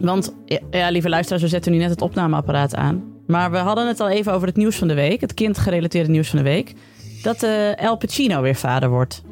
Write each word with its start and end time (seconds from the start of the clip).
Want, 0.00 0.34
ja, 0.70 0.88
lieve 0.88 1.08
luisteraars, 1.08 1.42
we 1.42 1.48
zetten 1.48 1.72
nu 1.72 1.78
net 1.78 1.90
het 1.90 2.02
opnameapparaat 2.02 2.74
aan. 2.74 3.02
Maar 3.26 3.50
we 3.50 3.56
hadden 3.56 3.86
het 3.86 4.00
al 4.00 4.08
even 4.08 4.32
over 4.32 4.46
het 4.46 4.56
nieuws 4.56 4.76
van 4.76 4.88
de 4.88 4.94
week. 4.94 5.20
Het 5.20 5.34
kindgerelateerde 5.34 6.10
nieuws 6.10 6.28
van 6.28 6.38
de 6.38 6.44
week. 6.44 6.74
Dat 7.22 7.42
eh 7.42 7.78
El 7.80 7.96
Pacino 7.96 8.42
weer 8.42 8.54
vader 8.54 8.88
wordt. 8.88 9.22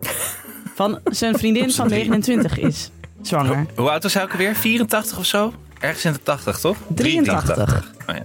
Van 0.74 0.98
zijn 1.04 1.38
vriendin 1.38 1.70
van 1.70 1.88
29 1.88 2.58
is 2.58 2.90
zwanger. 3.22 3.66
Hoe 3.76 3.90
oud 3.90 4.02
was 4.02 4.14
hij 4.14 4.22
ook 4.22 4.30
alweer? 4.30 4.54
84 4.54 5.18
of 5.18 5.26
zo? 5.26 5.52
Ergens 5.80 6.04
in 6.04 6.12
de 6.12 6.22
80, 6.22 6.58
toch? 6.58 6.76
83. 6.94 7.92
Oh, 8.08 8.14
ja. 8.14 8.22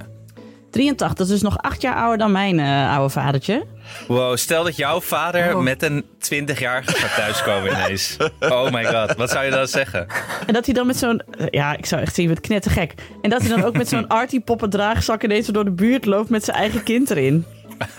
83, 0.71 1.13
dat 1.17 1.25
is 1.27 1.31
dus 1.33 1.41
nog 1.41 1.57
acht 1.57 1.81
jaar 1.81 1.95
ouder 1.95 2.17
dan 2.17 2.31
mijn 2.31 2.59
eh, 2.59 2.95
oude 2.95 3.09
vadertje. 3.13 3.65
Wow, 4.07 4.37
stel 4.37 4.63
dat 4.63 4.75
jouw 4.75 5.01
vader 5.01 5.57
met 5.57 5.83
een 5.83 6.03
20-jarige 6.03 6.91
gaat 6.95 7.15
thuiskomen 7.15 7.71
ineens. 7.71 8.17
Oh 8.39 8.71
my 8.71 8.85
god, 8.85 9.15
wat 9.15 9.29
zou 9.29 9.45
je 9.45 9.51
dan 9.51 9.67
zeggen? 9.67 10.07
En 10.47 10.53
dat 10.53 10.65
hij 10.65 10.73
dan 10.73 10.87
met 10.87 10.97
zo'n... 10.97 11.19
eh, 11.37 11.45
Ja, 11.49 11.77
ik 11.77 11.85
zou 11.85 12.01
echt 12.01 12.15
zien, 12.15 12.29
met 12.29 12.39
knettergek. 12.39 12.93
En 13.21 13.29
dat 13.29 13.41
hij 13.41 13.49
dan 13.49 13.63
ook 13.63 13.77
met 13.77 13.87
zo'n 13.89 14.07
Artie 14.19 14.39
poppen 14.41 14.69
draagzak 14.69 15.23
ineens 15.23 15.47
door 15.47 15.65
de 15.65 15.71
buurt 15.71 16.05
loopt 16.05 16.29
met 16.29 16.43
zijn 16.43 16.57
eigen 16.57 16.83
kind 16.83 17.09
erin. 17.09 17.45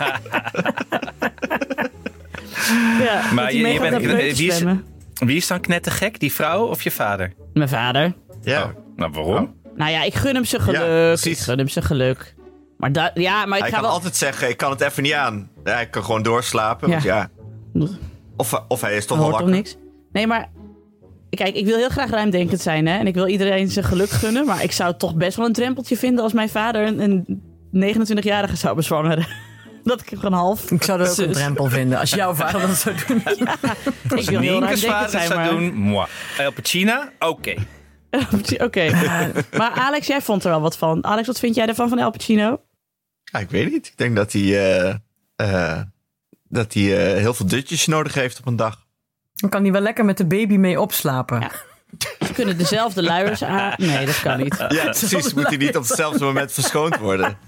ja, 3.00 3.32
Maar 3.32 3.52
je, 3.54 3.78
bent, 3.80 3.96
wie, 4.36 4.46
is, 4.46 4.62
wie 5.14 5.36
is 5.36 5.46
dan 5.46 5.60
knettergek? 5.60 6.20
Die 6.20 6.32
vrouw 6.32 6.66
of 6.66 6.82
je 6.82 6.90
vader? 6.90 7.32
Mijn 7.52 7.68
vader. 7.68 8.12
Ja. 8.42 8.62
Oh, 8.62 8.68
nou, 8.96 9.10
waarom? 9.12 9.54
Nou 9.76 9.90
ja, 9.90 10.02
ik 10.02 10.14
gun 10.14 10.34
hem 10.34 10.44
zijn 10.44 10.62
Ja, 10.62 10.66
geluk. 10.72 10.80
ik 11.10 11.20
precies. 11.20 11.44
gun 11.44 11.58
hem 11.58 11.68
zijn 11.68 11.84
geluk. 11.84 12.34
Maar, 12.80 12.92
da- 12.92 13.10
ja, 13.14 13.46
maar 13.46 13.56
ik 13.56 13.62
Hij 13.62 13.70
ga 13.72 13.76
kan 13.76 13.84
wel... 13.84 13.94
altijd 13.94 14.16
zeggen, 14.16 14.48
ik 14.48 14.56
kan 14.56 14.70
het 14.70 14.80
even 14.80 15.02
niet 15.02 15.12
aan. 15.12 15.50
Ja, 15.64 15.72
hij 15.72 15.86
kan 15.86 16.04
gewoon 16.04 16.22
doorslapen. 16.22 16.88
Ja. 16.88 16.94
want 16.94 17.04
ja. 17.04 17.30
Of, 18.36 18.62
of 18.68 18.80
hij 18.80 18.96
is 18.96 19.06
toch 19.06 19.16
wel 19.16 19.26
hoort 19.26 19.38
toch 19.38 19.46
wakker. 19.46 19.62
niks? 19.62 19.76
Nee, 20.12 20.26
maar... 20.26 20.48
Kijk, 21.30 21.54
ik 21.54 21.64
wil 21.66 21.76
heel 21.76 21.88
graag 21.88 22.10
ruimdenkend 22.10 22.60
zijn, 22.60 22.86
hè. 22.86 22.98
En 22.98 23.06
ik 23.06 23.14
wil 23.14 23.26
iedereen 23.26 23.68
zijn 23.68 23.84
geluk 23.84 24.10
gunnen. 24.10 24.46
Maar 24.46 24.62
ik 24.62 24.72
zou 24.72 24.90
het 24.90 24.98
toch 24.98 25.14
best 25.14 25.36
wel 25.36 25.46
een 25.46 25.52
drempeltje 25.52 25.96
vinden... 25.96 26.24
als 26.24 26.32
mijn 26.32 26.48
vader 26.48 26.86
een, 26.86 27.00
een 27.72 27.96
29-jarige 27.96 28.56
zou 28.56 28.76
bezwangeren. 28.76 29.26
Dat 29.84 30.00
ik 30.00 30.08
gewoon 30.08 30.32
half... 30.32 30.70
Ik 30.70 30.82
zou 30.82 31.00
er 31.00 31.10
ook 31.10 31.16
een 31.16 31.32
drempel 31.32 31.66
vinden 31.66 31.98
als 31.98 32.10
jouw 32.10 32.34
vader 32.34 32.60
dat 32.60 32.76
zou 32.76 32.94
doen. 33.06 33.22
Ik 34.18 34.30
wil 34.30 34.40
heel 34.40 34.60
vader 34.60 35.08
zijn, 35.10 35.26
zou 35.26 35.40
maar... 35.40 35.48
doen, 35.50 35.72
moi. 35.74 36.06
El 36.38 36.52
Pacino, 36.52 37.02
oké. 37.18 37.54
Oké. 38.66 38.90
Maar 39.56 39.70
Alex, 39.70 40.06
jij 40.06 40.20
vond 40.20 40.44
er 40.44 40.50
wel 40.50 40.60
wat 40.60 40.76
van. 40.78 41.04
Alex, 41.04 41.26
wat 41.26 41.38
vind 41.38 41.54
jij 41.54 41.66
ervan 41.66 41.88
van 41.88 41.98
El 41.98 42.10
Pacino? 42.10 42.60
Ja, 43.32 43.38
ik 43.38 43.50
weet 43.50 43.70
niet. 43.70 43.86
Ik 43.86 43.96
denk 43.96 44.16
dat 44.16 44.32
hij, 44.32 44.42
eh, 44.42 44.94
eh, 45.36 45.80
dat 46.48 46.74
hij 46.74 47.14
eh, 47.14 47.20
heel 47.20 47.34
veel 47.34 47.46
dutjes 47.46 47.86
nodig 47.86 48.14
heeft 48.14 48.38
op 48.38 48.46
een 48.46 48.56
dag. 48.56 48.86
Dan 49.34 49.50
kan 49.50 49.62
hij 49.62 49.72
wel 49.72 49.80
lekker 49.80 50.04
met 50.04 50.16
de 50.16 50.26
baby 50.26 50.56
mee 50.56 50.80
opslapen. 50.80 51.40
Ja. 51.40 51.50
Ze 52.26 52.32
kunnen 52.32 52.58
dezelfde 52.58 53.02
luiers 53.02 53.42
aan... 53.42 53.74
Nee, 53.76 54.06
dat 54.06 54.20
kan 54.20 54.38
niet. 54.38 54.56
Ja, 54.68 54.84
precies. 54.84 55.34
Moet 55.34 55.46
hij 55.46 55.56
niet 55.56 55.76
op 55.76 55.82
hetzelfde 55.82 56.24
moment 56.24 56.52
verschoond 56.52 56.96
worden. 56.96 57.38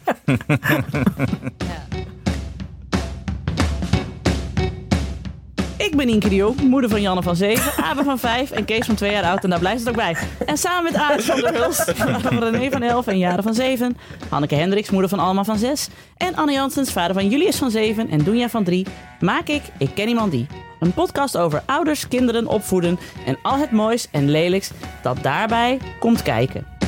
Ik 5.93 5.99
ben 5.99 6.09
Inke 6.09 6.35
Jong, 6.35 6.61
moeder 6.61 6.91
van 6.91 7.01
Janne 7.01 7.23
van 7.23 7.37
7, 7.37 7.85
Abe 7.85 8.05
van 8.05 8.19
5 8.19 8.51
en 8.51 8.65
Kees 8.65 8.87
van 8.87 8.95
2 8.95 9.13
jaar 9.13 9.25
oud. 9.25 9.45
En 9.45 9.51
daar 9.51 9.59
blijft 9.59 9.81
het 9.81 9.89
ook 9.89 9.95
bij. 9.95 10.17
En 10.47 10.57
samen 10.57 10.93
met 10.93 11.03
Alex 11.03 11.25
van 11.25 11.41
der 11.41 11.55
Hulst, 11.55 11.93
René 12.51 12.71
van 12.71 12.83
11 12.83 13.07
en 13.07 13.19
Jaren 13.19 13.43
van 13.43 13.55
7. 13.55 13.97
Hanneke 14.29 14.55
Hendricks, 14.55 14.91
moeder 14.91 15.09
van 15.09 15.19
Alma 15.19 15.45
van 15.45 15.59
6. 15.59 15.89
En 16.17 16.35
Anne 16.35 16.53
Janssens, 16.53 16.93
vader 16.93 17.15
van 17.15 17.29
Julius 17.29 17.57
van 17.57 17.71
7 17.71 18.09
en 18.09 18.19
Doenja 18.19 18.49
van 18.49 18.65
3. 18.65 18.87
Maak 19.21 19.49
ik 19.49 19.63
Ik 19.79 19.95
Ken 19.95 20.09
Iemand 20.09 20.31
Die. 20.31 20.47
Een 20.81 20.93
podcast 20.93 21.37
over 21.37 21.63
ouders, 21.67 22.09
kinderen, 22.09 22.47
opvoeden 22.47 22.99
en 23.27 23.39
al 23.43 23.59
het 23.59 23.71
moois 23.71 24.09
en 24.11 24.31
lelijks 24.31 24.71
dat 25.03 25.17
daarbij 25.23 25.79
komt 25.99 26.23
kijken. 26.23 26.82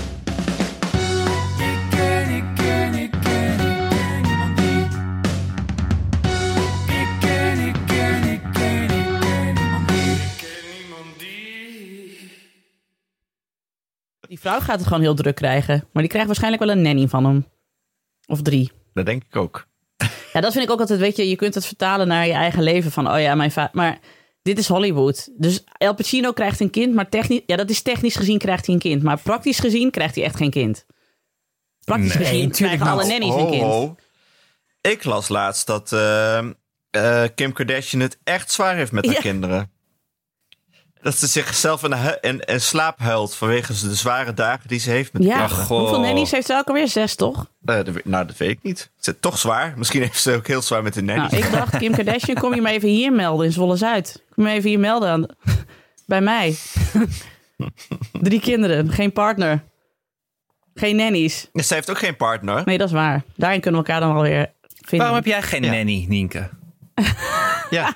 Vrouw 14.44 14.60
gaat 14.60 14.78
het 14.78 14.86
gewoon 14.86 15.02
heel 15.02 15.14
druk 15.14 15.34
krijgen. 15.34 15.74
Maar 15.92 16.02
die 16.02 16.06
krijgt 16.10 16.26
waarschijnlijk 16.26 16.62
wel 16.64 16.72
een 16.72 16.82
nanny 16.82 17.08
van 17.08 17.24
hem. 17.24 17.46
Of 18.26 18.42
drie. 18.42 18.72
Dat 18.94 19.06
denk 19.06 19.22
ik 19.24 19.36
ook. 19.36 19.66
Ja, 20.32 20.40
dat 20.40 20.52
vind 20.52 20.64
ik 20.64 20.70
ook 20.70 20.80
altijd, 20.80 21.00
weet 21.00 21.16
je, 21.16 21.28
je 21.28 21.36
kunt 21.36 21.54
het 21.54 21.66
vertalen 21.66 22.08
naar 22.08 22.26
je 22.26 22.32
eigen 22.32 22.62
leven. 22.62 22.90
Van, 22.92 23.12
oh 23.12 23.20
ja, 23.20 23.34
mijn 23.34 23.50
vader. 23.52 23.70
Maar 23.74 23.98
dit 24.42 24.58
is 24.58 24.68
Hollywood. 24.68 25.30
Dus 25.36 25.64
El 25.78 25.94
Pacino 25.94 26.32
krijgt 26.32 26.60
een 26.60 26.70
kind, 26.70 26.94
maar 26.94 27.08
technisch, 27.08 27.40
ja, 27.46 27.56
dat 27.56 27.70
is 27.70 27.82
technisch 27.82 28.16
gezien 28.16 28.38
krijgt 28.38 28.66
hij 28.66 28.74
een 28.74 28.80
kind. 28.80 29.02
Maar 29.02 29.18
praktisch 29.22 29.58
gezien 29.58 29.90
krijgt 29.90 30.14
hij 30.14 30.24
echt 30.24 30.36
geen 30.36 30.50
kind. 30.50 30.86
Praktisch 31.84 32.14
Nee, 32.14 32.24
gezien 32.24 32.50
krijgen 32.50 32.86
alle 32.86 33.06
nannies 33.06 33.34
een 33.34 33.50
kind. 33.50 33.62
ho. 33.62 33.96
Ik 34.80 35.04
las 35.04 35.28
laatst 35.28 35.66
dat 35.66 35.92
eh, 35.92 36.38
eh, 36.90 37.24
Kim 37.34 37.52
Kardashian 37.52 38.02
het 38.02 38.18
echt 38.24 38.50
zwaar 38.50 38.76
heeft 38.76 38.92
met 38.92 39.04
haar 39.06 39.14
Ja. 39.14 39.20
kinderen. 39.20 39.72
Dat 41.04 41.18
ze 41.18 41.26
zichzelf 41.26 41.82
in, 41.82 41.92
hu- 41.92 42.16
in, 42.20 42.40
in 42.40 42.60
slaap 42.60 42.98
huilt 42.98 43.34
vanwege 43.34 43.72
de 43.72 43.94
zware 43.94 44.34
dagen 44.34 44.68
die 44.68 44.78
ze 44.78 44.90
heeft 44.90 45.12
met 45.12 45.22
Ja, 45.24 45.42
Ach, 45.42 45.68
hoeveel 45.68 46.00
nannies 46.00 46.30
heeft 46.30 46.46
ze 46.46 46.54
ook 46.56 46.66
alweer? 46.68 46.88
Zes, 46.88 47.14
toch? 47.14 47.50
Eh, 47.64 47.78
nou, 48.04 48.26
dat 48.26 48.36
weet 48.36 48.50
ik 48.50 48.58
niet. 48.62 48.90
Is 49.00 49.06
het 49.06 49.22
toch 49.22 49.38
zwaar? 49.38 49.74
Misschien 49.76 50.00
heeft 50.02 50.20
ze 50.20 50.34
ook 50.34 50.46
heel 50.46 50.62
zwaar 50.62 50.82
met 50.82 50.94
de 50.94 51.02
nanny. 51.02 51.22
Nou, 51.30 51.36
ik 51.36 51.52
dacht, 51.52 51.76
Kim 51.76 51.92
Kardashian, 51.94 52.36
kom 52.36 52.54
je 52.54 52.60
maar 52.60 52.72
even 52.72 52.88
hier 52.88 53.12
melden 53.12 53.46
in 53.46 53.52
Zwolle-Zuid. 53.52 54.22
Kom 54.34 54.46
je 54.46 54.52
even 54.52 54.68
hier 54.68 54.78
melden 54.78 55.08
aan, 55.08 55.26
bij 56.06 56.20
mij. 56.20 56.56
Drie 58.22 58.40
kinderen, 58.40 58.92
geen 58.92 59.12
partner. 59.12 59.62
Geen 60.74 60.96
nannies. 60.96 61.48
Ze 61.52 61.74
heeft 61.74 61.90
ook 61.90 61.98
geen 61.98 62.16
partner. 62.16 62.62
Nee, 62.64 62.78
dat 62.78 62.86
is 62.88 62.94
waar. 62.94 63.22
Daarin 63.36 63.60
kunnen 63.60 63.80
we 63.80 63.86
elkaar 63.86 64.02
dan 64.06 64.14
wel 64.14 64.22
weer 64.22 64.52
vinden. 64.70 64.98
Waarom 64.98 65.16
heb 65.16 65.26
jij 65.26 65.42
geen 65.42 65.62
Ja. 65.62 65.72
nanny, 65.72 66.04
Nienke? 66.08 66.48
Ja. 67.70 67.86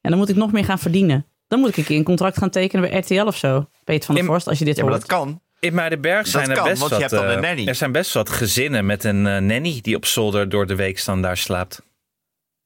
En 0.00 0.10
dan 0.10 0.18
moet 0.18 0.28
ik 0.28 0.36
nog 0.36 0.52
meer 0.52 0.64
gaan 0.64 0.78
verdienen. 0.78 1.26
Dan 1.48 1.58
moet 1.60 1.68
ik 1.68 1.76
een 1.76 1.84
keer 1.84 1.96
een 1.96 2.04
contract 2.04 2.38
gaan 2.38 2.50
tekenen 2.50 2.90
bij 2.90 2.98
RTL 2.98 3.26
of 3.26 3.36
zo. 3.36 3.68
Peter 3.84 4.04
van 4.06 4.14
der 4.14 4.24
Vorst, 4.24 4.48
als 4.48 4.58
je 4.58 4.64
dit 4.64 4.76
ja, 4.76 4.82
maar 4.82 4.92
hoort. 4.92 5.08
dat 5.08 5.18
kan. 5.18 5.42
In 5.60 5.74
Muidenberg 5.74 6.26
zijn 6.26 6.50
er 6.50 6.56
kan, 6.56 6.64
best 6.64 6.78
want 6.78 6.90
je 6.92 6.98
wat... 7.00 7.10
hebt 7.10 7.22
dan 7.22 7.30
eh, 7.30 7.36
een 7.36 7.42
nanny. 7.42 7.66
er 7.68 7.74
zijn 7.74 7.92
best 7.92 8.12
wat 8.12 8.30
gezinnen 8.30 8.86
met 8.86 9.04
een 9.04 9.26
eh, 9.26 9.38
nanny 9.40 9.78
die 9.82 9.96
op 9.96 10.06
zolder 10.06 10.48
door 10.48 10.66
de 10.66 10.74
week 10.74 10.98
standaard 10.98 11.38
slaapt. 11.38 11.82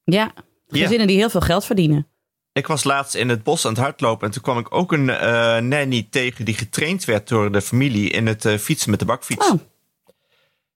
Ja, 0.05 0.33
Ja. 0.69 0.83
gezinnen 0.83 1.07
die 1.07 1.17
heel 1.17 1.31
veel 1.31 1.41
geld 1.41 1.65
verdienen. 1.65 2.07
Ik 2.53 2.67
was 2.67 2.85
laatst 2.85 3.15
in 3.15 3.29
het 3.29 3.43
bos 3.43 3.65
aan 3.67 3.73
het 3.73 3.81
hardlopen 3.81 4.27
en 4.27 4.33
toen 4.33 4.43
kwam 4.43 4.59
ik 4.59 4.75
ook 4.75 4.93
een 4.93 5.11
eh, 5.11 5.57
nanny 5.59 6.07
tegen 6.11 6.45
die 6.45 6.55
getraind 6.55 7.05
werd 7.05 7.29
door 7.29 7.53
de 7.53 7.63
familie 7.63 8.11
in 8.11 8.27
het 8.27 8.45
eh, 8.45 8.57
fietsen 8.59 8.91
met 8.91 8.99
de 8.99 9.05
bakfiets. 9.05 9.51
Oh, 9.51 9.61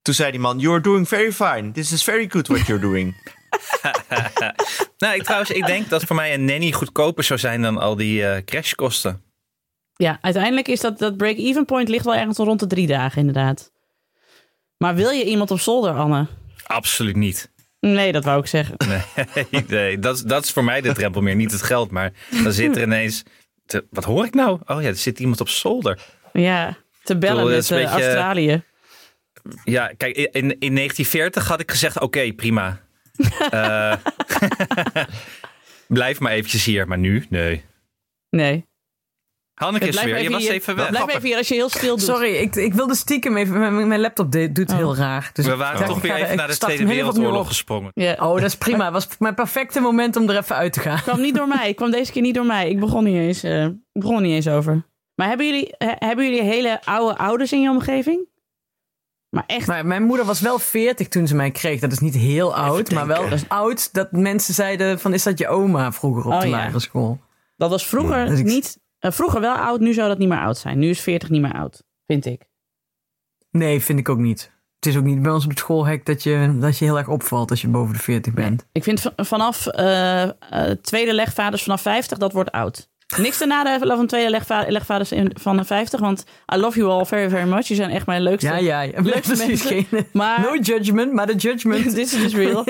Toen 0.03 0.15
zei 0.15 0.31
die 0.31 0.41
man, 0.41 0.59
you're 0.59 0.81
doing 0.81 1.09
very 1.09 1.33
fine. 1.33 1.71
This 1.71 1.93
is 1.93 2.03
very 2.03 2.27
good 2.31 2.49
what 2.49 2.67
you're 2.67 2.83
doing. 2.83 3.15
Nou, 4.99 5.15
ik, 5.15 5.23
trouwens, 5.23 5.51
ik 5.51 5.67
denk 5.67 5.89
dat 5.89 6.05
voor 6.05 6.17
mij 6.17 6.35
een 6.35 6.45
nanny 6.45 6.73
goedkoper 6.73 7.25
zou 7.25 7.39
zijn 7.39 7.63
dan 7.63 7.79
al 7.79 7.97
die 7.97 8.27
eh, 8.27 8.45
crashkosten. 8.45 9.23
ja, 9.97 10.19
uiteindelijk 10.21 10.69
is 10.69 10.81
dat, 10.81 10.99
dat 10.99 11.17
break-even 11.17 11.65
point 11.65 11.89
ligt 11.89 12.05
wel 12.05 12.15
ergens 12.15 12.37
rond 12.39 12.61
de 12.61 12.67
drie 12.67 12.87
dagen 12.87 13.19
inderdaad. 13.19 13.71
Maar 14.77 14.95
wil 14.95 15.11
je 15.11 15.25
iemand 15.25 15.51
op 15.51 15.61
zolder, 15.61 15.93
Anne? 15.93 16.27
Absoluut 16.67 17.17
niet. 17.17 17.51
Nee, 17.81 18.12
dat 18.12 18.25
wou 18.25 18.41
ik 18.41 18.47
zeggen. 18.47 18.77
Nee, 19.51 19.65
nee 19.69 19.99
dat, 19.99 20.17
is- 20.17 20.23
dat 20.23 20.45
is 20.45 20.51
voor 20.51 20.65
mij 20.65 20.81
de 20.81 20.93
drempel 20.93 21.21
meer. 21.21 21.35
Niet 21.37 21.53
het 21.53 21.62
geld, 21.62 21.91
maar 21.91 22.12
dan 22.43 22.53
zit 22.53 22.77
er 22.77 22.83
ineens... 22.83 23.23
te- 23.67 23.87
wat 23.91 24.05
hoor 24.05 24.25
ik 24.25 24.35
nou? 24.35 24.61
Oh 24.67 24.83
ja, 24.83 24.89
er 24.89 24.97
zit 24.97 25.19
iemand 25.21 25.41
op 25.41 25.49
zolder. 25.49 25.99
Ja, 26.33 26.77
te 27.03 27.17
bellen 27.19 27.37
bedoel, 27.45 27.57
met 27.57 27.71
eh, 27.71 27.77
beetje- 27.79 28.05
Australië. 28.05 28.62
Ja, 29.65 29.87
kijk, 29.97 30.17
in, 30.17 30.33
in 30.33 30.75
1940 30.75 31.49
had 31.49 31.61
ik 31.61 31.71
gezegd, 31.71 32.01
oké, 32.01 32.33
prima. 32.33 32.81
Eh, 33.51 33.95
blijf 35.87 36.21
maar 36.21 36.33
eventjes 36.33 36.65
hier, 36.65 36.89
maar 36.89 36.99
nu, 36.99 37.27
nee. 37.31 37.65
Nee. 38.31 38.67
Hanneke 39.55 39.87
is 39.87 39.91
Blijf 39.91 40.07
weer, 40.07 40.15
je 40.17 40.21
even 40.21 40.33
was 40.33 40.43
hier- 40.43 40.53
even 40.53 40.77
weg. 40.77 40.89
Blijf 40.89 41.09
even 41.09 41.23
hier 41.29 41.37
als 41.37 41.49
je 41.49 41.55
heel 41.55 41.69
stil 41.69 41.97
doet. 41.97 42.05
Sorry, 42.07 42.35
ik, 42.35 42.55
ik 42.56 42.75
wilde 42.75 42.94
stiekem 42.94 43.37
even... 43.37 43.59
Mijn, 43.59 43.89
mijn 43.89 44.00
laptop 44.00 44.33
de- 44.33 44.53
doet 44.53 44.71
Oh. 44.71 44.77
heel 44.77 44.97
raar. 44.97 45.31
Dus 45.33 45.47
We 45.47 45.53
ik 45.53 45.59
waren 45.59 45.87
toch 45.87 45.97
ik 45.97 46.03
weer 46.03 46.15
even 46.15 46.31
ik 46.31 46.37
naar 46.37 46.49
de 46.49 46.56
Tweede 46.59 46.87
Wereldoorlog 46.87 47.47
gesprongen. 47.47 47.91
Ja. 47.95 48.12
Oh, 48.19 48.35
dat 48.35 48.43
is 48.43 48.56
prima. 48.56 48.85
Het 48.85 48.93
was 48.93 49.09
mijn 49.19 49.35
perfecte 49.35 49.81
moment 49.81 50.17
om 50.17 50.29
er 50.31 50.37
even 50.37 50.56
uit 50.56 50.73
te 50.73 50.81
gaan. 50.81 50.95
Het 50.95 51.03
kwam 51.03 51.21
niet 51.21 51.35
door 51.35 51.49
mij. 51.49 51.67
Het 51.67 51.77
kwam 51.77 51.91
deze 51.91 52.12
keer 52.12 52.23
niet 52.23 52.35
door 52.35 52.47
mij. 52.47 52.71
Ik 52.71 52.81
begon 52.81 53.05
niet 53.05 53.17
eens, 53.17 53.43
eh, 53.43 53.65
ik 53.65 53.77
begon 53.93 54.23
niet 54.23 54.33
eens 54.35 54.49
over. 54.49 54.87
Maar 55.15 55.29
hebben 55.29 55.47
jullie, 55.47 55.75
hebben 55.79 56.25
jullie 56.25 56.43
hele 56.43 56.81
oude 56.85 57.17
ouders 57.19 57.53
in 57.53 57.61
je 57.62 57.71
omgeving? 57.71 58.27
Maar 59.34 59.44
echt, 59.46 59.67
Maar 59.67 59.87
mijn 59.87 60.02
moeder 60.02 60.26
was 60.26 60.40
wel 60.40 60.58
40 60.58 61.08
toen 61.08 61.26
ze 61.26 61.34
mij 61.34 61.50
kreeg. 61.50 61.81
Dat 61.81 61.93
is 61.93 61.99
niet 61.99 62.14
heel 62.14 62.55
oud, 62.56 62.90
maar 62.90 63.06
wel 63.06 63.29
oud 63.49 63.93
dat 63.93 64.12
mensen 64.12 64.55
zeiden 64.55 65.00
van 65.00 65.12
is 65.14 65.23
dat 65.23 65.38
je 65.38 65.49
oma 65.49 65.93
vroeger 65.93 66.25
op 66.25 66.32
Oh, 66.32 66.40
de 66.40 66.46
ja. 66.46 66.56
lagere 66.56 66.81
school. 66.81 67.20
dat 67.56 67.70
was 67.70 67.87
vroeger 67.87 68.26
ik- 68.38 68.44
niet... 68.44 68.79
eh, 68.99 69.11
vroeger 69.11 69.40
wel 69.40 69.55
oud, 69.55 69.81
nu 69.81 69.93
zou 69.93 70.08
dat 70.08 70.19
niet 70.19 70.29
meer 70.29 70.40
oud 70.40 70.58
zijn. 70.58 70.79
Nu 70.79 70.88
is 70.88 71.00
40 71.00 71.29
niet 71.29 71.40
meer 71.43 71.52
oud, 71.52 71.82
vind 72.06 72.25
ik. 72.26 72.44
Nee, 73.50 73.81
vind 73.81 73.99
ik 73.99 74.08
ook 74.08 74.19
niet. 74.19 74.50
Het 74.76 74.87
is 74.87 74.96
ook 74.96 75.05
niet 75.05 75.23
bij 75.23 75.32
ons 75.32 75.44
op 75.44 75.50
het 75.50 75.58
schoolhek 75.58 76.06
dat 76.06 76.23
je, 76.23 76.56
dat 76.61 76.78
je 76.78 76.85
heel 76.85 76.99
erg 76.99 77.08
opvalt 77.08 77.50
als 77.50 77.61
je 77.61 77.69
boven 77.69 77.94
de 77.94 78.00
40 78.00 78.32
bent. 78.32 78.67
Ik 78.73 78.82
vind 78.82 79.12
vanaf 79.17 79.67
eh, 79.67 80.23
eh, 80.23 80.32
tweede 80.82 81.14
legvaders 81.14 81.62
vanaf 81.62 81.81
50, 81.82 82.19
dat 82.19 82.32
wordt 82.32 82.50
oud. 82.50 82.90
Niks 83.17 83.38
te 83.38 83.47
nadelen 83.47 83.97
van 83.97 84.06
tweede 84.06 84.31
legva- 84.31 84.64
legvaders 84.69 85.12
in- 85.12 85.31
van 85.41 85.56
de 85.56 85.64
50, 85.64 86.00
want 86.00 86.25
I 86.55 86.56
love 86.56 86.79
you 86.79 86.91
all 86.91 87.05
very, 87.05 87.29
very 87.29 87.49
much. 87.49 87.69
Je 87.69 87.75
zijn 87.75 87.91
echt 87.91 88.06
mijn 88.06 88.23
leukste. 88.23 88.47
Ja, 88.49 88.56
ja. 88.56 88.81
ja. 88.81 88.91
Leukste 89.03 89.20
Precies. 89.35 89.47
mensen. 89.47 89.87
Geen, 89.91 90.06
Maar 90.12 90.41
no 90.41 90.56
judgment, 90.56 91.12
maar 91.12 91.26
de 91.26 91.35
judgment. 91.35 91.94
this 91.94 92.14
is 92.14 92.35
real. 92.35 92.64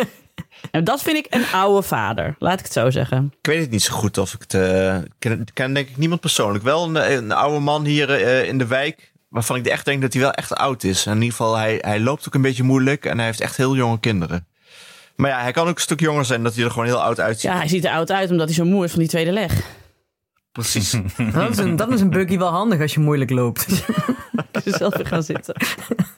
En 0.70 0.84
dat 0.90 1.02
vind 1.02 1.16
ik 1.16 1.26
een 1.30 1.44
oude 1.52 1.82
vader, 1.86 2.36
laat 2.38 2.58
ik 2.58 2.64
het 2.64 2.72
zo 2.72 2.90
zeggen. 2.90 3.32
Ik 3.40 3.46
weet 3.46 3.60
het 3.60 3.70
niet 3.70 3.82
zo 3.82 3.94
goed 3.94 4.18
of 4.18 4.32
ik 4.34 4.40
het... 4.46 4.54
ik 5.18 5.50
ken, 5.54 5.72
denk 5.72 5.88
ik 5.88 5.96
niemand 5.96 6.20
persoonlijk. 6.20 6.64
Wel 6.64 6.84
een, 6.84 7.12
een 7.12 7.32
oude 7.32 7.58
man 7.58 7.84
hier 7.84 8.10
eh, 8.10 8.48
in 8.48 8.58
de 8.58 8.66
wijk... 8.66 9.12
waarvan 9.28 9.56
ik 9.56 9.66
echt 9.66 9.84
denk 9.84 10.02
dat 10.02 10.12
hij 10.12 10.22
wel 10.22 10.32
echt 10.32 10.54
oud 10.54 10.84
is. 10.84 11.06
En 11.06 11.12
in 11.12 11.22
ieder 11.22 11.36
geval, 11.36 11.56
hij, 11.56 11.78
hij 11.80 12.00
loopt 12.00 12.26
ook 12.26 12.34
een 12.34 12.42
beetje 12.42 12.62
moeilijk... 12.62 13.04
en 13.04 13.16
hij 13.16 13.26
heeft 13.26 13.40
echt 13.40 13.56
heel 13.56 13.76
jonge 13.76 14.00
kinderen. 14.00 14.46
Maar 15.16 15.30
ja, 15.30 15.40
hij 15.42 15.52
kan 15.52 15.68
ook 15.68 15.74
een 15.74 15.80
stuk 15.80 16.00
jonger 16.00 16.24
zijn... 16.24 16.42
dat 16.42 16.54
hij 16.54 16.64
er 16.64 16.70
gewoon 16.70 16.86
heel 16.86 17.02
oud 17.02 17.20
uitziet. 17.20 17.50
Ja, 17.50 17.56
hij 17.56 17.68
ziet 17.68 17.84
er 17.84 17.90
oud 17.90 18.10
uit 18.10 18.30
omdat 18.30 18.46
hij 18.46 18.56
zo 18.56 18.64
moe 18.64 18.84
is 18.84 18.90
van 18.90 19.00
die 19.00 19.08
tweede 19.08 19.32
leg. 19.32 19.60
Precies. 20.52 20.90
Dat 21.34 21.50
is 21.50 21.58
een, 21.58 21.76
dat 21.76 21.92
is 21.92 22.00
een 22.00 22.10
buggy 22.10 22.38
wel 22.38 22.48
handig 22.50 22.80
als 22.80 22.94
je 22.94 23.00
moeilijk 23.00 23.30
loopt. 23.30 23.66
Ik 24.52 24.64
er 24.66 24.76
zelf 24.78 24.96
weer 24.96 25.06
gaan 25.06 25.22
zitten. 25.22 25.54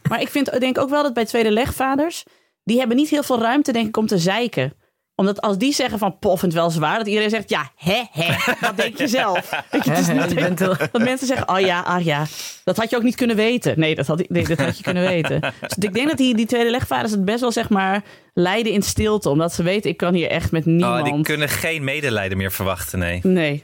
Maar 0.09 0.21
ik 0.21 0.29
vind, 0.29 0.61
denk 0.61 0.79
ook 0.79 0.91
wel 0.91 1.03
dat 1.03 1.15
bij 1.15 1.25
tweede 1.25 1.51
legvaders... 1.51 2.25
die 2.65 2.79
hebben 2.79 2.97
niet 2.97 3.09
heel 3.11 3.23
veel 3.23 3.41
ruimte, 3.41 3.73
denk 3.73 3.87
ik, 3.87 3.97
om 3.97 4.07
te 4.07 4.19
zeiken. 4.19 4.73
Omdat 5.15 5.41
als 5.41 5.59
die 5.59 5.73
zeggen 5.73 5.99
van, 5.99 6.19
pof, 6.19 6.41
vind 6.41 6.53
het 6.53 6.61
wel 6.61 6.71
zwaar... 6.71 6.99
dat 6.99 7.07
iedereen 7.07 7.31
zegt, 7.31 7.51
ja, 7.51 7.71
hè, 7.77 8.03
hè. 8.11 8.55
Wat 8.61 8.77
denk 8.77 8.99
je 8.99 9.09
zelf? 9.09 9.63
Weet 9.71 9.85
je, 9.85 9.91
het 9.91 9.99
is 9.99 10.07
Hè, 10.07 10.15
hè, 10.15 10.21
niet 10.21 10.29
je 10.29 10.35
bent 10.35 10.59
heel- 10.59 10.77
Dat 10.93 11.03
mensen 11.03 11.27
zeggen, 11.27 11.49
oh 11.49 11.61
ja, 11.61 11.81
ah 11.81 12.05
ja. 12.05 12.27
Dat 12.65 12.77
had 12.77 12.91
je 12.91 12.97
ook 12.97 13.03
niet 13.03 13.15
kunnen 13.17 13.37
weten. 13.37 13.79
Nee, 13.79 13.95
dat 13.95 14.07
had, 14.07 14.29
nee, 14.29 14.47
dat 14.47 14.59
had 14.59 14.77
je 14.77 14.83
kunnen 14.83 15.07
weten. 15.07 15.41
Dus 15.41 15.85
ik 15.85 15.95
denk 15.95 16.09
dat 16.09 16.17
die, 16.17 16.35
die 16.37 16.47
tweede 16.47 16.71
legvaders 16.71 17.11
het 17.13 17.25
best 17.25 17.41
wel, 17.41 17.53
zeg 17.53 17.69
maar... 17.69 18.03
leiden 18.35 18.73
in 18.73 18.83
stilte. 18.83 19.29
Omdat 19.29 19.53
ze 19.53 19.63
weten, 19.63 19.91
ik 19.91 19.97
kan 19.97 20.15
hier 20.15 20.29
echt 20.31 20.51
met 20.51 20.65
niemand... 20.65 21.09
Oh, 21.09 21.15
die 21.15 21.23
kunnen 21.23 21.49
geen 21.49 21.85
medelijden 21.85 22.39
meer 22.39 22.53
verwachten, 22.53 22.99
nee. 22.99 23.21
Nee. 23.23 23.63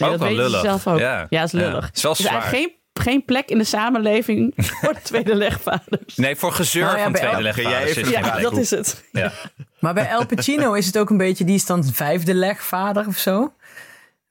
Nee 0.00 0.10
Ook 0.10 0.18
dat 0.18 0.30
lullig. 0.30 0.60
zelf 0.60 0.86
ook. 0.86 0.98
Ja. 0.98 1.26
Ja, 1.30 1.42
is 1.42 1.52
lullig. 1.52 1.84
Ja, 1.84 1.90
is 1.94 2.02
wel 2.02 2.12
Er 2.12 2.16
zwaar. 2.18 2.42
geen, 2.42 2.72
geen 2.94 3.24
plek 3.24 3.48
in 3.48 3.58
de 3.58 3.64
samenleving 3.64 4.52
voor 4.80 4.92
de 4.94 5.02
tweede 5.02 5.34
legvaders. 5.34 6.16
Nee, 6.16 6.36
voor 6.36 6.52
gezeur 6.52 6.84
Nou 6.84 6.96
ja, 6.96 7.02
van 7.02 7.12
tweede 7.12 7.30
elke- 7.30 7.42
legvaders 7.42 7.94
jij 7.94 8.10
Ja, 8.10 8.38
dat 8.40 8.56
is 8.56 8.70
het. 8.70 9.04
Ja. 9.12 9.32
Maar 9.80 9.94
bij 9.94 10.08
El 10.08 10.26
Pacino 10.26 10.72
is 10.72 10.86
het 10.86 10.98
ook 10.98 11.10
een 11.10 11.16
beetje, 11.16 11.44
die 11.44 11.54
is 11.54 11.66
dan 11.66 11.84
vijfde 11.84 12.34
legvader 12.34 13.06
of 13.06 13.16
zo. 13.16 13.52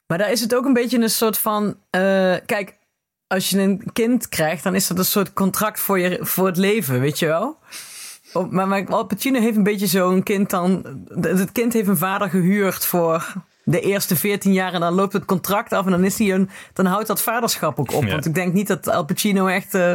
Maar 0.07 0.17
daar 0.17 0.31
is 0.31 0.41
het 0.41 0.55
ook 0.55 0.65
een 0.65 0.73
beetje 0.73 0.99
een 1.01 1.09
soort 1.09 1.37
van, 1.37 1.77
eh, 1.89 2.35
kijk, 2.45 2.77
als 3.27 3.49
je 3.49 3.59
een 3.59 3.83
kind 3.93 4.29
krijgt, 4.29 4.63
dan 4.63 4.75
is 4.75 4.87
dat 4.87 4.97
een 4.97 5.05
soort 5.05 5.33
contract 5.33 5.79
voor, 5.79 5.99
je, 5.99 6.17
voor 6.21 6.45
het 6.45 6.57
leven, 6.57 6.99
weet 6.99 7.19
je 7.19 7.25
wel? 7.25 7.57
Maar, 8.49 8.67
maar 8.67 8.85
Al 8.87 9.03
Pacino 9.05 9.39
heeft 9.39 9.57
een 9.57 9.63
beetje 9.63 9.87
zo'n 9.87 10.23
kind 10.23 10.49
dan, 10.49 10.85
het 11.21 11.51
kind 11.51 11.73
heeft 11.73 11.87
een 11.87 11.97
vader 11.97 12.29
gehuurd 12.29 12.85
voor 12.85 13.33
de 13.71 13.79
eerste 13.79 14.15
14 14.15 14.53
jaar 14.53 14.73
en 14.73 14.79
dan 14.79 14.93
loopt 14.93 15.13
het 15.13 15.25
contract 15.25 15.73
af 15.73 15.85
en 15.85 15.91
dan 15.91 16.03
is 16.03 16.17
hij 16.17 16.33
een, 16.33 16.49
dan 16.73 16.85
houdt 16.85 17.07
dat 17.07 17.21
vaderschap 17.21 17.79
ook 17.79 17.93
op. 17.93 18.03
Ja. 18.03 18.09
Want 18.09 18.25
ik 18.25 18.33
denk 18.33 18.53
niet 18.53 18.67
dat 18.67 18.87
Al 18.89 19.05
Pacino 19.05 19.47
echt 19.47 19.73
eh 19.73 19.93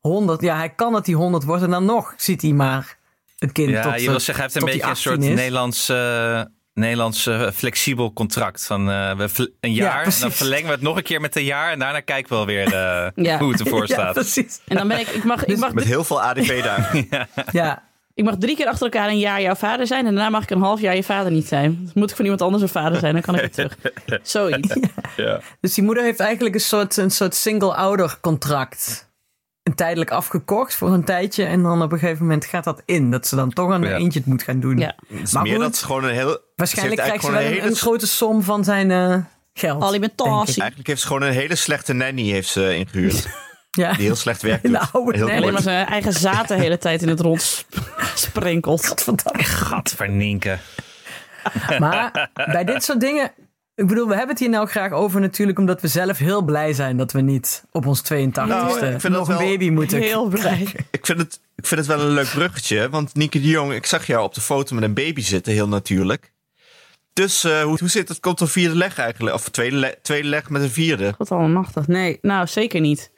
100, 0.00 0.40
ja, 0.40 0.56
hij 0.56 0.68
kan 0.68 0.92
dat 0.92 1.06
hij 1.06 1.14
100 1.14 1.44
wordt 1.44 1.62
en 1.62 1.70
dan 1.70 1.84
nog 1.84 2.14
ziet 2.16 2.42
hij 2.42 2.52
maar 2.52 2.96
het 3.38 3.52
kind 3.52 3.68
Ja, 3.68 3.82
tot, 3.82 3.92
je 3.94 3.98
eh, 4.00 4.06
wil 4.10 4.20
zeggen, 4.20 4.44
hij 4.44 4.52
heeft 4.52 4.56
een 4.66 4.72
beetje 4.72 4.90
een 4.90 4.96
soort 4.96 5.14
18 5.16 5.30
is. 5.32 5.38
Nederlands, 5.38 5.88
eh, 5.88 6.42
Nederlands 6.74 7.28
flexibel 7.54 8.12
contract. 8.12 8.66
Van 8.66 8.90
eh, 8.90 9.16
we 9.16 9.52
een 9.60 9.72
Ja, 9.74 9.84
jaar, 9.84 10.16
dan 10.20 10.32
verlengen 10.32 10.66
we 10.66 10.72
het 10.72 10.82
nog 10.82 10.96
een 10.96 11.02
keer 11.02 11.20
met 11.20 11.36
een 11.36 11.44
jaar. 11.44 11.72
En 11.72 11.78
daarna 11.78 12.00
kijken 12.00 12.28
we 12.30 12.36
wel 12.36 12.46
weer 12.46 12.74
eh, 12.74 13.10
Ja. 13.26 13.38
hoe 13.38 13.50
het 13.52 13.60
ervoor 13.60 13.86
Ja, 13.88 13.94
staat. 13.94 14.12
precies. 14.14 14.60
En 14.66 14.76
dan 14.76 14.88
ben 14.88 15.00
ik, 15.00 15.08
ik 15.08 15.24
mag, 15.24 15.44
ik 15.44 15.56
mag, 15.58 15.72
Met 15.72 15.84
heel 15.84 16.04
veel 16.04 16.22
ADV 16.22 16.62
daar. 16.62 17.04
Ja, 17.52 17.82
ik 18.20 18.26
mag 18.26 18.36
drie 18.38 18.56
keer 18.56 18.66
achter 18.66 18.84
elkaar 18.84 19.08
een 19.08 19.18
jaar 19.18 19.42
jouw 19.42 19.54
vader 19.54 19.86
zijn. 19.86 20.06
En 20.06 20.14
daarna 20.14 20.30
mag 20.30 20.42
ik 20.42 20.50
een 20.50 20.60
half 20.60 20.80
jaar 20.80 20.96
je 20.96 21.02
vader 21.02 21.32
niet 21.32 21.48
zijn. 21.48 21.78
Dus 21.82 21.92
moet 21.92 22.10
ik 22.10 22.16
van 22.16 22.24
iemand 22.24 22.42
anders 22.42 22.62
een 22.62 22.68
vader 22.68 22.98
zijn, 22.98 23.12
dan 23.12 23.22
kan 23.22 23.34
ik 23.34 23.40
weer 23.40 23.50
terug. 23.50 23.76
Zoiets. 24.22 24.76
Ja. 25.16 25.40
dus 25.60 25.74
die 25.74 25.84
moeder 25.84 26.02
heeft 26.02 26.20
eigenlijk 26.20 26.54
een 26.54 26.60
soort, 26.60 26.96
een 26.96 27.10
soort 27.10 27.34
single-ouder 27.34 28.18
contract. 28.20 29.08
Een 29.62 29.74
tijdelijk 29.74 30.10
afgekocht 30.10 30.74
voor 30.74 30.92
een 30.92 31.04
tijdje. 31.04 31.44
En 31.44 31.62
dan 31.62 31.82
op 31.82 31.92
een 31.92 31.98
gegeven 31.98 32.22
moment 32.22 32.44
gaat 32.44 32.64
dat 32.64 32.82
in. 32.84 33.10
Dat 33.10 33.26
ze 33.26 33.36
dan 33.36 33.52
toch 33.52 33.72
aan 33.72 33.82
Ja. 33.82 33.96
eentje 33.96 34.18
het 34.18 34.28
moet 34.28 34.42
gaan 34.42 34.60
doen. 34.60 34.78
Ja. 34.78 34.94
Het 35.08 35.22
is 35.22 35.32
Maar 35.32 35.42
meer 35.42 35.54
goed, 35.54 35.62
dat 35.62 35.76
ze 35.76 35.84
gewoon 35.84 36.04
een 36.04 36.14
heel... 36.14 36.38
Waarschijnlijk 36.56 37.00
ze 37.00 37.06
krijgt 37.06 37.24
ze 37.24 37.30
wel 37.30 37.68
een, 37.70 37.76
grote 37.76 38.06
som 38.06 38.42
van 38.42 38.64
zijn 38.64 38.90
eh, 38.90 39.16
geld. 39.52 39.82
Alimentatie. 39.82 40.60
Eigenlijk 40.60 40.88
heeft 40.88 41.00
ze 41.00 41.06
gewoon 41.06 41.22
een 41.22 41.32
hele 41.32 41.56
slechte 41.56 41.92
nanny 41.92 42.30
heeft 42.30 42.48
ze 42.48 42.76
ingehuurd. 42.76 43.28
Ja. 43.70 43.92
Die 43.92 44.02
heel 44.04 44.14
slecht 44.16 44.42
werk 44.42 44.62
Hele 44.62 44.78
doet. 44.78 44.92
oude 44.92 45.16
Heel. 45.18 45.28
Alleen 45.30 45.52
maar 45.52 45.62
zijn 45.62 45.86
eigen 45.86 46.12
zaad 46.12 46.48
de 46.48 46.54
hele 46.54 46.78
tijd 46.78 47.02
in 47.02 47.08
het 47.08 47.20
rond 47.20 47.42
sp- 47.42 48.10
sprenkelt. 48.14 48.86
Gadverdamme. 48.86 49.42
Gat 49.44 49.92
verninken. 49.96 50.60
Maar 51.78 52.30
bij 52.34 52.64
dit 52.64 52.84
soort 52.84 53.00
dingen... 53.00 53.32
Ik 53.74 53.86
bedoel, 53.86 54.06
we 54.06 54.12
hebben 54.12 54.30
het 54.30 54.38
hier 54.38 54.48
nou 54.48 54.68
graag 54.68 54.92
over 54.92 55.20
natuurlijk... 55.20 55.58
omdat 55.58 55.80
we 55.80 55.88
zelf 55.88 56.18
heel 56.18 56.42
blij 56.42 56.72
zijn 56.72 56.96
dat 56.96 57.12
we 57.12 57.20
niet 57.20 57.64
op 57.70 57.86
ons 57.86 58.02
82ste 58.02 58.30
Nou, 58.32 58.86
ik 58.86 59.00
vind 59.00 59.12
nog 59.14 59.28
een 59.28 59.36
wel 59.36 59.46
baby 59.46 59.70
moeten 59.70 59.98
Heel 60.00 60.26
blij. 60.28 60.66
Ik 60.90 61.06
vind, 61.06 61.18
het, 61.18 61.40
ik 61.56 61.66
vind 61.66 61.80
het 61.80 61.88
wel 61.88 62.00
een 62.00 62.12
leuk 62.14 62.30
bruggetje. 62.30 62.88
Want 62.90 63.14
Nieke 63.14 63.40
de 63.40 63.48
Jong, 63.48 63.72
ik 63.72 63.86
zag 63.86 64.06
jou 64.06 64.24
op 64.24 64.34
de 64.34 64.40
foto 64.40 64.74
met 64.74 64.84
een 64.84 64.94
baby 64.94 65.20
zitten, 65.20 65.52
heel 65.52 65.68
natuurlijk. 65.68 66.32
Dus 67.12 67.44
eh, 67.44 67.62
hoe, 67.62 67.78
hoe 67.78 67.88
zit 67.88 68.08
het? 68.08 68.20
Komt 68.20 68.40
er 68.40 68.48
vierde 68.48 68.76
leg 68.76 68.98
eigenlijk? 68.98 69.34
Of 69.36 69.48
tweede, 69.48 69.76
le- 69.76 69.94
tweede 70.02 70.28
leg 70.28 70.50
met 70.50 70.62
een 70.62 70.70
vierde? 70.70 71.14
Wat 71.18 71.30
allemachtig. 71.30 71.86
Nee, 71.86 72.18
nou 72.22 72.46
zeker 72.46 72.80
niet. 72.80 73.10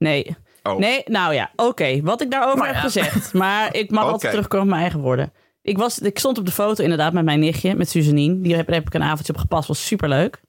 Nee. 0.00 0.36
Oh. 0.62 0.78
Nee, 0.78 1.02
nou 1.04 1.34
ja, 1.34 1.50
oké. 1.56 2.00
Wat 2.02 2.20
ik 2.20 2.30
daarover 2.30 2.58
Maar 2.58 2.66
heb 2.66 2.76
ja. 2.76 2.82
gezegd. 2.82 3.32
Maar 3.32 3.74
ik 3.74 3.90
mag 3.90 4.04
altijd 4.12 4.32
terugkomen 4.32 4.64
op 4.64 4.70
mijn 4.70 4.82
eigen 4.82 5.00
woorden. 5.00 5.32
Ik, 5.62 5.78
was, 5.78 5.98
ik 5.98 6.18
stond 6.18 6.38
op 6.38 6.46
de 6.46 6.52
foto 6.52 6.82
inderdaad 6.82 7.12
met 7.12 7.24
mijn 7.24 7.40
nichtje, 7.40 7.74
met 7.74 7.90
Suzanine. 7.90 8.40
Die 8.40 8.54
heb, 8.54 8.66
daar 8.66 8.76
heb 8.76 8.86
ik 8.86 8.94
een 8.94 9.02
avondje 9.02 9.32
op 9.32 9.38
gepast, 9.38 9.68
was 9.68 9.86
superleuk. 9.86 10.40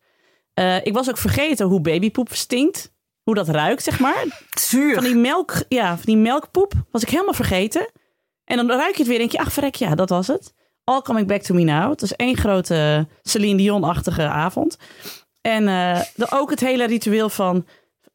Eh 0.54 0.86
ik 0.86 0.94
was 0.94 1.10
ook 1.10 1.18
vergeten 1.18 1.66
hoe 1.66 1.82
babypoep 1.82 2.34
stinkt. 2.34 2.94
Hoe 3.24 3.36
dat 3.36 3.50
ruikt, 3.50 3.84
zeg 3.84 4.00
maar. 4.00 4.46
Zuur. 4.50 4.94
Van 4.94 5.04
die, 5.04 5.16
melk, 5.16 5.54
ja, 5.68 5.88
van 5.96 6.06
die 6.06 6.18
melkpoep 6.18 6.74
was 6.92 7.02
ik 7.02 7.10
helemaal 7.10 7.34
vergeten. 7.34 7.92
En 8.46 8.58
dan 8.58 8.70
ruik 8.70 8.92
je 8.92 8.98
het 8.98 9.08
weer 9.08 9.22
en 9.22 9.28
denk 9.28 9.32
je, 9.32 9.48
ach 9.48 9.54
verrek, 9.54 9.76
ja, 9.76 9.96
dat 9.96 10.10
was 10.10 10.28
het. 10.28 10.54
All 10.84 11.02
Coming 11.02 11.28
Back 11.28 11.42
to 11.42 11.54
Me 11.54 11.64
Now. 11.64 11.90
Het 11.90 12.02
was 12.02 12.16
één 12.16 12.38
grote 12.38 13.08
Celine 13.22 13.58
Dion-achtige 13.58 14.28
avond. 14.28 14.78
En 15.42 15.68
eh, 15.68 16.02
de, 16.16 16.28
ook 16.30 16.50
het 16.50 16.60
hele 16.60 16.86
ritueel 16.86 17.30
van 17.30 17.66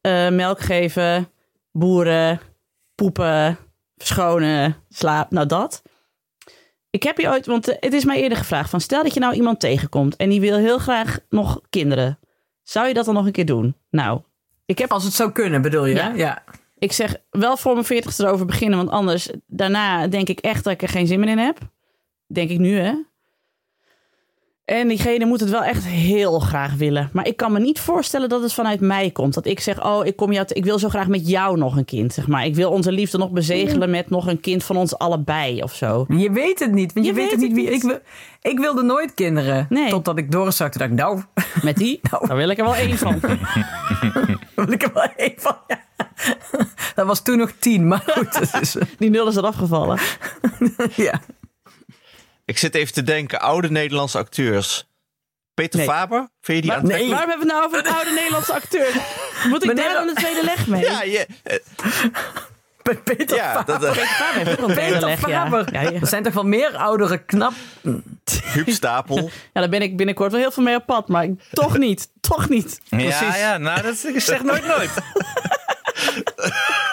eh, 0.07 0.29
melk 0.29 0.59
geven, 0.59 1.31
boeren, 1.71 2.39
poepen, 2.95 3.57
verschonen, 3.97 4.75
slaap, 4.89 5.31
nou 5.31 5.47
dat. 5.47 5.81
Ik 6.89 7.03
heb 7.03 7.17
je 7.17 7.29
ooit, 7.29 7.45
want 7.45 7.67
eh, 7.67 7.75
het 7.79 7.93
is 7.93 8.05
mij 8.05 8.21
eerder 8.21 8.37
gevraagd 8.37 8.69
van 8.69 8.81
stel 8.81 9.03
dat 9.03 9.13
je 9.13 9.19
nou 9.19 9.33
iemand 9.33 9.59
tegenkomt 9.59 10.15
en 10.15 10.29
die 10.29 10.39
wil 10.39 10.57
heel 10.57 10.77
graag 10.77 11.19
nog 11.29 11.61
kinderen. 11.69 12.19
Zou 12.63 12.87
je 12.87 12.93
dat 12.93 13.05
dan 13.05 13.13
nog 13.13 13.25
een 13.25 13.31
keer 13.31 13.45
doen? 13.45 13.75
Nou, 13.89 14.21
ik 14.65 14.77
heb 14.77 14.91
Als 14.91 15.03
het 15.03 15.13
zou 15.13 15.31
kunnen, 15.31 15.61
bedoel 15.61 15.85
je? 15.85 15.95
Ja. 15.95 16.13
ja. 16.15 16.43
ik 16.77 16.91
zeg 16.91 17.15
wel 17.29 17.57
voor 17.57 17.73
mijn 17.73 17.85
veertigste 17.85 18.23
erover 18.23 18.45
beginnen, 18.45 18.77
want 18.77 18.89
anders 18.89 19.29
daarna 19.47 20.07
denk 20.07 20.29
ik 20.29 20.39
echt 20.39 20.63
dat 20.63 20.73
ik 20.73 20.81
er 20.81 20.89
geen 20.89 21.07
zin 21.07 21.19
meer 21.19 21.29
in 21.29 21.37
heb. 21.37 21.59
Denk 22.27 22.49
ik 22.49 22.59
nu, 22.59 22.77
hè? 22.79 22.93
En 24.67 24.87
diegene 24.87 25.25
moet 25.25 25.39
het 25.39 25.49
wel 25.49 25.63
echt 25.63 25.85
heel 25.85 26.39
graag 26.39 26.73
willen. 26.73 27.09
Maar 27.13 27.27
ik 27.27 27.37
kan 27.37 27.51
me 27.51 27.59
niet 27.59 27.79
voorstellen 27.79 28.29
dat 28.29 28.41
het 28.41 28.53
vanuit 28.53 28.79
mij 28.79 29.11
komt. 29.11 29.33
Dat 29.33 29.45
ik 29.45 29.59
zeg, 29.59 29.85
oh, 29.85 30.05
ik, 30.05 30.15
kom 30.15 30.31
jou 30.31 30.45
te- 30.45 30.53
ik 30.53 30.63
wil 30.63 30.79
zo 30.79 30.89
graag 30.89 31.07
met 31.07 31.29
jou 31.29 31.57
nog 31.57 31.75
een 31.77 31.85
kind, 31.85 32.13
zeg 32.13 32.27
maar. 32.27 32.45
Ik 32.45 32.55
wil 32.55 32.71
onze 32.71 32.91
liefde 32.91 33.17
nog 33.17 33.31
bezegelen 33.31 33.89
met 33.89 34.09
nog 34.09 34.27
een 34.27 34.39
kind 34.39 34.63
van 34.63 34.77
ons 34.77 34.97
allebei 34.97 35.61
of 35.63 35.73
zo. 35.75 36.05
Je 36.07 36.31
weet 36.31 36.59
het 36.59 36.71
niet, 36.71 36.93
want 36.93 37.05
je, 37.05 37.11
Je 37.11 37.17
weet, 37.17 37.29
weet 37.31 37.41
het 37.41 37.53
niet 37.53 37.53
wie. 37.67 37.71
Ik, 37.75 37.81
wil, 37.81 37.99
ik 38.41 38.59
wilde 38.59 38.83
nooit 38.83 39.13
kinderen. 39.13 39.65
Nee. 39.69 39.89
Totdat 39.89 40.17
ik 40.17 40.31
doorzakte. 40.31 40.77
dacht 40.77 40.91
ik, 40.91 40.97
nou, 40.97 41.21
Met 41.61 41.75
die, 41.77 41.99
Nou. 42.11 42.27
daar 42.27 42.37
wil 42.37 42.49
ik 42.49 42.57
er 42.57 42.63
wel 42.63 42.75
één 42.75 42.97
van. 42.97 43.19
daar 43.21 44.49
wil 44.55 44.71
ik 44.71 44.83
er 44.83 44.93
wel 44.93 45.07
één 45.15 45.33
van. 45.37 45.55
Ja. 45.67 45.79
Dat 46.95 47.05
was 47.05 47.21
toen 47.23 47.37
nog 47.37 47.51
tien, 47.59 47.87
maar 47.87 48.03
goed. 48.07 48.33
Dat 48.51 48.61
is, 48.61 48.75
Die 48.97 49.09
nul 49.09 49.27
is 49.27 49.35
eraf 49.35 49.55
gevallen. 49.55 49.97
ja. 50.95 51.21
Ik 52.47 52.57
zit 52.57 52.75
even 52.75 52.93
te 52.93 53.03
denken, 53.03 53.39
oude 53.39 53.71
Nederlandse 53.71 54.17
acteurs. 54.17 54.87
Peter 55.53 55.79
Nee. 55.79 55.87
Faber? 55.87 56.17
Vind 56.41 56.57
je 56.57 56.61
die 56.61 56.65
Maar, 56.71 56.79
aantrekkelijk? 56.79 57.13
Waarom 57.15 57.29
hebben 57.29 57.47
we 57.47 57.53
het 57.53 57.61
nou 57.61 57.73
over 57.75 57.91
een 57.91 57.95
oude 57.97 58.11
Nederlandse 58.11 58.53
acteur? 58.53 58.87
Moet 59.49 59.63
ik 59.63 59.75
daar 59.75 59.93
dan 59.93 60.07
de 60.07 60.13
tweede 60.13 60.43
leg 60.43 60.67
mee? 60.67 60.81
Ja, 60.81 61.03
je, 61.03 61.25
Pe- 62.83 62.95
Peter 63.03 63.35
ja 63.37 63.51
Faber. 63.53 63.65
dat, 63.79 63.83
eh, 63.83 63.91
Peter 63.91 64.07
Faber 64.07 64.45
heeft 64.45 64.59
ook 64.61 64.67
een 64.67 64.73
tweede 64.73 64.91
Peter 64.93 65.07
leg, 65.07 65.27
ja. 65.27 65.43
Faber. 65.43 65.73
Ja, 65.73 65.81
ja. 65.81 65.91
Er 65.91 66.07
zijn 66.07 66.23
toch 66.23 66.33
wel 66.33 66.43
meer 66.43 66.75
oudere 66.77 67.17
knap... 67.17 67.53
Huub 68.53 68.69
Stapel. 68.69 69.15
Ja, 69.53 69.61
daar 69.61 69.69
ben 69.69 69.81
ik 69.81 69.97
binnenkort 69.97 70.31
wel 70.31 70.41
heel 70.41 70.51
veel 70.51 70.63
mee 70.63 70.75
op 70.75 70.85
pad, 70.85 71.07
maar 71.07 71.23
ik- 71.23 71.41
toch 71.51 71.77
niet. 71.77 72.09
Toch 72.21 72.49
niet. 72.49 72.79
Ja, 72.89 73.35
ja, 73.35 73.57
nou, 73.57 73.81
dat 73.81 74.03
ik 74.13 74.19
zeg 74.21 74.43
nooit 74.43 74.65
nooit. 74.65 74.91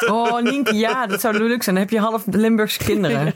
Oh, 0.07 0.39
Nienke, 0.43 0.75
ja, 0.75 1.07
dat 1.07 1.21
zou 1.21 1.39
leuk 1.39 1.63
zijn. 1.63 1.75
Dan 1.75 1.85
heb 1.85 1.93
je 1.93 1.99
half 2.01 2.23
Limburgse 2.31 2.79
kinderen. 2.79 3.35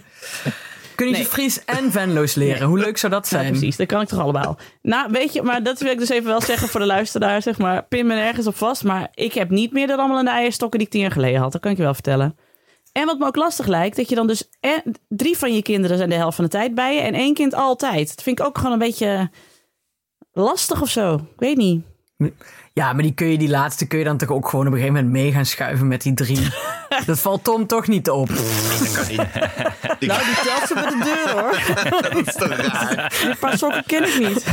Kun 0.99 1.07
je 1.07 1.13
Nee. 1.13 1.23
ze 1.23 1.29
Fries 1.29 1.65
en 1.65 1.93
Venlo's 1.93 2.35
leren? 2.35 2.67
Hoe 2.69 2.79
leuk 2.79 2.97
zou 2.99 3.13
dat 3.13 3.29
Ja, 3.31 3.39
zijn? 3.39 3.51
precies. 3.51 3.77
Dat 3.77 3.87
kan 3.87 4.01
ik 4.01 4.09
toch 4.09 4.19
allemaal. 4.21 4.59
Nou, 4.83 5.11
weet 5.11 5.33
je, 5.33 5.43
maar 5.43 5.63
dat 5.63 5.81
wil 5.81 5.93
ik 5.93 5.99
dus 5.99 6.09
even 6.09 6.27
wel 6.27 6.41
zeggen 6.41 6.69
voor 6.69 6.81
de 6.81 6.87
luisteraar, 6.87 7.43
zeg 7.43 7.59
maar. 7.59 7.85
Pin 7.87 8.07
me 8.07 8.15
ergens 8.15 8.47
op 8.47 8.57
vast, 8.57 8.85
maar 8.85 9.09
ik 9.15 9.33
heb 9.33 9.51
niet 9.51 9.73
meer 9.73 9.87
de 9.87 9.95
rammelende 9.95 10.31
eierstokken 10.31 10.79
die 10.79 10.87
ik 10.89 10.93
tien 10.93 11.03
jaar 11.03 11.11
geleden 11.13 11.41
had. 11.41 11.53
Dat 11.53 11.61
kan 11.61 11.71
ik 11.71 11.77
je 11.77 11.83
wel 11.83 11.95
vertellen. 11.95 12.37
En 12.93 13.07
wat 13.07 13.19
me 13.19 13.27
ook 13.27 13.37
lastig 13.37 13.67
lijkt, 13.67 13.97
dat 13.97 14.09
je 14.09 14.15
dan 14.15 14.27
dus... 14.27 14.49
eh, 14.61 14.73
drie 15.09 15.39
van 15.39 15.55
je 15.55 15.63
kinderen 15.63 15.97
zijn 15.97 16.09
de 16.09 16.15
helft 16.15 16.37
van 16.37 16.45
de 16.45 16.51
tijd 16.51 16.75
bij 16.75 16.95
je 16.95 17.01
en 17.01 17.15
één 17.15 17.35
kind 17.35 17.55
altijd. 17.55 18.09
Dat 18.09 18.23
vind 18.23 18.39
ik 18.41 18.47
ook 18.47 18.57
gewoon 18.59 18.73
een 18.73 18.79
beetje 18.79 19.31
lastig 20.33 20.83
of 20.83 20.89
zo. 20.91 21.15
Ik 21.15 21.21
weet 21.37 21.57
niet. 21.57 21.83
Ja, 22.79 22.93
maar 22.93 23.03
die 23.03 23.13
kun 23.15 23.27
je 23.31 23.39
die 23.39 23.49
laatste 23.49 23.87
kun 23.87 23.99
je 23.99 24.05
dan 24.05 24.17
toch 24.17 24.29
ook 24.29 24.49
gewoon 24.49 24.67
op 24.67 24.73
een 24.73 24.79
gegeven 24.79 25.03
moment 25.05 25.13
mee 25.23 25.33
gaan 25.33 25.45
schuiven 25.47 25.89
met 25.89 26.03
die 26.03 26.15
drie. 26.15 26.49
dat 27.07 27.19
valt 27.21 27.45
Tom 27.45 27.67
toch 27.67 27.87
niet 27.87 28.11
op. 28.11 28.29
Dat 28.29 28.93
kan 28.93 29.07
niet. 29.09 29.21
Die- 29.99 30.09
Nou, 30.09 30.25
die 30.25 30.35
telt 30.45 30.67
ze 30.69 30.75
bij 30.75 30.89
de 30.89 30.99
deur 31.05 31.41
hoor. 31.41 31.61
dat 32.11 32.27
is 32.27 32.35
toch 32.35 32.49
raar? 32.49 33.23
Dit 33.27 33.39
paar 33.39 33.59
sokken 33.59 33.83
ken 33.87 34.03
ik 34.05 34.19
niet. 34.19 34.45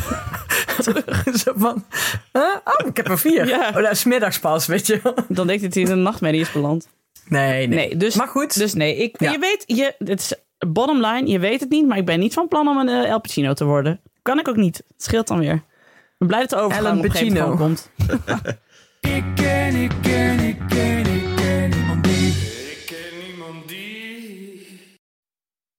Zo 1.43 1.51
van, 1.55 1.85
huh? 2.33 2.41
oh, 2.63 2.87
ik 2.87 2.97
heb 2.97 3.09
er 3.09 3.19
vier. 3.19 3.47
Ja. 3.47 3.67
Oh, 3.69 3.81
dat 3.81 3.91
is 3.91 4.03
middags 4.03 4.39
pas, 4.39 4.65
weet 4.65 4.87
je. 4.87 5.01
Dan 5.27 5.47
denkt 5.47 5.61
hij 5.61 5.69
dat 5.69 5.73
hij 5.73 5.83
in 5.83 5.91
een 5.91 6.01
nachtmerrie 6.01 6.41
is 6.41 6.51
beland. 6.51 6.87
Nee, 7.27 7.67
nee. 7.67 7.77
Nee, 7.77 7.97
dus, 7.97 8.15
Maar 8.15 8.27
goed. 8.27 8.57
Dus 8.57 8.73
nee, 8.73 8.95
ik, 8.97 9.19
Ja. 9.19 9.31
je 9.31 9.39
weet, 9.39 9.63
je, 9.65 9.95
het 9.97 10.19
is 10.19 10.33
bottom 10.67 11.05
line, 11.05 11.27
je 11.27 11.39
weet 11.39 11.59
het 11.59 11.69
niet, 11.69 11.87
maar 11.87 11.97
ik 11.97 12.05
ben 12.05 12.19
niet 12.19 12.33
van 12.33 12.47
plan 12.47 12.67
om 12.67 12.77
een 12.77 12.89
eh, 12.89 13.09
El 13.09 13.21
Pacino 13.21 13.53
te 13.53 13.65
worden. 13.65 13.99
Kan 14.21 14.39
ik 14.39 14.47
ook 14.47 14.55
niet. 14.55 14.77
Het 14.77 15.03
scheelt 15.03 15.27
dan 15.27 15.39
weer. 15.39 15.61
Ik 16.17 16.27
ben 16.27 16.27
blij 16.27 16.39
dat 16.39 16.49
de 16.49 16.55
overgang 16.65 16.85
Ellen 16.87 17.03
een 17.03 17.11
Pacino. 17.11 17.55
komt. 17.55 17.89
Ik 18.99 19.23
ken, 19.35 19.75
ik 19.75 19.91
ken, 20.01 20.39
ik 20.39 20.57
ken, 20.67 20.99
ik 20.99 21.35
ken 21.35 21.69
niemand 21.69 22.05
die. 23.67 24.97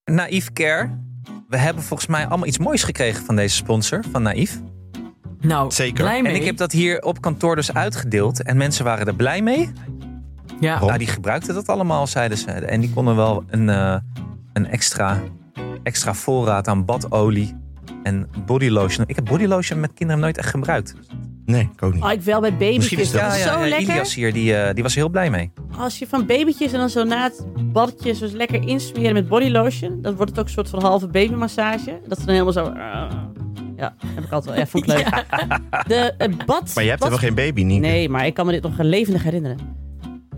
Naïef 0.04 0.52
Care. 0.52 1.04
We 1.48 1.56
hebben 1.56 1.82
volgens 1.82 2.08
mij 2.08 2.26
allemaal 2.26 2.46
iets 2.46 2.58
moois 2.58 2.82
gekregen 2.82 3.24
van 3.24 3.36
deze 3.36 3.56
sponsor, 3.56 4.04
van 4.10 4.22
Naïef. 4.22 4.60
Nou, 5.40 5.70
Zeker. 5.72 6.04
blij 6.04 6.22
mee. 6.22 6.32
En 6.32 6.38
ik 6.40 6.44
heb 6.46 6.56
dat 6.56 6.72
hier 6.72 7.02
op 7.02 7.20
kantoor 7.20 7.56
dus 7.56 7.72
uitgedeeld. 7.74 8.42
En 8.42 8.56
mensen 8.56 8.84
waren 8.84 9.06
er 9.06 9.14
blij 9.14 9.42
mee. 9.42 9.70
Ja. 10.60 10.80
Nou, 10.80 10.98
die 10.98 11.06
gebruikten 11.06 11.54
dat 11.54 11.68
allemaal, 11.68 12.06
zeiden 12.06 12.38
ze. 12.38 12.50
En 12.50 12.80
die 12.80 12.90
konden 12.92 13.16
wel 13.16 13.44
een, 13.48 13.68
eh, 13.68 13.96
een 14.52 14.66
extra, 14.66 15.20
extra 15.82 16.14
voorraad 16.14 16.68
aan 16.68 16.84
badolie 16.84 17.56
en 18.06 18.28
bodylotion. 18.46 19.04
Ik 19.08 19.14
heb 19.16 19.24
bodylotion 19.24 19.80
met 19.80 19.92
kinderen 19.94 20.22
nooit 20.22 20.38
echt 20.38 20.48
gebruikt. 20.50 20.94
Nee, 21.44 21.68
ik 21.74 21.82
ook 21.82 21.94
niet. 21.94 22.02
Oh, 22.02 22.12
ik 22.12 22.20
wel 22.20 22.40
bij 22.40 22.50
babytjes. 22.50 22.76
Misschien 22.76 22.98
is 22.98 23.10
dat- 23.10 23.20
dat 23.22 23.32
is 23.32 23.44
ja, 23.44 23.52
zo 23.52 23.58
ja, 23.58 23.68
lekker. 23.68 23.88
Ilias 23.88 24.14
hier, 24.14 24.32
die, 24.32 24.54
eh, 24.56 24.74
die 24.74 24.82
was 24.82 24.92
er 24.92 24.98
heel 24.98 25.08
blij 25.08 25.30
mee. 25.30 25.50
Als 25.78 25.98
je 25.98 26.06
van 26.06 26.26
babytjes 26.26 26.72
en 26.72 26.78
dan 26.78 26.88
zo 26.90 27.04
na 27.04 27.22
het 27.22 27.44
badje 27.72 28.14
zo 28.14 28.26
lekker 28.32 28.68
insmeren 28.68 29.12
met 29.12 29.28
body 29.28 29.48
lotion, 29.48 30.02
dan 30.02 30.14
wordt 30.16 30.30
het 30.30 30.40
ook 30.40 30.46
een 30.46 30.52
soort 30.52 30.68
van 30.68 30.82
halve 30.82 31.06
babymassage. 31.08 32.00
Dat 32.08 32.18
ze 32.18 32.24
dan 32.24 32.34
helemaal 32.34 32.52
zo... 32.52 32.64
ah. 32.64 33.10
ja, 33.76 33.94
heb 34.06 34.24
ik 34.24 34.32
altijd 34.32 34.44
wel. 34.54 34.64
Ja, 34.64 34.66
vond 34.66 34.84
ik 34.86 34.92
leuk. 34.92 35.24
De 35.88 36.14
eh, 36.18 36.28
bad... 36.46 36.72
Maar 36.74 36.84
je 36.84 36.90
hebt 36.90 37.00
bad- 37.02 37.10
helemaal 37.10 37.18
geen 37.18 37.34
baby, 37.34 37.62
niet? 37.62 37.80
Nee, 37.80 38.08
maar 38.08 38.26
ik 38.26 38.34
kan 38.34 38.46
me 38.46 38.52
dit 38.52 38.62
nog 38.62 38.72
levendig 38.78 39.22
herinneren. 39.22 39.58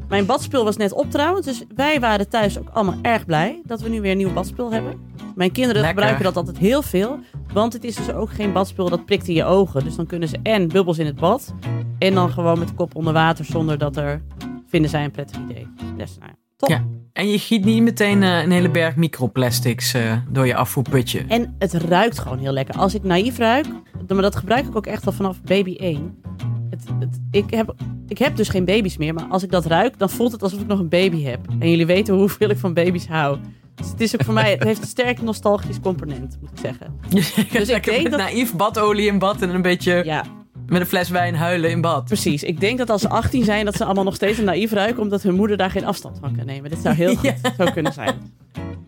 Mijn 0.09 0.27
badspul 0.27 0.65
was 0.65 0.77
net 0.77 0.93
op 0.93 1.11
trouwens, 1.11 1.47
dus 1.47 1.65
wij 1.75 2.01
waren 2.01 2.29
thuis 2.29 2.59
ook 2.59 2.69
allemaal 2.73 2.99
erg 3.03 3.25
blij 3.27 3.61
dat 3.65 3.81
we 3.81 3.89
nu 3.89 4.01
weer 4.01 4.11
een 4.11 4.17
nieuw 4.17 4.33
badspul 4.33 4.73
hebben. 4.73 5.01
Mijn 5.38 5.52
kinderen 5.52 5.83
Lekker. 5.83 6.02
gebruiken 6.02 6.25
dat 6.25 6.37
altijd 6.37 6.59
heel 6.59 6.83
veel, 6.83 7.18
want 7.52 7.73
het 7.73 7.85
is 7.85 7.97
dus 7.97 8.12
ook 8.12 8.30
geen 8.30 8.52
badspul 8.52 8.88
dat 8.88 9.04
prikt 9.04 9.28
in 9.28 9.35
je 9.35 9.45
ogen. 9.45 9.85
Dus 9.85 9.97
dan 9.97 10.07
kunnen 10.07 10.28
ze 10.28 10.38
en 10.42 10.68
bubbels 10.68 10.99
in 10.99 11.07
het 11.07 11.16
bad 11.16 11.54
en 11.99 12.14
dan 12.14 12.30
gewoon 12.30 12.59
met 12.59 12.68
de 12.68 12.75
kop 12.75 12.95
onder 12.95 13.12
water 13.12 13.45
zonder 13.45 13.78
dat 13.78 13.97
er, 13.97 14.23
vinden 14.66 14.90
zij 14.90 15.04
een 15.04 15.11
prettig 15.11 15.40
idee. 15.40 15.66
Dus 15.97 16.18
nou, 16.18 16.33
top. 16.57 16.68
Ja. 16.68 16.85
En 17.12 17.30
je 17.30 17.38
giet 17.38 17.64
niet 17.64 17.83
meteen 17.83 18.23
eh, 18.23 18.42
een 18.42 18.50
hele 18.50 18.71
berg 18.71 18.97
microplastics 18.97 19.95
eh, 19.95 20.12
door 20.30 20.47
je 20.47 20.54
afvoerputje. 20.54 21.25
En 21.28 21.54
het 21.59 21.73
ruikt 21.73 22.18
gewoon 22.18 22.38
heel 22.38 22.52
lekker. 22.52 22.75
Als 22.75 22.95
ik 22.95 23.02
naïef 23.02 23.38
ruik, 23.38 23.66
maar 24.09 24.23
dat 24.23 24.37
gebruik 24.37 24.66
ik 24.66 24.76
ook 24.76 24.87
echt 24.87 25.07
al 25.07 25.12
vanaf 25.12 25.42
baby 25.42 25.75
1. 25.76 26.23
Het, 26.71 26.85
het, 26.99 27.21
ik, 27.30 27.50
heb, 27.50 27.75
ik 28.09 28.18
heb 28.18 28.37
dus 28.37 28.49
geen 28.49 28.64
baby's 28.64 28.97
meer, 28.97 29.14
maar 29.14 29.26
als 29.28 29.42
ik 29.42 29.50
dat 29.50 29.66
ruik, 29.66 29.99
dan 29.99 30.11
voelt 30.11 30.33
het 30.33 30.42
alsof 30.42 30.61
ik 30.61 30.66
nog 30.66 30.78
een 30.78 30.88
baby 30.88 31.23
heb. 31.23 31.40
En 31.59 31.71
jullie 31.71 31.87
weten 31.87 32.14
hoeveel 32.14 32.49
ik 32.49 32.59
van 32.59 32.75
baby's 32.75 33.07
hou. 33.07 33.38
Dus 33.79 33.89
het 33.91 34.01
is 34.01 34.15
ook 34.15 34.25
voor 34.25 34.35
mij, 34.35 34.51
het 34.51 34.63
heeft 34.63 34.81
een 34.83 34.89
sterk 34.89 35.23
nostalgisch 35.23 35.81
component, 35.81 36.39
moet 36.41 36.51
ik 36.51 36.59
zeggen. 36.63 36.87
Dus 37.13 37.37
ik 37.69 37.77
ik 37.77 37.85
denk 37.85 38.03
met 38.03 38.11
dat- 38.11 38.21
naïef 38.21 38.55
badolie 38.55 39.07
in 39.07 39.19
bad 39.19 39.43
en 39.43 39.55
een 39.55 39.63
beetje 39.63 40.03
Ja, 40.05 40.25
met 40.67 40.81
een 40.81 40.87
fles 40.87 41.09
wijn 41.09 41.35
huilen 41.35 41.71
in 41.71 41.81
bad. 41.81 42.05
precies. 42.05 42.43
Ik 42.43 42.61
denk 42.61 42.79
dat 42.79 42.91
als 42.91 43.01
ze 43.01 43.09
18 43.09 43.45
zijn, 43.45 43.65
dat 43.65 43.77
ze 43.77 43.85
allemaal 43.85 44.05
nog 44.05 44.15
steeds 44.15 44.39
een 44.39 44.45
naïef 44.45 44.73
ruiken, 44.73 45.03
omdat 45.03 45.23
hun 45.23 45.35
moeder 45.35 45.57
daar 45.57 45.71
geen 45.71 45.85
afstand 45.85 46.19
van 46.21 46.37
kan 46.37 46.47
nemen. 46.47 46.71
Dit 46.71 46.79
zou 46.83 46.95
heel 46.95 47.17
goed 47.21 47.35
zo 47.59 47.65
kunnen 47.73 47.93
zijn. 47.93 48.33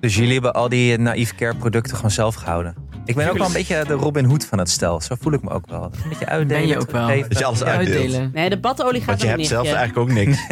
Dus 0.01 0.15
jullie 0.17 0.33
hebben 0.33 0.53
al 0.55 0.69
die 0.69 0.99
Naïef 0.99 1.35
Care 1.35 1.55
producten 1.55 1.97
gewoon 1.97 2.11
zelf 2.11 2.35
gehouden. 2.35 2.75
Ik 3.05 3.15
ben 3.17 3.31
ook 3.31 3.39
wel 3.39 3.47
een 3.47 3.53
beetje 3.53 3.85
de 3.87 3.93
Robin 3.93 4.25
Hood 4.25 4.45
van 4.45 4.59
het 4.59 4.71
stel. 4.71 5.01
Zo 5.01 5.15
voel 5.21 5.33
ik 5.33 5.43
me 5.43 5.51
ook 5.51 5.67
wel. 5.71 5.83
Een 5.85 6.09
beetje 6.09 6.27
uitdelen. 6.27 6.61
Ben 6.63 6.69
je 6.69 6.79
ook 6.81 6.91
wel. 6.91 7.07
Dat 7.29 7.39
je 7.39 7.45
alles 7.45 7.63
uitdeelt. 7.65 7.99
Uitdelen. 8.03 8.31
Nee, 8.35 8.51
de 8.51 8.59
badolie 8.61 9.01
gaat 9.01 9.07
Want 9.09 9.21
je 9.21 9.27
hebt 9.27 9.47
zelf 9.47 9.67
eigenlijk 9.73 9.99
ook 9.99 10.13
niks. 10.13 10.39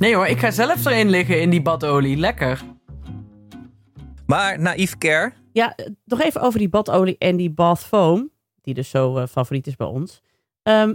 Nee 0.00 0.14
hoor, 0.14 0.26
ik 0.26 0.38
ga 0.38 0.50
zelf 0.50 0.84
erin 0.84 1.10
liggen 1.10 1.40
in 1.40 1.50
die 1.50 1.62
badolie. 1.62 2.16
Lekker. 2.16 2.62
Maar 4.26 4.60
Naïef 4.60 4.98
Care. 4.98 5.32
Ja, 5.52 5.74
eh, 5.74 5.86
nog 6.04 6.20
even 6.20 6.40
over 6.40 6.58
die 6.58 6.68
badolie 6.68 7.18
en 7.18 7.36
die 7.36 7.50
bath 7.50 7.80
foam. 7.80 8.30
Die 8.62 8.74
dus 8.74 8.90
zo 8.90 9.16
eh, 9.16 9.26
favoriet 9.26 9.66
is 9.66 9.76
bij 9.76 9.86
ons. 9.86 10.22
Ehm, 10.62 10.94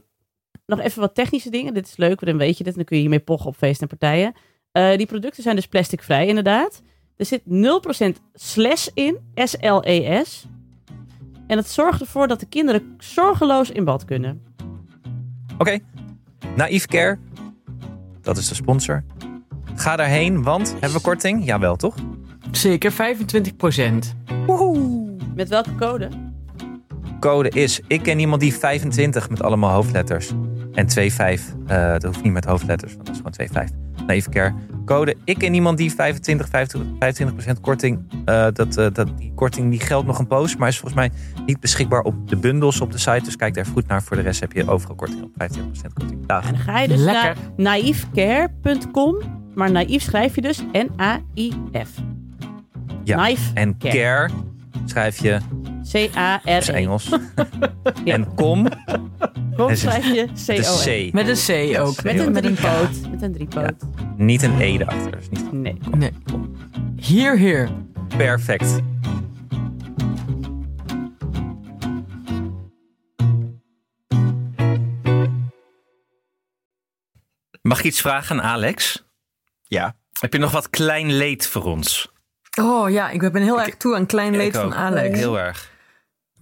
nog 0.66 0.80
even 0.80 1.02
wat 1.02 1.16
technische 1.16 1.50
dingen. 1.50 1.74
Dit 1.74 1.88
is 1.88 1.98
leuk, 1.98 2.20
want 2.20 2.26
dan 2.32 2.38
weet 2.38 2.58
je 2.58 2.64
dit. 2.64 2.76
Dan 2.76 2.84
kun 2.84 2.96
je 2.96 3.02
hiermee 3.02 3.20
pochen 3.20 3.48
op 3.48 3.56
feesten 3.56 3.90
en 3.90 3.98
partijen. 3.98 4.34
Eh, 4.72 4.98
die 4.98 5.08
producten 5.08 5.44
zijn 5.44 5.56
dus 5.56 5.68
plasticvrij 5.68 6.28
inderdaad. 6.28 6.82
Er 7.16 7.26
zit 7.26 7.42
0% 7.46 8.22
slash 8.34 8.88
in. 8.94 9.18
S-L-E-S. 9.36 10.46
En 11.48 11.58
het 11.58 11.68
zorgt 11.68 12.02
ervoor 12.02 12.28
dat 12.28 12.40
de 12.40 12.48
kinderen 12.48 12.96
zorgeloos 12.98 13.72
in 13.72 13.84
bad 13.84 14.06
kunnen. 14.06 14.44
Oké. 15.58 15.80
Naïef 16.56 16.86
Care. 16.86 17.20
Dat 18.26 18.38
is 18.38 18.48
de 18.48 18.56
sponsor. 18.56 19.04
Ga 19.76 19.96
daarheen, 19.96 20.44
want 20.44 20.72
hebben 20.72 20.92
we 20.92 21.02
korting? 21.02 21.46
Jawel, 21.46 21.76
toch? 21.76 21.96
Zeker 22.52 22.92
25 22.92 23.56
procent. 23.56 24.16
Met 25.36 25.50
welke 25.50 25.76
code? 25.76 26.10
Code 27.20 27.50
is, 27.50 27.82
ik 27.88 28.02
ken 28.04 28.20
iemand 28.20 28.42
die 28.42 28.54
25 28.54 29.30
met 29.30 29.42
allemaal 29.42 29.74
hoofdletters. 29.74 30.32
En 30.74 30.90
25, 30.90 31.56
eh 31.68 31.92
dat 31.92 32.04
hoeft 32.04 32.24
niet 32.24 32.34
met 32.34 32.46
hoofdletters, 32.46 32.94
want 32.94 33.06
dat 33.06 33.16
is 33.16 33.22
gewoon 33.22 33.34
25. 33.34 33.78
Naïef 34.08 34.30
Care. 34.30 34.54
Code, 34.86 35.16
ik 35.24 35.38
ken 35.38 35.54
iemand 35.54 35.78
die 35.78 35.94
25, 35.94 36.48
25, 36.50 37.56
25% 37.58 37.62
korting. 37.62 38.00
eh, 38.26 38.48
dat, 38.54 38.78
eh, 38.78 38.88
dat, 38.94 39.18
die 39.18 39.32
korting 39.36 39.70
die 39.72 39.80
geldt 39.80 40.08
nog 40.08 40.20
een 40.20 40.28
poos, 40.28 40.56
maar 40.56 40.68
is 40.68 40.80
volgens 40.80 41.00
mij 41.00 41.12
niet 41.46 41.60
beschikbaar 41.60 42.02
op 42.02 42.30
de 42.30 42.36
bundels 42.36 42.82
op 42.82 42.92
de 42.92 42.98
site. 42.98 43.22
Dus 43.24 43.36
kijk 43.36 43.54
daar 43.54 43.64
even 43.64 43.76
goed 43.76 43.88
naar. 43.88 44.04
Voor 44.04 44.16
de 44.18 44.24
rest 44.24 44.40
heb 44.40 44.52
je 44.52 44.70
overal 44.70 44.96
korting 44.96 45.24
op 45.24 45.30
25% 45.38 45.94
korting. 45.94 46.26
Dag. 46.26 46.46
En 46.46 46.54
dan 46.54 46.62
ga 46.62 46.80
je 46.80 46.88
dus 46.88 47.00
Lekker. 47.00 47.24
naar 47.24 47.36
naïefcare.com. 47.58 49.18
Maar 49.54 49.72
naïef 49.72 50.02
schrijf 50.04 50.36
je 50.36 50.42
dus 50.42 50.64
N-A-I-F. 50.72 51.90
Ja. 53.04 53.30
En 53.54 53.78
Care. 53.78 53.94
care 53.98 54.30
schrijf 54.86 55.22
je, 55.22 55.38
C-A-R-E. 55.92 56.54
dat 56.54 56.62
is 56.62 56.68
Engels. 56.70 57.10
Ja. 58.04 58.14
En 58.14 58.34
kom, 58.36 58.68
Kom 59.56 59.76
schrijf 59.76 60.06
je 60.14 60.26
C-O-M. 60.26 61.10
C. 61.10 61.14
Met 61.14 61.28
een 61.28 61.74
C 61.76 61.80
ook. 61.80 62.04
Met 62.04 62.20
een 62.20 62.34
driepoot. 62.34 63.10
Met 63.12 63.22
een 63.22 63.34
driepoot. 63.34 63.74
Niet 64.18 64.44
een 64.44 64.62
E 64.62 64.78
erachter. 64.78 65.12
Dus 65.12 65.30
niet 65.30 65.52
Nee. 65.52 65.78
Nee. 65.98 66.12
Hier, 66.96 67.38
hier. 67.38 67.70
perfect. 68.18 68.76
Mag 77.62 77.80
ik 77.80 77.86
iets 77.86 78.02
vragen 78.02 78.42
aan 78.42 78.50
Alex? 78.52 79.06
Ja. 79.64 79.96
Heb 80.20 80.34
je 80.34 80.40
nog 80.40 80.52
wat 80.52 80.70
klein 80.70 81.12
leed 81.14 81.48
voor 81.48 81.64
ons? 81.64 82.12
Oh 82.60 82.90
ja, 82.90 83.10
ik 83.10 83.32
ben 83.32 83.42
heel 83.42 83.62
erg 83.62 83.78
toe 83.78 83.96
aan 83.96 84.06
klein 84.06 84.36
leed 84.36 84.56
Ik 84.56 84.62
van. 84.62 84.74
Alex. 84.74 85.20
Heel 85.20 85.40
erg. 85.40 85.74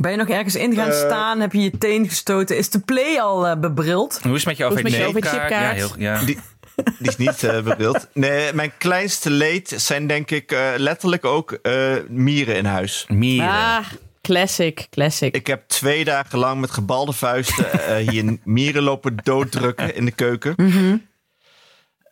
Ben 0.03 0.11
je 0.11 0.17
nog 0.17 0.29
ergens 0.29 0.55
in 0.55 0.75
gaan 0.75 0.91
staan? 0.91 1.39
Heb 1.39 1.53
je 1.53 1.61
je 1.61 1.77
teen 1.77 2.09
gestoten? 2.09 2.57
Is 2.57 2.69
de 2.69 2.79
play 2.79 3.19
al 3.19 3.47
eh, 3.47 3.59
bebrild? 3.59 4.19
Hoe 4.23 4.35
is 4.35 4.37
het 4.37 4.47
met 4.47 4.57
je 4.57 4.65
overheidkaart? 4.65 5.49
Ja, 5.49 5.71
heel, 5.71 5.91
ja. 5.97 6.23
Die, 6.25 6.37
die 6.99 7.09
is 7.09 7.17
niet 7.17 7.43
eh 7.43 7.61
bebeeld. 7.61 8.07
Nee, 8.13 8.53
mijn 8.53 8.71
kleinste 8.77 9.29
leed 9.29 9.73
zijn 9.75 10.07
denk 10.07 10.31
ik 10.31 10.51
eh, 10.51 10.69
letterlijk 10.77 11.25
ook 11.25 11.51
eh, 11.51 11.95
mieren 12.07 12.55
in 12.55 12.65
huis. 12.65 13.05
Mieren. 13.07 13.49
Ah, 13.49 13.85
classic, 14.21 14.87
classic. 14.89 15.35
Ik 15.35 15.47
heb 15.47 15.67
twee 15.67 16.03
dagen 16.03 16.39
lang 16.39 16.61
met 16.61 16.71
gebalde 16.71 17.13
vuisten 17.13 17.71
eh, 17.71 18.09
hier 18.09 18.37
mieren 18.43 18.83
lopen 18.83 19.17
dooddrukken 19.23 19.95
in 19.95 20.05
de 20.05 20.11
keuken. 20.11 20.55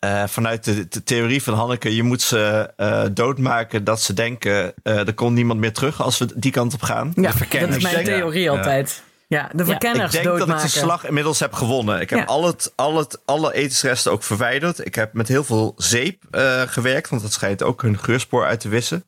Eh, 0.01 0.23
vanuit 0.27 0.63
de, 0.63 0.87
de 0.87 1.03
theorie 1.03 1.43
van 1.43 1.53
Hanneke, 1.53 1.95
je 1.95 2.03
moet 2.03 2.21
ze 2.21 2.73
eh, 2.77 3.03
doodmaken 3.11 3.83
dat 3.83 4.01
ze 4.01 4.13
denken, 4.13 4.73
eh, 4.83 5.07
er 5.07 5.13
komt 5.13 5.35
niemand 5.35 5.59
meer 5.59 5.73
terug 5.73 6.01
als 6.01 6.17
we 6.17 6.27
die 6.35 6.51
kant 6.51 6.73
op 6.73 6.81
gaan. 6.81 7.11
Ja, 7.15 7.21
dat 7.21 7.33
verkenners. 7.35 7.75
is 7.77 7.91
mijn 7.91 8.03
theorie 8.05 8.41
Ja. 8.43 8.51
altijd. 8.51 9.03
Ja, 9.27 9.49
de 9.51 9.57
Ja. 9.57 9.65
verkenners 9.65 10.05
Ik 10.05 10.11
denk 10.11 10.23
doodmaken. 10.25 10.53
dat 10.55 10.63
ik 10.65 10.73
de 10.73 10.79
slag 10.79 11.05
inmiddels 11.05 11.39
heb 11.39 11.53
gewonnen. 11.53 12.01
Ik 12.01 12.09
heb 12.09 12.19
Ja. 12.19 12.25
al 12.25 12.45
het, 12.45 12.73
al 12.75 12.97
het, 12.97 13.21
alle 13.25 13.53
etensresten 13.53 14.11
ook 14.11 14.23
verwijderd. 14.23 14.85
Ik 14.85 14.95
heb 14.95 15.13
met 15.13 15.27
heel 15.27 15.43
veel 15.43 15.73
zeep 15.77 16.23
eh, 16.31 16.61
gewerkt, 16.61 17.09
want 17.09 17.21
dat 17.21 17.33
schijnt 17.33 17.63
ook 17.63 17.81
hun 17.81 17.99
geurspoor 17.99 18.45
uit 18.45 18.59
te 18.59 18.69
wissen. 18.69 19.03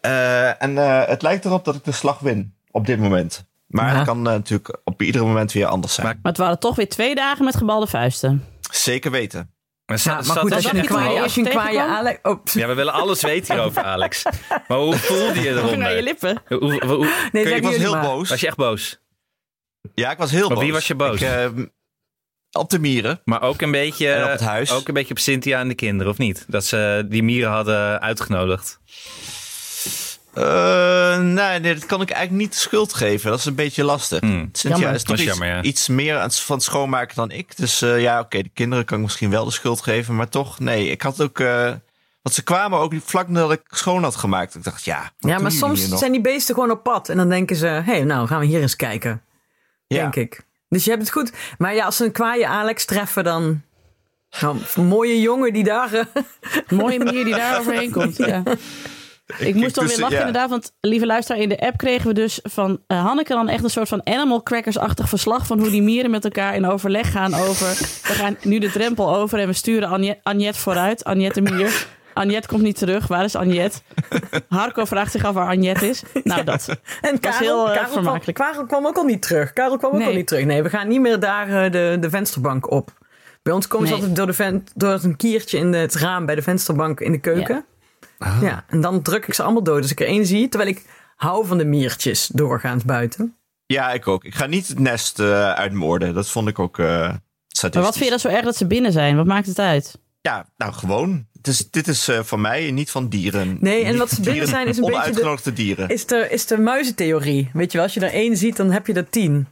Eh, 0.00 0.62
en 0.62 0.78
eh, 0.78 1.06
het 1.06 1.22
lijkt 1.22 1.44
erop 1.44 1.64
dat 1.64 1.74
ik 1.74 1.84
de 1.84 1.92
slag 1.92 2.18
win 2.18 2.54
op 2.70 2.86
dit 2.86 2.98
moment. 2.98 3.44
Maar 3.66 3.88
Ja. 3.90 3.96
het 3.96 4.06
kan 4.06 4.22
natuurlijk 4.22 4.78
op 4.84 5.02
ieder 5.02 5.22
moment 5.26 5.52
weer 5.52 5.66
anders 5.66 5.94
zijn. 5.94 6.06
Maar- 6.06 6.16
Maar 6.22 6.32
het 6.32 6.40
waren 6.40 6.58
toch 6.58 6.76
weer 6.76 6.88
twee 6.88 7.14
dagen 7.14 7.44
met 7.44 7.56
gebalde 7.56 7.86
vuisten. 7.86 8.44
Zeker 8.70 9.10
weten. 9.10 9.50
Maar, 9.86 9.96
Ja, 9.96 10.02
zat- 10.02 10.14
maar 10.14 10.24
zat 10.24 10.38
goed, 10.38 10.52
als 10.52 10.64
je 10.64 10.76
een 10.78 10.84
kwaaie, 10.86 11.20
als 11.22 11.34
je 11.34 11.42
kwaaie? 11.48 11.80
Alex... 11.80 12.18
Oh, 12.22 12.40
Ja, 12.52 12.66
we 12.66 12.74
willen 12.74 12.92
alles 12.92 13.22
weten 13.22 13.54
hierover, 13.54 13.82
Alex. 13.82 14.22
Maar 14.68 14.78
hoe 14.78 14.96
voelde 14.96 15.40
je 15.40 15.54
Ging 15.54 15.54
naar 15.54 15.54
je 15.54 15.78
eronder? 15.78 16.02
lippen. 16.02 16.42
Hoe, 16.48 16.58
hoe, 16.58 16.84
hoe- 16.94 17.28
nee, 17.32 17.44
ik 17.54 17.62
was 17.62 17.76
heel 17.76 17.92
maar. 17.92 18.02
boos. 18.02 18.28
was 18.28 18.40
je 18.40 18.46
echt 18.46 18.56
boos? 18.56 19.00
Ja, 19.94 20.10
ik 20.10 20.18
was 20.18 20.30
heel 20.30 20.46
Op 20.46 20.54
boos. 20.54 20.62
wie 20.62 20.72
was 20.72 20.86
je 20.86 20.94
boos? 20.94 21.20
Ik, 21.20 21.28
eh, 21.28 21.48
op 22.52 22.70
de 22.70 22.78
mieren. 22.78 23.20
Maar 23.24 23.42
ook 23.42 23.60
een 23.60 23.70
beetje, 23.70 24.12
En 24.12 24.22
op 24.24 24.28
het 24.30 24.40
huis. 24.40 24.70
ook 24.72 24.88
een 24.88 24.94
beetje 24.94 25.10
op 25.10 25.18
Cynthia 25.18 25.60
en 25.60 25.68
de 25.68 25.74
kinderen, 25.74 26.12
of 26.12 26.18
niet? 26.18 26.44
Dat 26.48 26.64
ze 26.64 27.04
die 27.08 27.22
mieren 27.22 27.50
hadden 27.50 28.00
uitgenodigd. 28.00 28.80
Eh, 30.34 31.18
nee, 31.18 31.60
nee, 31.60 31.74
dat 31.74 31.86
kan 31.86 32.00
ik 32.00 32.10
eigenlijk 32.10 32.42
niet 32.42 32.52
de 32.52 32.58
schuld 32.58 32.94
geven. 32.94 33.30
Dat 33.30 33.38
is 33.38 33.44
een 33.44 33.54
beetje 33.54 33.84
lastig. 33.84 34.20
Hmm. 34.20 34.48
Cynthia 34.52 34.70
Jammer. 34.70 34.94
is 34.94 35.02
toch 35.02 35.14
is 35.16 35.22
iets, 35.22 35.30
jammer, 35.30 35.48
ja. 35.48 35.62
iets 35.62 35.88
meer 35.88 36.16
aan 36.16 36.22
het, 36.22 36.38
van 36.38 36.56
het 36.56 36.64
schoonmaken 36.64 37.16
dan 37.16 37.30
ik. 37.30 37.56
Dus 37.56 37.82
eh, 37.82 38.00
ja, 38.00 38.20
oké, 38.20 38.42
de 38.42 38.50
kinderen 38.54 38.84
kan 38.84 38.96
ik 38.96 39.02
misschien 39.02 39.30
wel 39.30 39.44
de 39.44 39.50
schuld 39.50 39.80
geven. 39.82 40.16
Maar 40.16 40.28
toch, 40.28 40.58
nee, 40.58 40.88
ik 40.88 41.02
had 41.02 41.22
ook... 41.22 41.40
eh, 41.40 41.72
want 42.22 42.34
ze 42.34 42.42
kwamen 42.42 42.78
ook 42.78 42.92
vlak 43.04 43.28
nadat 43.28 43.52
ik 43.52 43.60
schoon 43.66 44.02
had 44.02 44.16
gemaakt. 44.16 44.54
Ik 44.54 44.64
dacht, 44.64 44.84
ja, 44.84 45.12
Ja, 45.18 45.38
maar 45.38 45.52
soms 45.52 45.88
zijn 45.88 46.12
die 46.12 46.20
beesten 46.20 46.54
gewoon 46.54 46.70
op 46.70 46.82
pad. 46.82 47.08
En 47.08 47.16
dan 47.16 47.28
denken 47.28 47.56
ze, 47.56 47.66
hé, 47.66 47.80
hey, 47.80 48.04
nou 48.04 48.26
gaan 48.26 48.40
we 48.40 48.46
hier 48.46 48.60
eens 48.60 48.76
kijken. 48.76 49.22
Ja. 49.86 49.98
Denk 50.00 50.14
ik. 50.16 50.40
Dus 50.68 50.84
je 50.84 50.90
hebt 50.90 51.02
het 51.02 51.12
goed. 51.12 51.32
Maar 51.58 51.74
ja, 51.74 51.84
als 51.84 51.96
ze 51.96 52.04
een 52.04 52.12
kwaaie 52.12 52.46
Alex 52.48 52.84
treffen, 52.84 53.24
dan... 53.24 53.62
Nou, 54.40 54.56
een 54.74 54.86
mooie 54.86 55.20
jongen 55.20 55.52
die 55.52 55.64
daar... 55.64 56.06
Mooie 56.68 56.98
manier 56.98 57.24
die 57.24 57.34
daar 57.34 57.58
overheen 57.60 57.90
komt. 57.90 58.16
Ja. 58.16 58.42
Ik 59.38 59.54
moest 59.54 59.74
toch 59.74 59.84
dus, 59.84 59.92
weer 59.92 60.00
lachen 60.02 60.18
ja. 60.18 60.26
inderdaad, 60.26 60.50
want 60.50 60.72
lieve 60.80 61.06
luisteraar, 61.06 61.40
in 61.42 61.48
de 61.48 61.60
app 61.60 61.76
kregen 61.76 62.06
we 62.06 62.14
dus 62.14 62.40
van 62.42 62.80
eh, 62.86 63.04
Hanneke 63.04 63.32
dan 63.32 63.48
echt 63.48 63.64
een 63.64 63.70
soort 63.70 63.88
van 63.88 64.06
animal 64.06 64.42
crackers-achtig 64.42 65.08
verslag 65.08 65.46
van 65.46 65.58
hoe 65.58 65.70
die 65.70 65.82
mieren 65.82 66.10
met 66.10 66.24
elkaar 66.24 66.54
in 66.54 66.66
overleg 66.66 67.10
gaan 67.12 67.34
over, 67.34 67.66
we 68.02 68.12
gaan 68.12 68.36
nu 68.42 68.58
de 68.58 68.70
drempel 68.70 69.14
over 69.16 69.38
en 69.38 69.46
we 69.46 69.52
sturen 69.52 69.88
Anje- 69.88 70.18
Anjet 70.22 70.56
vooruit, 70.56 71.04
Anjet 71.04 71.34
de 71.34 71.40
mier. 71.40 71.86
Anjet 72.14 72.46
komt 72.46 72.62
niet 72.62 72.78
terug, 72.78 73.06
waar 73.06 73.24
is 73.24 73.34
Anjet? 73.36 73.82
Harco 74.48 74.84
vraagt 74.84 75.12
zich 75.12 75.24
af 75.24 75.34
waar 75.34 75.48
Anjet 75.48 75.82
is. 75.82 76.02
Nou, 76.24 76.44
dat. 76.44 76.68
En 77.00 77.20
Karel, 77.20 77.38
heel, 77.38 77.68
eh, 77.70 77.74
Karel, 77.82 78.00
kwam. 78.00 78.20
Karel 78.32 78.66
kwam 78.66 78.86
ook 78.86 78.96
al 78.96 79.04
niet 79.04 79.22
terug. 79.22 79.52
Karel 79.52 79.76
kwam 79.76 79.90
ook 79.92 79.98
Nee. 79.98 80.06
al 80.08 80.14
niet 80.14 80.26
terug. 80.26 80.44
Nee, 80.44 80.62
we 80.62 80.68
gaan 80.68 80.88
niet 80.88 81.00
meer 81.00 81.20
daar 81.20 81.64
eh, 81.64 81.70
de, 81.72 81.96
de 82.00 82.10
vensterbank 82.10 82.70
op. 82.70 82.90
Bij 83.42 83.52
ons 83.52 83.66
komen 83.66 83.86
ze 83.88 83.92
Nee. 83.92 84.02
altijd 84.02 84.38
door, 84.38 84.50
de 84.50 84.62
door 84.74 85.00
een 85.02 85.16
kiertje 85.16 85.58
in 85.58 85.72
het 85.72 85.94
raam 85.94 86.26
bij 86.26 86.34
de 86.34 86.42
vensterbank 86.42 87.00
in 87.00 87.12
de 87.12 87.18
keuken. 87.20 87.54
Ja. 87.54 87.64
En 88.68 88.80
dan 88.80 89.02
druk 89.02 89.26
ik 89.26 89.34
ze 89.34 89.42
allemaal 89.42 89.62
dood 89.62 89.82
als 89.82 89.90
ik 89.90 90.00
er 90.00 90.06
één 90.06 90.26
zie. 90.26 90.48
Terwijl 90.48 90.70
ik 90.70 90.84
hou 91.16 91.46
van 91.46 91.58
de 91.58 91.64
miertjes 91.64 92.26
doorgaans 92.26 92.84
buiten. 92.84 93.36
Ja, 93.66 93.92
ik 93.92 94.08
ook. 94.08 94.24
Ik 94.24 94.34
ga 94.34 94.46
niet 94.46 94.68
het 94.68 94.78
nest 94.78 95.18
eh 95.20 95.52
uitmoorden. 95.52 96.14
Dat 96.14 96.28
vond 96.30 96.48
ik 96.48 96.58
ook 96.58 96.78
eh 96.78 96.86
sadistisch. 96.86 97.70
Maar 97.74 97.82
wat 97.82 97.92
vind 97.92 98.04
je 98.04 98.10
dat 98.10 98.20
zo 98.20 98.28
erg 98.28 98.44
dat 98.44 98.56
ze 98.56 98.66
binnen 98.66 98.92
zijn? 98.92 99.16
Wat 99.16 99.26
maakt 99.26 99.46
het 99.46 99.58
uit? 99.58 99.98
Ja, 100.20 100.46
nou 100.56 100.72
gewoon. 100.72 101.26
Dus 101.40 101.70
dit 101.70 101.88
is 101.88 102.08
eh, 102.08 102.20
van 102.22 102.40
mij 102.40 102.68
en 102.68 102.74
niet 102.74 102.90
van 102.90 103.08
dieren. 103.08 103.56
Nee, 103.60 103.82
en 103.84 103.90
Niet 103.90 103.98
wat 103.98 104.08
ze 104.08 104.14
binnen 104.14 104.32
dieren- 104.32 104.48
zijn 104.50 104.66
is 104.66 104.76
een 104.76 104.82
beetje 104.84 104.98
de- 104.98 105.04
Onuitgenodigde 105.06 105.52
dieren. 105.52 105.88
Is 105.88 106.06
de, 106.06 106.26
is 106.30 106.46
de 106.46 106.58
muizentheorie. 106.58 107.50
Weet 107.52 107.70
je 107.72 107.76
wel, 107.78 107.86
als 107.86 107.94
je 107.94 108.00
er 108.00 108.12
één 108.12 108.36
ziet, 108.36 108.56
dan 108.56 108.70
heb 108.70 108.86
je 108.86 108.92
er 108.92 109.08
tien. 109.10 109.46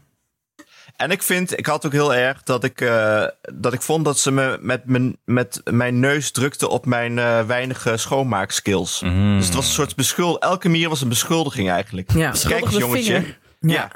En 1.00 1.11
ik 1.11 1.23
vind, 1.23 1.59
ik 1.59 1.66
had 1.66 1.87
ook 1.87 1.92
heel 1.92 2.14
erg 2.14 2.42
dat 2.42 2.64
ik, 2.64 2.80
eh, 2.80 3.25
dat 3.54 3.73
ik 3.73 3.83
vond 3.83 4.04
dat 4.04 4.19
ze 4.19 4.30
me 4.33 4.59
met 4.61 4.85
mijn, 4.85 5.16
met 5.25 5.61
mijn 5.71 6.00
neus 6.00 6.30
drukte 6.30 6.69
op 6.69 6.87
mijn 6.87 7.19
eh, 7.19 7.42
weinige 7.42 7.97
schoonmaakskills. 7.97 9.00
Mhm. 9.00 9.37
Dus 9.37 9.47
het 9.47 9.54
was 9.54 9.66
een 9.66 9.73
soort 9.73 9.97
beschuldiging. 9.97 10.42
Elke 10.50 10.69
mier 10.69 10.88
was 10.88 11.00
een 11.00 11.09
beschuldiging 11.09 11.71
eigenlijk. 11.71 12.12
Ja. 12.12 12.30
Kijk 12.49 12.64
eens, 12.64 12.76
jongetje. 12.76 13.12
vinger. 13.14 13.38
Ja. 13.61 13.90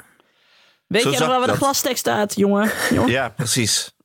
Weet 0.87 1.01
Zo 1.01 1.09
je 1.11 1.17
nog 1.19 1.27
wel 1.27 1.37
waar 1.37 1.45
de 1.45 1.51
dat. 1.51 1.61
glastekst 1.61 1.99
staat, 1.99 2.35
jongen? 2.35 2.71
jongen? 2.89 3.11
ja, 3.11 3.29
precies. 3.29 3.95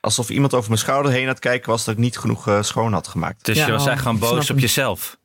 Alsof 0.00 0.28
iemand 0.30 0.54
over 0.54 0.68
mijn 0.68 0.80
schouder 0.80 1.12
heen 1.12 1.22
aan 1.22 1.28
het 1.28 1.38
kijken 1.38 1.70
was 1.70 1.84
dat 1.84 1.94
ik 1.94 2.00
niet 2.00 2.18
genoeg 2.18 2.48
eh, 2.48 2.62
schoon 2.62 2.92
had 2.92 3.08
gemaakt. 3.08 3.44
Dus 3.44 3.56
Ja, 3.56 3.66
je 3.66 3.72
was 3.72 3.80
oh, 3.82 3.88
eigenlijk 3.88 4.18
gewoon 4.18 4.28
snap 4.30 4.40
boos 4.46 4.50
op 4.50 4.58
jezelf. 4.58 5.18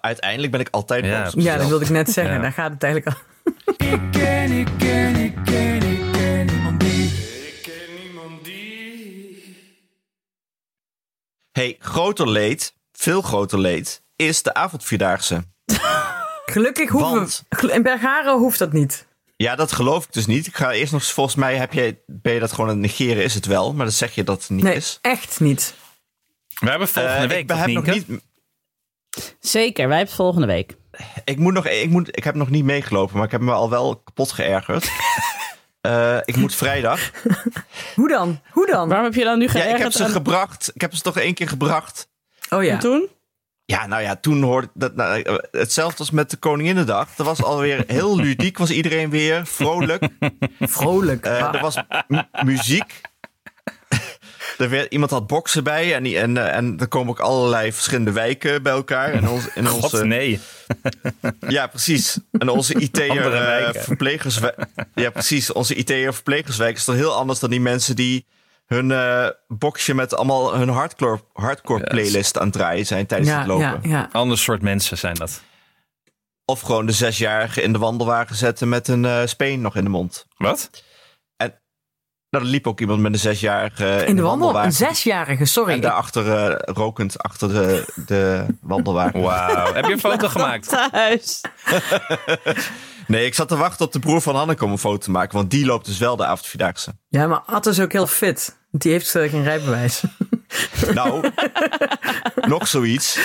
Uiteindelijk 0.00 0.52
ben 0.52 0.60
ik 0.60 0.68
altijd 0.70 1.04
Ja, 1.04 1.22
boos. 1.22 1.34
op 1.34 1.40
Ja, 1.40 1.56
dat 1.56 1.68
wilde 1.68 1.84
ik 1.84 1.90
net 1.90 2.10
zeggen. 2.10 2.34
Ja. 2.34 2.40
Daar 2.40 2.52
gaat 2.52 2.70
het 2.72 2.82
eigenlijk 2.82 3.16
al. 3.16 3.22
Ik 3.76 4.00
ken, 4.10 4.50
ik 4.52 4.68
ken, 4.78 5.16
ik 5.16 5.34
ken 5.44 5.81
Hey, 11.52 11.76
groter 11.78 12.28
leed, 12.28 12.74
veel 12.92 13.22
groter 13.22 13.58
leed, 13.58 14.02
is 14.16 14.42
de 14.42 14.54
avondvierdaagse. 14.54 15.44
Gelukkig 16.46 16.88
hoeven 16.90 17.10
Want- 17.10 17.44
we... 17.48 17.72
In 17.72 17.82
Bergharen 17.82 18.38
hoeft 18.38 18.58
dat 18.58 18.72
niet. 18.72 19.06
Ja, 19.36 19.54
dat 19.56 19.72
geloof 19.72 20.04
ik 20.04 20.12
dus 20.12 20.26
niet. 20.26 20.46
Ik 20.46 20.56
ga 20.56 20.70
eerst 20.72 20.92
nog, 20.92 21.04
volgens 21.04 21.36
mij 21.36 21.56
heb 21.56 21.72
jij, 21.72 22.00
ben 22.06 22.32
je 22.32 22.40
dat 22.40 22.50
gewoon 22.52 22.66
aan 22.70 22.76
het 22.82 22.82
negeren, 22.82 23.22
is 23.24 23.34
het 23.34 23.46
wel. 23.46 23.72
Maar 23.74 23.84
dan 23.84 23.94
zeg 23.94 24.14
je 24.14 24.24
dat 24.24 24.40
het 24.40 24.50
niet 24.50 24.62
Nee, 24.64 24.74
is. 24.76 24.98
echt 25.02 25.40
niet. 25.40 25.74
We 26.60 26.70
hebben 26.70 26.88
volgende 26.88 27.16
Eh, 27.22 27.28
week 27.28 27.38
ik, 27.40 27.48
toch, 27.48 27.58
heb 27.58 27.68
nog 27.68 27.86
niet, 27.86 28.06
Zeker, 29.40 29.88
wij 29.88 29.96
hebben 29.96 30.14
het 30.14 30.24
volgende 30.24 30.46
week. 30.46 30.76
ik, 31.24 31.38
moet 31.38 31.52
nog, 31.52 31.66
ik, 31.66 31.90
moet, 31.90 32.16
ik 32.16 32.24
heb 32.24 32.34
nog 32.34 32.50
niet 32.50 32.64
meegelopen, 32.64 33.16
maar 33.16 33.24
ik 33.24 33.30
heb 33.30 33.40
me 33.40 33.52
al 33.52 33.70
wel 33.70 33.96
kapot 33.96 34.32
geërgerd. 34.32 34.84
Eh, 35.82 36.16
ik 36.24 36.36
moet 36.36 36.54
vrijdag. 36.54 37.10
Hoe 37.94 38.08
dan? 38.08 38.40
Hoe 38.50 38.66
dan? 38.66 38.88
Waarom 38.88 39.06
heb 39.06 39.14
je 39.14 39.24
dan 39.24 39.38
nu 39.38 39.44
Ja, 39.44 39.50
geërgerd? 39.50 39.76
ik 39.76 39.82
heb 39.82 39.92
ze 39.92 40.04
aan- 40.04 40.10
gebracht. 40.10 40.70
Ik 40.74 40.80
heb 40.80 40.94
ze 40.94 41.02
toch 41.02 41.16
één 41.18 41.34
keer 41.34 41.48
gebracht. 41.48 42.08
Oh 42.50 42.62
ja. 42.64 42.70
En 42.72 42.78
toen? 42.78 43.08
Ja, 43.64 43.86
nou 43.86 44.02
ja, 44.02 44.16
toen 44.16 44.42
hoorde 44.42 44.68
dat 44.74 44.94
nou, 44.94 45.22
eh, 45.22 45.34
hetzelfde 45.50 45.98
als 45.98 46.10
met 46.10 46.30
de 46.30 46.36
Koninginnedag. 46.36 47.08
Er 47.18 47.24
was 47.24 47.42
alweer 47.42 47.84
heel 47.86 48.16
ludiek, 48.16 48.58
was 48.58 48.70
iedereen 48.70 49.10
weer 49.10 49.46
vrolijk. 49.46 50.08
Vrolijk. 50.60 51.24
Eh, 51.26 51.42
Ah. 51.46 51.54
er 51.54 51.60
was 51.60 51.76
mu- 52.08 52.22
muziek. 52.42 53.00
Er 54.58 54.68
werd, 54.68 54.92
iemand 54.92 55.10
had 55.10 55.26
boksen 55.26 55.64
bij 55.64 55.94
en, 55.94 56.02
die- 56.02 56.18
en, 56.18 56.36
eh, 56.36 56.56
en 56.56 56.76
er 56.78 56.88
komen 56.88 57.10
ook 57.10 57.20
allerlei 57.20 57.72
verschillende 57.72 58.12
wijken 58.12 58.62
bij 58.62 58.72
elkaar. 58.72 59.12
En 59.12 59.28
ons, 59.28 59.44
in 59.54 59.66
God, 59.66 59.82
onze, 59.82 60.04
nee. 60.04 60.40
Ja, 61.48 61.66
precies. 61.66 62.18
En 62.30 62.48
onze 62.48 62.74
IT'er 62.74 63.32
eh, 63.34 63.82
verplegerswijk. 63.82 64.56
Ja, 64.94 65.10
precies. 65.10 65.52
Onze 65.52 65.74
IT'er 65.74 66.14
verplegerswijk 66.14 66.76
is 66.76 66.84
toch 66.84 66.94
heel 66.94 67.14
anders 67.14 67.38
dan 67.38 67.50
die 67.50 67.60
mensen 67.60 67.96
die 67.96 68.26
hun 68.66 68.90
eh 68.90 69.26
boxje 69.48 69.94
met 69.94 70.14
allemaal 70.14 70.54
hun 70.54 70.68
hardcore, 70.68 71.20
hardcore 71.32 71.80
Yes. 71.80 71.88
playlist 71.90 72.38
aan 72.38 72.44
het 72.44 72.52
draaien 72.52 72.86
zijn 72.86 73.06
tijdens 73.06 73.30
ja, 73.30 73.38
het 73.38 73.46
lopen. 73.46 73.80
ja, 73.82 73.88
ja. 73.88 74.08
Ander 74.12 74.38
soort 74.38 74.62
mensen 74.62 74.98
zijn 74.98 75.14
dat. 75.14 75.42
Of 76.44 76.60
gewoon 76.60 76.86
de 76.86 76.92
zesjarige 76.92 77.62
in 77.62 77.72
de 77.72 77.78
wandelwagen 77.78 78.36
zetten 78.36 78.68
met 78.68 78.88
een 78.88 79.04
eh, 79.04 79.20
speen 79.24 79.60
nog 79.60 79.76
in 79.76 79.84
de 79.84 79.90
mond. 79.90 80.26
Wat? 80.36 80.70
Nou, 82.32 82.44
er 82.44 82.50
liep 82.50 82.66
ook 82.66 82.80
iemand 82.80 83.00
met 83.00 83.12
een 83.12 83.18
zesjarige 83.18 83.84
in, 83.84 84.06
In 84.06 84.16
de 84.16 84.22
wandel, 84.22 84.26
wandelwagen. 84.26 84.64
een 84.68 84.72
zesjarige, 84.94 85.44
sorry. 85.44 85.72
En 85.72 85.80
daarachter 85.80 86.32
eh, 86.32 86.74
rokend 86.74 87.18
achter 87.22 87.48
de, 87.48 87.92
de 88.06 88.46
wandelwagen. 88.60 89.20
Wauw. 89.20 89.72
Heb 89.74 89.84
je 89.84 89.92
een 89.92 89.98
foto 90.00 90.28
gemaakt? 90.28 90.68
Thuis. 90.68 91.40
Nee, 93.06 93.26
ik 93.26 93.34
zat 93.34 93.48
te 93.48 93.56
wachten 93.56 93.86
op 93.86 93.92
de 93.92 93.98
broer 93.98 94.20
van 94.20 94.36
Hanneke 94.36 94.64
om 94.64 94.70
een 94.70 94.78
foto 94.78 94.96
te 94.98 95.10
maken. 95.10 95.36
Want 95.36 95.50
die 95.50 95.66
loopt 95.66 95.86
dus 95.86 95.98
wel 95.98 96.16
de 96.16 96.24
avondvierdaagse. 96.24 96.92
Ja, 97.08 97.26
maar 97.26 97.40
Ad 97.46 97.66
is 97.66 97.80
ook 97.80 97.92
heel 97.92 98.06
fit. 98.06 98.56
Die 98.70 98.92
heeft 98.92 99.14
eh, 99.14 99.30
geen 99.30 99.42
rijbewijs. 99.42 100.02
Nou, 100.94 101.30
nog 102.48 102.68
zoiets. 102.68 103.18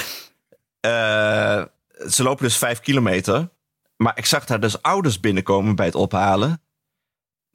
Eh, 0.80 1.62
ze 2.10 2.24
lopen 2.24 2.44
dus 2.44 2.58
vijf 2.58 2.80
kilometer. 2.80 3.50
Maar 3.98 4.18
ik 4.18 4.26
zag 4.26 4.46
daar 4.46 4.60
dus 4.60 4.82
ouders 4.82 5.20
binnenkomen 5.20 5.76
bij 5.76 5.86
het 5.86 5.96
ophalen. 5.96 6.62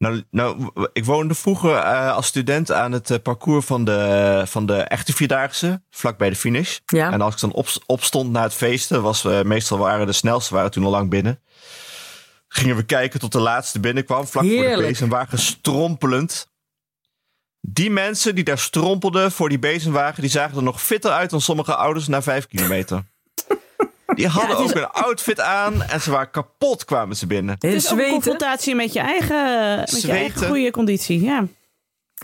Nou, 0.02 0.22
nou 0.30 0.70
ik 0.92 1.04
woonde 1.04 1.34
vroeger 1.34 1.76
eh, 1.76 2.14
als 2.14 2.26
student 2.26 2.72
aan 2.72 2.92
het 2.92 3.10
eh, 3.10 3.18
parcours 3.22 3.66
van 3.66 3.84
de, 3.84 4.42
van 4.46 4.66
de 4.66 4.76
echte 4.76 5.12
Vierdaagse. 5.12 5.82
Vlak 5.90 6.18
bij 6.18 6.30
de 6.30 6.36
finish. 6.36 6.78
Ja. 6.86 7.12
En 7.12 7.20
als 7.20 7.34
ik 7.34 7.40
dan 7.40 7.52
op, 7.52 7.68
opstond 7.86 8.30
na 8.30 8.42
het 8.42 8.54
feesten, 8.54 9.02
was, 9.02 9.24
eh, 9.24 9.42
meestal 9.42 9.78
waren 9.78 10.06
de 10.06 10.12
snelste 10.12 10.54
waren 10.54 10.70
toen 10.70 10.84
al 10.84 10.90
lang 10.90 11.10
binnen. 11.10 11.40
Gingen 12.48 12.76
we 12.76 12.82
kijken 12.82 13.20
tot 13.20 13.32
de 13.32 13.40
laatste 13.40 13.80
binnenkwam, 13.80 14.26
vlak 14.26 14.44
voor 14.44 14.76
de 14.76 14.76
bezemwagen, 14.76 15.38
strompelend. 15.38 16.50
Die 17.60 17.90
mensen 17.90 18.34
die 18.34 18.44
daar 18.44 18.58
strompelden 18.58 19.32
voor 19.32 19.48
die 19.48 19.58
bezemwagen, 19.58 20.22
die 20.22 20.30
zagen 20.30 20.56
er 20.56 20.62
nog 20.62 20.82
fitter 20.82 21.10
uit 21.10 21.30
dan 21.30 21.40
sommige 21.40 21.74
ouders 21.74 22.08
na 22.08 22.22
vijf 22.22 22.46
kilometer. 22.46 23.04
Die 24.14 24.26
hadden 24.28 24.58
is- 24.64 24.70
ook 24.70 24.76
een 24.76 24.90
outfit 24.90 25.40
aan 25.40 25.82
en 25.82 26.00
ze 26.00 26.10
waren 26.10 26.30
kapot 26.30 26.84
kwamen 26.84 27.16
ze 27.16 27.26
binnen. 27.26 27.54
Het 27.58 27.64
is 27.64 27.90
een 27.90 28.08
confrontatie 28.10 28.74
met 28.74 28.92
je 28.92 29.00
eigen, 29.00 29.76
met 29.78 30.02
je 30.02 30.10
eigen 30.12 30.46
goede 30.46 30.70
conditie. 30.70 31.22
Ja. 31.22 31.46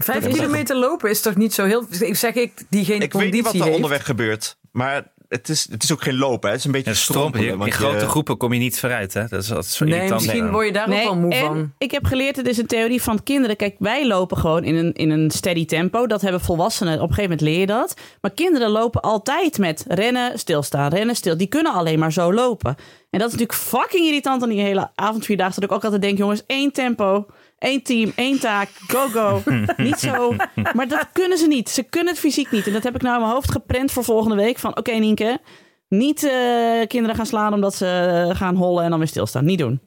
Vijf 0.03 0.29
kilometer 0.29 0.77
lopen 0.77 1.11
is 1.11 1.21
toch 1.21 1.37
niet 1.37 1.55
zo 1.55 1.65
heel... 1.65 1.87
Ik 2.01 2.17
zeg 2.17 2.35
ik, 2.35 2.53
die 2.71 2.85
geen 2.85 2.95
Ik 2.95 3.01
weet 3.01 3.11
conditie 3.11 3.35
niet 3.37 3.45
wat 3.45 3.55
er 3.55 3.61
heeft. 3.63 3.75
onderweg 3.75 4.05
gebeurt, 4.05 4.59
maar 4.73 5.13
het 5.29 5.49
is, 5.49 5.67
het 5.71 5.83
is 5.83 5.93
ook 5.93 6.03
geen 6.03 6.17
lopen. 6.19 6.41
Hè. 6.49 6.49
Het 6.49 6.59
is 6.59 6.65
een 6.65 6.73
beetje 6.73 6.91
Ja, 6.91 6.97
strompelen. 6.97 7.61
In 7.61 7.73
grote 7.73 7.99
je- 7.99 8.09
groepen 8.09 8.37
kom 8.37 8.53
je 8.53 8.59
niet 8.59 8.81
vooruit. 8.81 9.15
Hè? 9.15 9.25
Dat 9.29 9.43
is 9.43 9.49
altijd 9.53 9.67
zo 9.73 9.85
Nee, 9.85 9.95
irritant. 9.95 10.21
misschien 10.23 10.51
word 10.51 10.67
je 10.67 10.73
daar 10.73 10.89
ook 10.89 10.95
wel 11.03 11.17
moe 11.17 11.33
en 11.35 11.45
van. 11.47 11.73
ik 11.79 11.91
heb 11.91 12.05
geleerd, 12.05 12.37
het 12.37 12.47
is 12.49 12.59
een 12.59 12.67
theorie 12.67 13.03
van 13.03 13.23
kinderen. 13.23 13.57
Kijk, 13.57 13.77
wij 13.79 14.07
lopen 14.07 14.37
gewoon 14.37 14.65
in 14.65 14.75
een, 14.77 14.93
in 14.93 15.11
een 15.11 15.31
steady 15.31 15.65
tempo. 15.65 16.07
Dat 16.07 16.21
hebben 16.21 16.41
volwassenen, 16.41 16.95
op 16.95 17.09
een 17.09 17.15
gegeven 17.15 17.31
moment 17.31 17.41
leer 17.41 17.59
je 17.61 17.67
dat. 17.67 17.95
Maar 18.21 18.31
kinderen 18.31 18.71
lopen 18.71 19.01
altijd 19.01 19.59
met 19.59 19.85
rennen, 19.89 20.39
stilstaan, 20.39 20.91
rennen, 20.95 21.17
stil. 21.17 21.37
Die 21.37 21.47
kunnen 21.49 21.73
alleen 21.73 21.99
maar 21.99 22.13
zo 22.13 22.33
lopen. 22.33 22.77
En 23.11 23.19
dat 23.19 23.29
is 23.29 23.35
natuurlijk 23.39 23.59
fucking 23.59 24.07
irritant 24.07 24.43
aan 24.43 24.49
die 24.49 24.61
hele 24.61 24.91
avondvierdaagse. 24.95 25.61
Dat 25.61 25.71
ik 25.71 25.77
ook 25.77 25.85
altijd 25.85 26.03
denk, 26.03 26.19
jongens, 26.19 26.43
één 26.47 26.73
tempo, 26.73 27.27
één 27.59 27.83
team, 27.83 28.13
één 28.17 28.41
taak, 28.41 28.69
go, 28.87 29.09
go. 29.09 29.43
niet 29.77 29.99
zo. 29.99 30.35
Maar 30.75 30.89
dat 30.89 31.09
kunnen 31.13 31.39
ze 31.39 31.47
niet. 31.47 31.69
Ze 31.69 31.83
kunnen 31.83 32.13
het 32.13 32.23
fysiek 32.23 32.51
niet. 32.51 32.67
En 32.67 32.73
dat 32.73 32.83
heb 32.83 32.95
ik 32.95 33.03
nou 33.03 33.15
in 33.15 33.21
mijn 33.21 33.33
hoofd 33.33 33.51
geprent 33.51 33.93
voor 33.93 34.05
volgende 34.05 34.37
week. 34.37 34.59
Van, 34.59 34.77
oké 34.77 34.93
Nienke, 34.93 35.41
niet 35.89 36.25
eh, 36.25 36.87
kinderen 36.87 37.17
gaan 37.17 37.27
slaan 37.27 37.53
omdat 37.55 37.75
ze 37.75 38.27
eh, 38.29 38.37
gaan 38.37 38.57
hollen 38.57 38.85
en 38.85 38.91
dan 38.91 38.99
weer 38.99 39.09
stilstaan. 39.09 39.45
Niet 39.45 39.59
doen. 39.59 39.81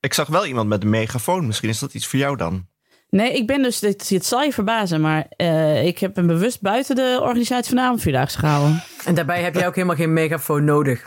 Ik 0.00 0.14
zag 0.14 0.28
wel 0.28 0.46
iemand 0.46 0.68
met 0.68 0.82
een 0.82 0.90
megafoon. 0.90 1.46
Misschien 1.46 1.68
is 1.68 1.78
dat 1.78 1.94
iets 1.94 2.06
voor 2.06 2.18
jou 2.18 2.36
dan. 2.36 2.66
Nee, 3.10 3.32
ik 3.32 3.46
ben 3.46 3.62
dus, 3.62 3.78
dit, 3.78 4.08
het 4.08 4.26
zal 4.26 4.42
je 4.42 4.52
verbazen, 4.52 5.00
maar 5.00 5.26
eh, 5.28 5.86
ik 5.86 5.98
heb 5.98 6.16
hem 6.16 6.26
bewust 6.26 6.60
buiten 6.60 6.96
de 6.96 7.18
organisatie 7.22 7.68
van 7.68 7.76
de 7.76 7.82
avondvierdaagse 7.82 8.38
gehouden. 8.38 8.82
En 9.04 9.14
daarbij 9.14 9.42
heb 9.42 9.54
jij 9.54 9.66
ook 9.66 9.74
helemaal 9.74 9.96
geen 9.96 10.12
megafoon 10.12 10.64
nodig. 10.64 11.06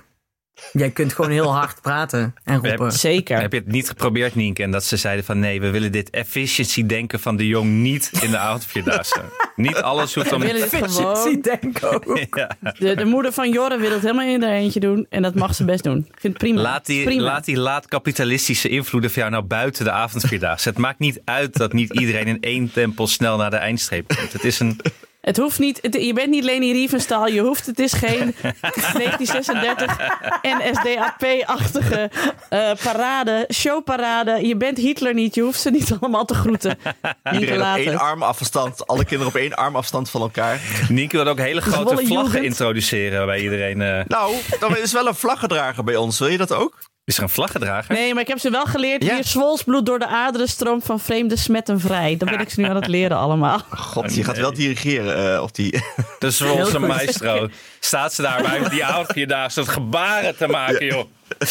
Jij 0.71 0.89
kunt 0.89 1.13
gewoon 1.13 1.32
heel 1.32 1.54
hard 1.54 1.82
praten 1.82 2.36
en 2.43 2.67
roepen. 2.67 2.91
Zeker. 2.91 3.39
Heb 3.39 3.52
je 3.52 3.58
het 3.58 3.67
niet 3.67 3.88
geprobeerd, 3.88 4.36
Nienke? 4.36 4.63
En 4.63 4.71
dat 4.71 4.84
ze 4.84 4.97
zeiden 4.97 5.26
van 5.26 5.39
nee, 5.39 5.62
we 5.62 5.69
willen 5.69 5.91
dit 5.91 6.10
efficiency 6.10 6.86
denken 6.86 7.19
van 7.19 7.38
de 7.38 7.47
jong 7.47 7.69
niet 7.69 8.12
in 8.21 8.32
de 8.32 8.38
avondvierdaagse. 8.38 9.21
niet 9.56 9.76
alles 9.76 10.15
hoeft 10.15 10.32
om... 10.32 10.39
We 10.39 10.45
willen 10.45 10.69
gewoon. 10.69 10.84
Efficiency 10.84 11.41
denk 11.41 11.84
ook. 11.84 12.00
Ja. 12.32 12.58
De, 12.80 12.95
de 12.95 13.06
moeder 13.06 13.32
van 13.32 13.52
Jorre 13.52 13.78
wil 13.78 13.91
het 13.91 14.02
helemaal 14.02 14.28
in 14.28 14.43
haar 14.43 14.52
eentje 14.52 14.80
doen 14.80 15.06
en 15.10 15.21
dat 15.21 15.36
mag 15.36 15.56
ze 15.56 15.65
best 15.65 15.84
doen. 15.84 15.97
Ik 15.97 16.19
vind 16.19 16.34
het 16.34 16.38
prima. 16.38 16.62
Laat 16.62 16.86
die, 16.86 17.04
Prima. 17.04 17.24
laat 17.24 17.45
die 17.45 17.58
laat-kapitalistische 17.58 18.69
invloeden 18.69 19.12
van 19.12 19.21
jou 19.21 19.34
nou 19.34 19.45
buiten 19.45 19.86
de 19.86 19.91
avondvierdaagse. 19.91 20.69
Het 20.69 20.78
maakt 20.78 21.00
niet 21.00 21.21
uit 21.26 21.58
dat 21.58 21.74
niet 21.74 21.93
iedereen 21.93 22.28
in 22.28 22.38
één 22.39 22.71
tempo 22.71 23.06
snel 23.06 23.38
naar 23.38 23.50
de 23.50 23.56
eindstreep 23.56 24.08
komt. 24.15 24.34
Het 24.34 24.43
is 24.43 24.60
een... 24.60 24.80
Het 25.21 25.38
hoeft 25.38 25.60
niet, 25.60 25.79
het- 25.81 25.93
je 25.93 26.13
bent 26.13 26.29
niet 26.29 26.43
Leni 26.43 26.71
Riefenstahl, 26.71 27.27
je 27.27 27.41
hoeft, 27.41 27.65
het 27.65 27.79
is 27.79 27.93
geen 27.93 28.36
1936 28.93 29.97
NSDAP-achtige 30.41 32.10
eh, 32.49 32.71
parade, 32.84 33.47
showparade. 33.53 34.47
Je 34.47 34.55
bent 34.55 34.77
Hitler 34.77 35.13
niet, 35.13 35.36
je 35.36 35.41
hoeft 35.41 35.60
ze 35.60 35.69
niet 35.69 35.97
allemaal 35.99 36.25
te 36.25 36.34
groeten. 36.34 36.77
Niet 37.23 37.34
Iedereen 37.39 37.53
op 37.60 37.65
laten. 37.65 37.86
één 37.86 37.97
arm 37.99 38.23
afstand. 38.23 38.88
Alle 38.88 39.05
kinderen 39.05 39.34
op 39.34 39.39
één 39.39 39.53
arm 39.55 39.75
afstand 39.75 40.10
van 40.10 40.21
elkaar. 40.21 40.60
Nienke 40.89 41.17
wil 41.17 41.27
ook 41.27 41.38
hele 41.38 41.62
grote 41.62 41.77
Zwolle 41.89 42.05
vlaggen 42.07 42.25
Jugend. 42.25 42.43
introduceren 42.43 43.25
bij 43.25 43.39
iedereen. 43.41 43.81
eh. 43.81 43.99
Nou, 44.07 44.36
dan 44.60 44.77
is 44.77 44.91
wel 44.91 45.07
een 45.07 45.15
vlaggedrager 45.15 45.84
bij 45.84 45.95
ons. 45.95 46.19
Wil 46.19 46.27
je 46.27 46.38
dat 46.38 46.51
ook? 46.53 46.77
Is 47.12 47.17
er 47.17 47.24
een 47.24 47.30
vlaggedrager? 47.30 47.95
Nee, 47.95 48.13
maar 48.13 48.21
ik 48.21 48.28
heb 48.28 48.39
ze 48.39 48.50
wel 48.50 48.65
geleerd. 48.65 49.04
Ja. 49.04 49.13
Hier 49.13 49.24
zwolsbloed 49.26 49.86
door 49.86 50.00
de 50.00 50.08
aderen 50.08 50.47
stroomt 50.47 50.84
van 50.84 51.00
vreemde 51.00 51.38
smetten 51.38 51.80
vrij. 51.80 52.17
Dan 52.17 52.30
ben 52.30 52.39
ik 52.39 52.50
ze 52.50 52.60
nu 52.62 52.67
aan 52.67 52.76
het 52.76 52.88
leren 52.88 53.17
allemaal. 53.26 53.60
God, 53.69 54.15
je 54.15 54.24
gaat 54.24 54.38
wel 54.38 54.54
dirigeren. 54.54 55.34
eh, 55.36 55.41
of 55.41 55.52
die... 55.52 55.80
De 56.19 56.32
Zwolse 56.41 56.80
maestro. 56.80 57.47
Staat 57.80 58.13
ze 58.13 58.21
daar 58.21 58.41
bij 58.41 58.69
die 58.69 58.86
avondvierdaagse 58.86 59.60
het 59.60 59.69
gebaren 59.69 60.36
te 60.38 60.47
maken, 60.47 60.86
joh. 60.86 61.06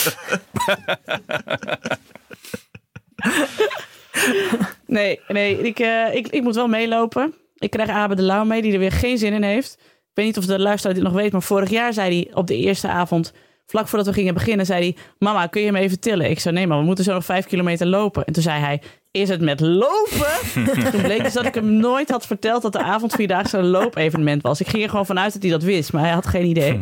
Nee, 4.86 5.20
nee 5.28 5.62
ik, 5.62 5.78
eh, 5.78 6.14
ik, 6.14 6.28
ik 6.28 6.42
moet 6.42 6.54
wel 6.54 6.68
meelopen. 6.68 7.34
Ik 7.58 7.70
krijg 7.70 7.88
Abe 7.88 8.14
de 8.14 8.22
Lauw 8.22 8.44
mee, 8.44 8.62
die 8.62 8.72
er 8.72 8.78
weer 8.78 8.92
geen 8.92 9.18
zin 9.18 9.32
in 9.32 9.42
heeft. 9.42 9.76
Ik 9.80 10.10
weet 10.14 10.26
niet 10.26 10.38
of 10.38 10.46
de 10.46 10.58
luisteraar 10.58 10.94
dit 10.94 11.04
nog 11.04 11.12
weet, 11.12 11.32
maar 11.32 11.42
vorig 11.42 11.70
jaar 11.70 11.92
zei 11.92 12.14
hij 12.22 12.34
op 12.34 12.46
de 12.46 12.56
eerste 12.56 12.88
avond, 12.88 13.32
vlak 13.70 13.88
voordat 13.88 14.06
we 14.08 14.12
gingen 14.12 14.34
beginnen, 14.34 14.66
zei 14.66 14.82
hij: 14.82 14.96
Mama, 15.18 15.46
kun 15.46 15.62
je 15.62 15.72
me 15.72 15.78
even 15.78 16.00
tillen? 16.00 16.30
Ik 16.30 16.40
zei: 16.40 16.54
Nee, 16.54 16.66
maar 16.66 16.78
we 16.78 16.84
moeten 16.84 17.04
zo 17.04 17.12
nog 17.12 17.24
vijf 17.24 17.46
kilometer 17.46 17.86
lopen. 17.86 18.24
En 18.24 18.32
toen 18.32 18.42
zei 18.42 18.60
hij: 18.60 18.82
Is 19.10 19.28
het 19.28 19.40
met 19.40 19.60
lopen? 19.60 20.32
toen 20.92 21.02
bleek 21.02 21.22
dus 21.22 21.32
dat 21.32 21.46
ik 21.46 21.54
hem 21.54 21.72
nooit 21.72 22.10
had 22.10 22.26
verteld 22.26 22.62
dat 22.62 22.72
de 22.72 22.82
avondvierdaagse 22.82 23.58
een 23.58 23.66
loopevenement 23.66 24.42
was. 24.42 24.60
Ik 24.60 24.68
ging 24.68 24.82
er 24.82 24.90
gewoon 24.90 25.06
vanuit 25.06 25.32
dat 25.32 25.42
hij 25.42 25.50
dat 25.50 25.62
wist, 25.62 25.92
maar 25.92 26.02
hij 26.02 26.12
had 26.12 26.26
geen 26.26 26.46
idee. 26.46 26.80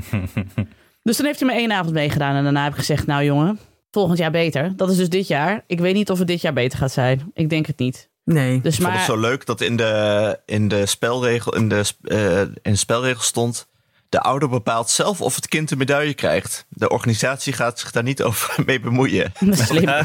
dus 1.03 1.17
toen 1.17 1.27
heeft 1.27 1.41
hij 1.41 1.49
me 1.49 1.55
één 1.55 1.73
avond 1.73 1.95
meegedaan 1.95 2.37
en 2.37 2.43
daarna 2.43 2.63
heb 2.63 2.73
ik 2.73 2.79
gezegd: 2.79 3.07
Nou 3.07 3.25
jongen, 3.25 3.59
volgend 3.91 4.19
jaar 4.19 4.31
beter. 4.31 4.73
Dat 4.77 4.91
is 4.91 4.97
dus 4.97 5.09
dit 5.09 5.27
jaar. 5.27 5.65
Ik 5.67 5.81
weet 5.81 5.95
niet 5.95 6.11
of 6.11 6.19
het 6.19 6.27
dit 6.27 6.41
jaar 6.41 6.53
beter 6.53 6.79
gaat 6.79 6.93
zijn. 6.93 7.31
Ik 7.35 7.51
denk 7.51 7.67
het 7.67 7.79
niet. 7.79 8.09
Nee. 8.25 8.61
Dus 8.61 8.75
Ik 8.75 8.81
vond 8.83 8.95
maar, 8.95 9.07
het 9.07 9.11
zo 9.11 9.21
leuk 9.21 9.47
dat 9.47 9.61
in 9.61 9.77
de, 9.77 10.41
in 10.47 10.69
de, 10.69 10.87
spelregel, 10.87 11.55
in 11.55 11.69
de, 11.69 11.83
eh, 12.03 12.41
in 12.41 12.59
de 12.63 12.77
spelregel 12.77 13.23
stond... 13.23 13.69
De 14.09 14.21
ouder 14.21 14.49
bepaalt 14.49 14.91
zelf 14.91 15.21
of 15.21 15.35
het 15.35 15.49
kind 15.49 15.69
de 15.69 15.77
medaille 15.77 16.15
krijgt. 16.15 16.67
De 16.69 16.89
organisatie 16.89 17.53
gaat 17.53 17.79
zich 17.81 17.91
daar 17.91 18.03
niet 18.03 18.23
over 18.23 18.55
mee 18.67 18.81
bemoeien. 18.81 19.33
Slim. 19.51 19.89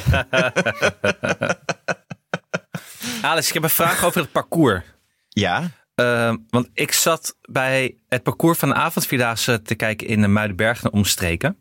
Alice, 3.22 3.48
ik 3.48 3.54
heb 3.54 3.64
een 3.64 3.70
vraag 3.70 4.04
over 4.04 4.22
het 4.22 4.32
parcours. 4.32 4.84
Ja, 5.30 5.70
Eh, 5.96 6.34
want 6.50 6.70
ik 6.74 6.92
zat 6.92 7.38
bij 7.42 7.98
het 8.08 8.24
parcours 8.24 8.58
van 8.60 8.70
de 8.70 8.76
avondvierdaagse 8.76 9.62
te 9.62 9.76
kijken 9.76 10.08
in 10.08 10.22
de 10.22 10.28
Muidenberg 10.28 10.84
en 10.84 10.92
omstreken. 10.92 11.58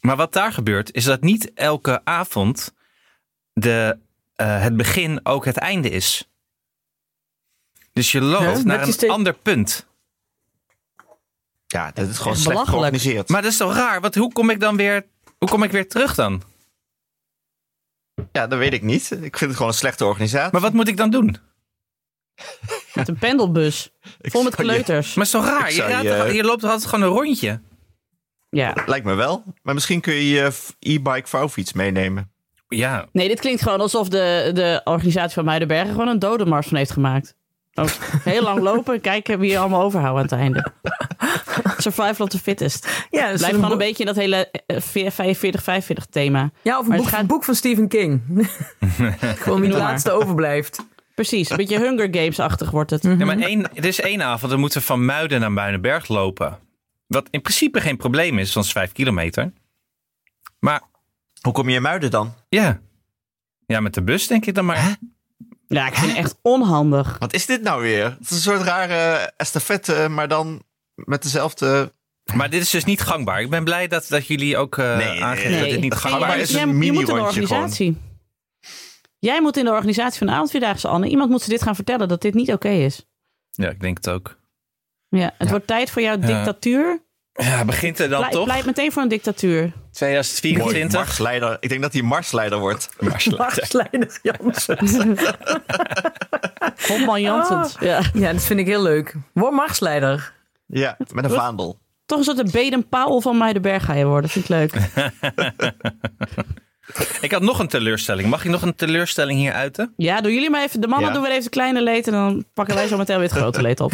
Maar 0.00 0.16
wat 0.16 0.32
daar 0.32 0.52
gebeurt, 0.52 0.92
is 0.94 1.04
dat 1.04 1.20
niet 1.20 1.52
elke 1.54 2.00
avond 2.04 2.74
de, 3.52 3.98
eh, 4.34 4.62
het 4.62 4.76
begin 4.76 5.20
ook 5.22 5.44
het 5.44 5.56
einde 5.56 5.88
is. 5.90 6.28
Dus 7.92 8.12
je 8.12 8.20
loopt 8.20 8.56
Huh? 8.56 8.64
naar 8.64 8.82
een 8.82 8.94
de- 8.98 9.08
ander 9.08 9.32
punt. 9.34 9.86
Ja 11.68 11.90
dat 11.94 12.08
is 12.08 12.16
gewoon 12.18 12.32
Echt 12.32 12.42
slecht 12.42 12.68
georganiseerd. 12.68 13.28
Maar 13.28 13.42
dat 13.42 13.50
is 13.50 13.56
toch 13.56 13.74
raar? 13.74 14.00
Want 14.00 14.14
hoe 14.14 14.32
kom 14.32 14.50
ik 14.50 14.60
dan 14.60 14.76
weer, 14.76 15.06
hoe 15.38 15.48
kom 15.48 15.62
ik 15.62 15.70
weer 15.70 15.88
terug 15.88 16.14
dan? 16.14 16.42
Ja, 18.32 18.46
dat 18.46 18.58
weet 18.58 18.72
ik 18.72 18.82
niet. 18.82 19.10
Ik 19.10 19.36
vind 19.36 19.40
het 19.40 19.52
gewoon 19.52 19.68
een 19.68 19.74
slechte 19.78 20.04
organisatie. 20.04 20.52
Maar 20.52 20.60
wat 20.60 20.72
moet 20.72 20.88
ik 20.88 20.96
dan 20.96 21.10
doen? 21.10 21.36
Met 22.94 23.08
een 23.08 23.18
pendelbus. 23.18 23.92
Vol 24.20 24.42
met 24.42 24.56
je- 24.56 24.62
kleuters. 24.62 25.14
Maar 25.14 25.28
toch 25.30 25.44
raar? 25.44 25.72
Je, 26.32 26.42
loopt 26.44 26.64
altijd 26.64 26.86
gewoon 26.86 27.04
een 27.04 27.14
rondje? 27.16 27.60
Ja. 28.50 28.76
Lijkt 28.86 29.06
me 29.06 29.14
wel. 29.14 29.42
Maar 29.62 29.74
misschien 29.74 30.00
kun 30.00 30.14
je 30.14 30.28
je 30.28 30.52
e-bike 30.78 31.28
vouwfiets 31.28 31.72
meenemen. 31.72 32.30
Ja, 32.68 33.08
Nee, 33.12 33.28
dit 33.28 33.40
klinkt 33.40 33.62
gewoon 33.62 33.80
alsof 33.80 34.08
de, 34.08 34.50
de 34.54 34.80
organisatie 34.84 35.34
van 35.34 35.44
Muidenbergen 35.44 35.90
gewoon 35.90 36.08
een 36.08 36.18
dodenmars 36.18 36.66
van 36.66 36.76
heeft 36.76 36.90
gemaakt. 36.90 37.34
Ook 37.74 37.88
heel 38.24 38.42
lang 38.42 38.60
lopen 38.60 38.94
en 38.94 39.00
kijken 39.00 39.38
wie 39.38 39.50
je 39.50 39.58
allemaal 39.58 39.82
overhouden 39.82 40.22
aan 40.22 40.38
het 40.38 40.38
einde. 40.40 40.72
Survival 41.78 42.26
of 42.26 42.28
the 42.28 42.38
fittest. 42.38 43.06
Ja, 43.10 43.28
dus 43.30 43.38
Blijf 43.38 43.54
gewoon 43.54 43.70
een 43.72 43.78
beetje 43.78 44.04
in 44.04 44.06
dat 44.06 44.16
hele 44.16 44.50
eh, 44.66 45.80
45-45 46.00 46.08
thema. 46.10 46.50
Ja, 46.62 46.78
of 46.78 46.84
een 46.86 46.90
boek, 46.92 47.00
het 47.00 47.08
gaat- 47.08 47.20
een 47.20 47.26
boek 47.26 47.44
van 47.44 47.54
Stephen 47.54 47.88
King. 47.88 48.20
Gewoon 49.42 49.60
wie 49.60 49.70
de 49.70 49.76
laatste 49.76 50.10
overblijft. 50.10 50.78
Precies, 51.14 51.50
een 51.50 51.56
beetje 51.56 51.78
Hunger 51.78 52.08
Games-achtig 52.10 52.70
wordt 52.70 52.90
het. 52.90 53.02
Ja, 53.02 53.24
maar 53.24 53.38
één, 53.38 53.74
er 53.76 53.84
is 53.84 54.00
één 54.00 54.22
avond, 54.22 54.50
dan 54.50 54.60
moeten 54.60 54.78
we 54.80 54.86
van 54.86 55.04
Muiden 55.04 55.40
naar 55.40 55.52
Muidenberg 55.52 56.08
lopen. 56.08 56.58
Wat 57.06 57.28
in 57.30 57.40
principe 57.42 57.80
geen 57.80 57.96
probleem 57.96 58.38
is, 58.38 58.52
want 58.54 58.66
het 58.66 58.76
is 58.76 58.80
vijf 58.82 58.92
kilometer. 58.92 59.52
Maar 60.58 60.82
Hoe 61.40 61.52
kom 61.52 61.68
je 61.68 61.76
in 61.76 61.82
Muiden 61.82 62.10
dan? 62.10 62.34
ja, 62.48 62.80
ja 63.66 63.80
met 63.80 63.94
de 63.94 64.02
bus 64.02 64.26
denk 64.26 64.46
ik 64.46 64.54
dan 64.54 64.64
maar. 64.64 64.96
Ja, 65.66 65.86
ik 65.86 65.94
vind 65.94 66.10
het 66.10 66.16
echt 66.24 66.38
onhandig. 66.42 67.16
Wat 67.18 67.32
is 67.32 67.46
dit 67.46 67.62
nou 67.62 67.82
weer? 67.82 68.04
Het 68.04 68.20
is 68.20 68.30
een 68.30 68.36
soort 68.36 68.62
rare 68.62 69.32
estafette, 69.36 70.08
maar 70.10 70.28
dan 70.28 70.62
met 71.04 71.22
dezelfde... 71.22 71.92
Maar 72.34 72.50
dit 72.50 72.62
is 72.62 72.70
dus 72.70 72.84
niet 72.84 73.00
gangbaar. 73.00 73.40
Ik 73.40 73.50
ben 73.50 73.64
blij 73.64 73.88
dat, 73.88 74.06
dat 74.08 74.26
jullie 74.26 74.56
ook 74.56 74.78
eh 74.78 74.96
Nee, 74.96 75.22
aangeven 75.22 75.50
nee, 75.50 75.60
dat 75.60 75.70
dit 75.70 75.80
niet 75.80 75.94
gangbaar 75.94 76.28
jij- 76.28 76.40
is 76.40 76.50
jij- 76.50 76.62
een 76.62 76.68
je 76.68 76.74
moet 76.74 76.84
in 76.84 76.90
de 76.92 76.98
mini-rondje 76.98 77.40
organisatie. 77.40 77.96
Jij 79.18 79.40
moet 79.40 79.56
in 79.56 79.64
de 79.64 79.70
organisatie 79.70 80.18
van 80.18 80.26
de 80.26 80.32
avondvierdaagse, 80.32 80.88
Anne. 80.88 81.08
Iemand 81.08 81.30
moet 81.30 81.42
ze 81.42 81.48
dit 81.48 81.62
gaan 81.62 81.74
vertellen 81.74 82.08
dat 82.08 82.22
dit 82.22 82.34
niet 82.34 82.52
oké 82.52 82.68
is. 82.68 83.06
Ja, 83.50 83.68
ik 83.68 83.80
denk 83.80 83.96
het 83.96 84.08
ook. 84.08 84.36
Ja, 85.08 85.34
het 85.38 85.50
wordt 85.50 85.66
tijd 85.66 85.90
voor 85.90 86.02
jouw 86.02 86.18
dictatuur. 86.18 87.02
Ja, 87.32 87.64
begint 87.64 87.98
er 87.98 88.08
dan 88.08 88.18
Pleit, 88.18 88.32
toch? 88.32 88.44
pleit 88.44 88.66
meteen 88.66 88.92
voor 88.92 89.02
een 89.02 89.08
dictatuur. 89.08 89.60
Mooi, 89.60 89.72
2024. 89.92 90.98
marsleider. 91.00 91.56
Ik 91.60 91.68
denk 91.68 91.82
dat 91.82 91.92
hij 91.92 92.02
marsleider 92.02 92.58
wordt. 92.58 92.88
Marsleider 93.00 94.18
Jansen. 94.22 94.78
Hopman 96.88 97.20
Janssens. 97.20 97.76
Ja. 97.80 98.00
Ja, 98.12 98.32
dat 98.32 98.42
vind 98.42 98.60
ik 98.60 98.66
heel 98.66 98.82
leuk. 98.82 99.14
Word 99.32 99.52
marsleider. 99.52 100.32
Ja, 100.68 100.96
met 101.12 101.24
een 101.24 101.30
vaandel. 101.30 101.78
Toch 102.06 102.18
een 102.18 102.24
soort 102.24 102.36
de 102.36 102.50
Baden 102.52 102.88
Powell 102.88 103.20
van 103.20 103.36
Muidenberg 103.36 103.84
ga 103.84 103.94
je 103.94 104.04
worden. 104.06 104.30
Vind 104.30 104.44
ik 104.44 104.50
leuk. 104.50 104.72
Ik 107.20 107.32
had 107.32 107.42
nog 107.42 107.58
een 107.58 107.68
teleurstelling. 107.68 108.28
Mag 108.28 108.44
ik 108.44 108.50
nog 108.50 108.62
een 108.62 108.74
teleurstelling 108.74 109.38
hier 109.38 109.52
uiten? 109.52 109.92
Ja, 109.96 110.20
doen 110.20 110.32
jullie 110.32 110.50
maar 110.50 110.62
even. 110.62 110.80
De 110.80 110.86
mannen 110.88 111.08
Ja. 111.08 111.12
doen 111.14 111.22
weer 111.22 111.30
even 111.32 111.44
het 111.44 111.52
kleine 111.52 111.82
leed. 111.82 112.06
En 112.06 112.12
dan 112.12 112.44
pakken 112.54 112.74
wij 112.74 112.86
zo 112.88 112.96
meteen 112.96 113.18
weer 113.18 113.28
het 113.28 113.36
grote 113.38 113.62
leed 113.62 113.80
op. 113.80 113.92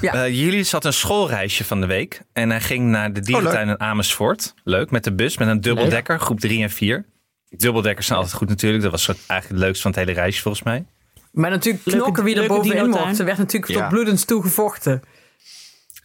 Ja. 0.00 0.12
Eh, 0.14 0.28
jullie 0.44 0.62
zat 0.62 0.84
een 0.84 0.92
schoolreisje 0.92 1.64
van 1.64 1.80
de 1.80 1.86
week. 1.86 2.22
En 2.32 2.50
hij 2.50 2.60
ging 2.60 2.84
naar 2.88 3.12
de 3.12 3.20
dierentuin 3.20 3.68
in 3.68 3.80
Amersfoort. 3.80 4.54
Leuk, 4.64 4.90
met 4.90 5.04
de 5.04 5.12
bus, 5.14 5.38
met 5.38 5.48
een 5.48 5.60
dubbeldekker, 5.60 6.20
groep 6.20 6.40
3 6.40 6.62
en 6.62 6.70
4. 6.70 7.06
Dubbeldekkers 7.48 8.06
zijn 8.06 8.18
altijd 8.18 8.36
goed 8.36 8.48
natuurlijk. 8.48 8.82
Dat 8.82 8.90
was 8.90 9.02
soort- 9.02 9.18
eigenlijk 9.26 9.48
het 9.60 9.66
leukste 9.68 9.82
van 9.82 9.90
het 9.90 10.00
hele 10.00 10.12
reisje 10.20 10.42
volgens 10.42 10.62
mij. 10.64 10.84
Maar 11.32 11.50
natuurlijk 11.50 11.84
Leuke- 11.84 12.00
knokken 12.00 12.24
wie 12.24 12.40
er 12.40 12.46
bovenin 12.48 12.88
mocht. 12.88 13.18
Er 13.18 13.24
werd 13.24 13.38
natuurlijk 13.38 13.72
Ja. 13.72 13.80
tot 13.80 13.88
bloedens 13.88 14.24
toe 14.24 14.42
gevochten. 14.42 15.02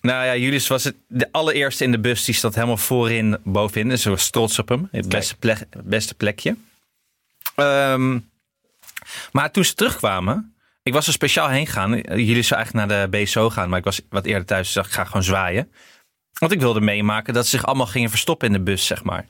Nou 0.01 0.25
ja, 0.25 0.35
Julius 0.35 0.67
was 0.67 0.83
het, 0.83 0.95
de 1.07 1.31
allereerste 1.31 1.83
in 1.83 1.91
de 1.91 1.99
bus. 1.99 2.25
Die 2.25 2.35
zat 2.35 2.55
helemaal 2.55 2.77
voorin, 2.77 3.37
bovenin. 3.43 3.89
Dus 3.89 4.01
ze 4.01 4.09
was 4.09 4.29
trots 4.29 4.59
op 4.59 4.69
hem. 4.69 4.87
Het 4.91 5.09
beste, 5.09 5.37
plek, 5.37 5.65
beste 5.83 6.13
plekje. 6.13 6.55
Ehm, 7.55 8.19
maar 9.31 9.51
toen 9.51 9.65
ze 9.65 9.73
terugkwamen... 9.73 10.55
Ik 10.83 10.93
was 10.93 11.07
er 11.07 11.13
speciaal 11.13 11.49
heen 11.49 11.65
gegaan. 11.65 11.95
Jullie 11.99 12.41
zou 12.41 12.61
eigenlijk 12.61 12.87
naar 12.87 13.09
de 13.09 13.17
BSO 13.17 13.49
gaan. 13.49 13.69
Maar 13.69 13.77
ik 13.79 13.83
was 13.83 14.01
wat 14.09 14.25
eerder 14.25 14.45
thuis. 14.45 14.65
Dus 14.65 14.75
dacht 14.75 14.87
ik 14.87 14.93
ga 14.93 15.03
gewoon 15.03 15.23
zwaaien. 15.23 15.71
Want 16.39 16.51
ik 16.51 16.59
wilde 16.59 16.81
meemaken 16.81 17.33
dat 17.33 17.43
ze 17.43 17.49
zich 17.57 17.65
allemaal 17.65 17.85
gingen 17.85 18.09
verstoppen 18.09 18.47
in 18.47 18.53
de 18.53 18.59
bus, 18.59 18.85
zeg 18.85 19.03
maar. 19.03 19.27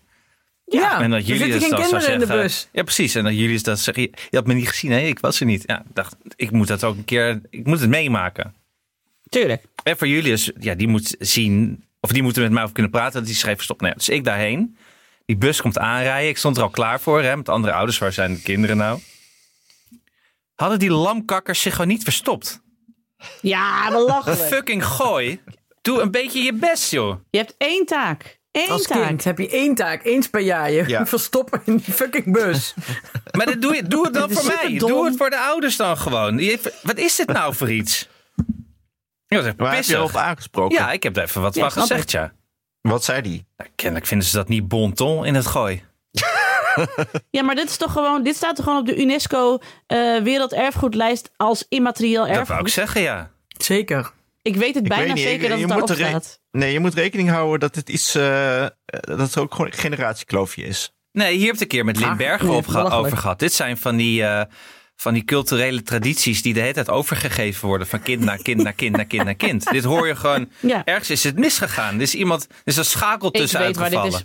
Ja, 0.66 1.02
en 1.02 1.10
dat 1.10 1.20
er 1.20 1.26
jullie 1.26 1.42
zitten 1.42 1.60
dus 1.60 1.70
geen 1.70 1.70
dan 1.70 1.80
zou 1.80 1.92
kinderen 1.92 2.14
in 2.14 2.20
de 2.20 2.26
zeggen- 2.26 2.44
bus. 2.44 2.68
Ja, 2.72 2.84
precies. 2.84 3.16
En 3.16 3.24
dat 3.24 3.34
jullie 3.38 3.62
dat 3.62 3.80
zeggen. 3.80 4.04
Je 4.04 4.38
had 4.38 4.48
me 4.48 4.54
niet 4.54 4.70
gezien, 4.70 4.92
hè? 4.92 5.00
Ik 5.00 5.20
was 5.20 5.40
er 5.40 5.46
niet. 5.46 5.64
Ja, 5.66 5.80
ik 5.80 5.96
dacht, 5.96 6.16
ik 6.36 6.52
moet 6.52 6.68
dat 6.68 6.84
ook 6.84 6.98
een 6.98 7.06
keer... 7.06 7.42
Ik 7.50 7.66
moet 7.66 7.80
het 7.80 7.90
meemaken. 7.90 8.54
Tuurlijk. 9.32 9.64
En 9.84 9.98
voor 9.98 10.08
Julius, 10.08 10.52
ja, 10.60 10.74
die 10.76 10.88
moet 10.88 11.16
zien, 11.20 11.84
of 12.00 12.12
die 12.12 12.24
moeten 12.24 12.42
met 12.42 12.52
mij 12.52 12.62
over 12.62 12.74
kunnen 12.74 12.92
praten, 12.92 13.14
dat 13.20 13.26
hij 13.30 13.36
schreef 13.36 13.62
stop. 13.64 13.80
Nou 13.82 13.92
ja, 13.92 13.98
dus 13.98 14.10
ik 14.10 14.24
daarheen. 14.24 14.78
Die 15.26 15.38
bus 15.38 15.62
komt 15.62 15.78
aanrijden. 15.78 16.30
Ik 16.30 16.38
stond 16.38 16.58
er 16.58 16.64
al 16.64 16.70
klaar 16.70 17.00
voor, 17.02 17.22
hè, 17.22 17.38
met 17.38 17.50
andere 17.50 17.74
ouders. 17.74 17.98
Waar 17.98 18.14
zijn 18.14 18.34
de 18.34 18.42
kinderen 18.42 18.78
nou? 18.78 19.00
Hadden 20.56 20.80
die 20.80 20.92
lamkakkers 20.92 21.62
zich 21.62 21.72
gewoon 21.74 21.88
niet 21.88 22.04
verstopt? 22.04 22.62
Ja, 23.42 23.92
belachelijk. 23.92 24.40
Fucking 24.42 24.86
gooi. 24.86 25.40
Doe 25.82 26.02
een 26.02 26.12
beetje 26.12 26.42
je 26.42 26.54
best, 26.54 26.92
joh. 26.92 27.16
Je 27.30 27.38
hebt 27.38 27.56
één 27.58 27.86
taak. 27.86 28.40
Eén 28.52 28.70
Als 28.70 28.84
taak. 28.84 29.08
kind 29.08 29.24
heb 29.24 29.38
je 29.38 29.50
één 29.50 29.76
taak, 29.76 30.06
eens 30.06 30.28
per 30.30 30.42
jaar. 30.42 30.72
Je 30.72 30.84
Ja. 30.88 31.06
verstoppen 31.16 31.62
in 31.66 31.76
die 31.78 31.94
fucking 31.94 32.32
bus. 32.34 32.74
Maar 33.32 33.46
dat 33.46 33.62
doe, 33.62 33.76
je, 33.76 33.84
doe 33.84 34.04
het 34.06 34.14
dan 34.20 34.32
voor 34.32 34.46
mij. 34.46 34.78
Doe 34.78 35.06
het 35.06 35.18
voor 35.18 35.30
de 35.30 35.38
ouders 35.40 35.76
dan 35.76 35.98
gewoon. 35.98 36.38
Je- 36.38 36.74
Wat 36.84 36.98
is 36.98 37.16
dit 37.16 37.28
nou 37.28 37.56
voor 37.56 37.72
iets? 37.72 38.08
Echt 39.32 39.54
Waar 39.58 39.76
heb 39.76 39.84
je 39.84 39.96
erop 39.96 40.16
aangesproken? 40.16 40.78
Ja, 40.78 40.92
ik 40.92 41.04
heb 41.04 41.18
er 41.18 41.24
even 41.24 41.42
wat 41.42 41.56
Ja, 41.56 41.70
van 41.70 41.82
gezegd, 41.82 42.12
ja. 42.12 42.34
Wat 42.82 43.04
zei 43.04 43.22
die? 43.22 43.46
Nou, 43.58 43.70
Kennelijk 43.76 44.08
vinden 44.08 44.28
ze 44.28 44.36
dat 44.36 44.48
niet 44.48 44.68
bon 44.68 44.94
ton 44.94 45.26
in 45.26 45.36
het 45.36 45.46
gooi. 45.48 45.84
Ja, 47.30 47.44
maar 47.44 47.56
dit 47.56 47.70
is 47.70 47.78
toch 47.78 47.92
gewoon. 47.92 48.24
Dit 48.24 48.36
staat 48.36 48.56
toch 48.56 48.66
gewoon 48.66 48.80
op 48.80 48.86
de 48.86 49.02
UNESCO 49.02 49.58
eh, 49.88 50.18
Werelderfgoedlijst 50.22 51.32
als 51.38 51.66
immaterieel 51.70 52.20
Dat 52.26 52.30
wou 52.30 52.42
ik 52.44 52.50
erfgoed. 52.50 52.72
zeggen, 52.72 53.02
ja. 53.02 53.32
Zeker. 53.48 54.12
Ik 54.42 54.56
weet 54.56 54.74
het 54.76 54.84
Ik 54.84 54.90
bijna 54.90 55.04
weet 55.06 55.14
niet, 55.14 55.24
zeker 55.24 55.44
ik- 55.44 55.50
dat 55.50 55.60
je 55.60 55.66
het 55.66 55.78
moet 55.78 55.88
daarop 55.88 56.08
staat. 56.24 56.40
Nee, 56.52 56.72
je 56.74 56.80
moet 56.80 56.94
rekening 56.94 57.30
houden 57.30 57.60
dat 57.60 57.76
het 57.76 57.90
iets, 57.90 58.16
eh, 58.16 58.66
dat 58.86 59.20
het 59.20 59.38
ook 59.38 59.52
gewoon 59.52 59.68
een 59.72 59.78
generatiekloofje 59.78 60.64
is. 60.64 60.94
Nee, 61.12 61.36
hier 61.38 61.46
heb 61.46 61.56
ik 61.56 61.62
een 61.62 61.68
keer 61.68 61.86
met 61.86 61.98
Lin 62.00 62.08
Ah, 62.08 62.18
nee, 62.18 62.34
op 62.58 62.76
over 62.76 63.18
gehad. 63.18 63.40
Dit 63.40 63.54
zijn 63.54 63.78
van 63.78 63.96
die, 63.96 64.24
eh, 64.24 64.42
van 65.02 65.14
die 65.14 65.24
culturele 65.24 65.82
tradities 65.82 66.42
die 66.42 66.54
de 66.54 66.60
hele 66.60 66.74
tijd 66.74 66.90
overgegeven 66.90 67.68
worden. 67.68 67.88
Van 67.88 68.02
kind 68.02 68.24
naar 68.24 68.38
kind 68.42 68.64
naar 68.64 68.74
kind 68.74 68.96
naar 68.96 69.06
kind 69.06 69.24
naar 69.24 69.36
kind. 69.36 69.72
dit 69.72 69.84
hoor 69.84 70.08
je 70.08 70.16
gewoon. 70.16 70.50
Ja, 70.60 70.86
Ergens 70.86 71.10
is 71.10 71.24
het 71.24 71.40
misgegaan. 71.40 71.96
Er 71.96 72.02
is 72.02 72.16
iemand, 72.16 72.48
er 72.50 72.56
is 72.64 72.78
een 72.78 72.86
schakel 72.86 73.32
tussen 73.32 73.60
uitgevallen. 73.60 74.22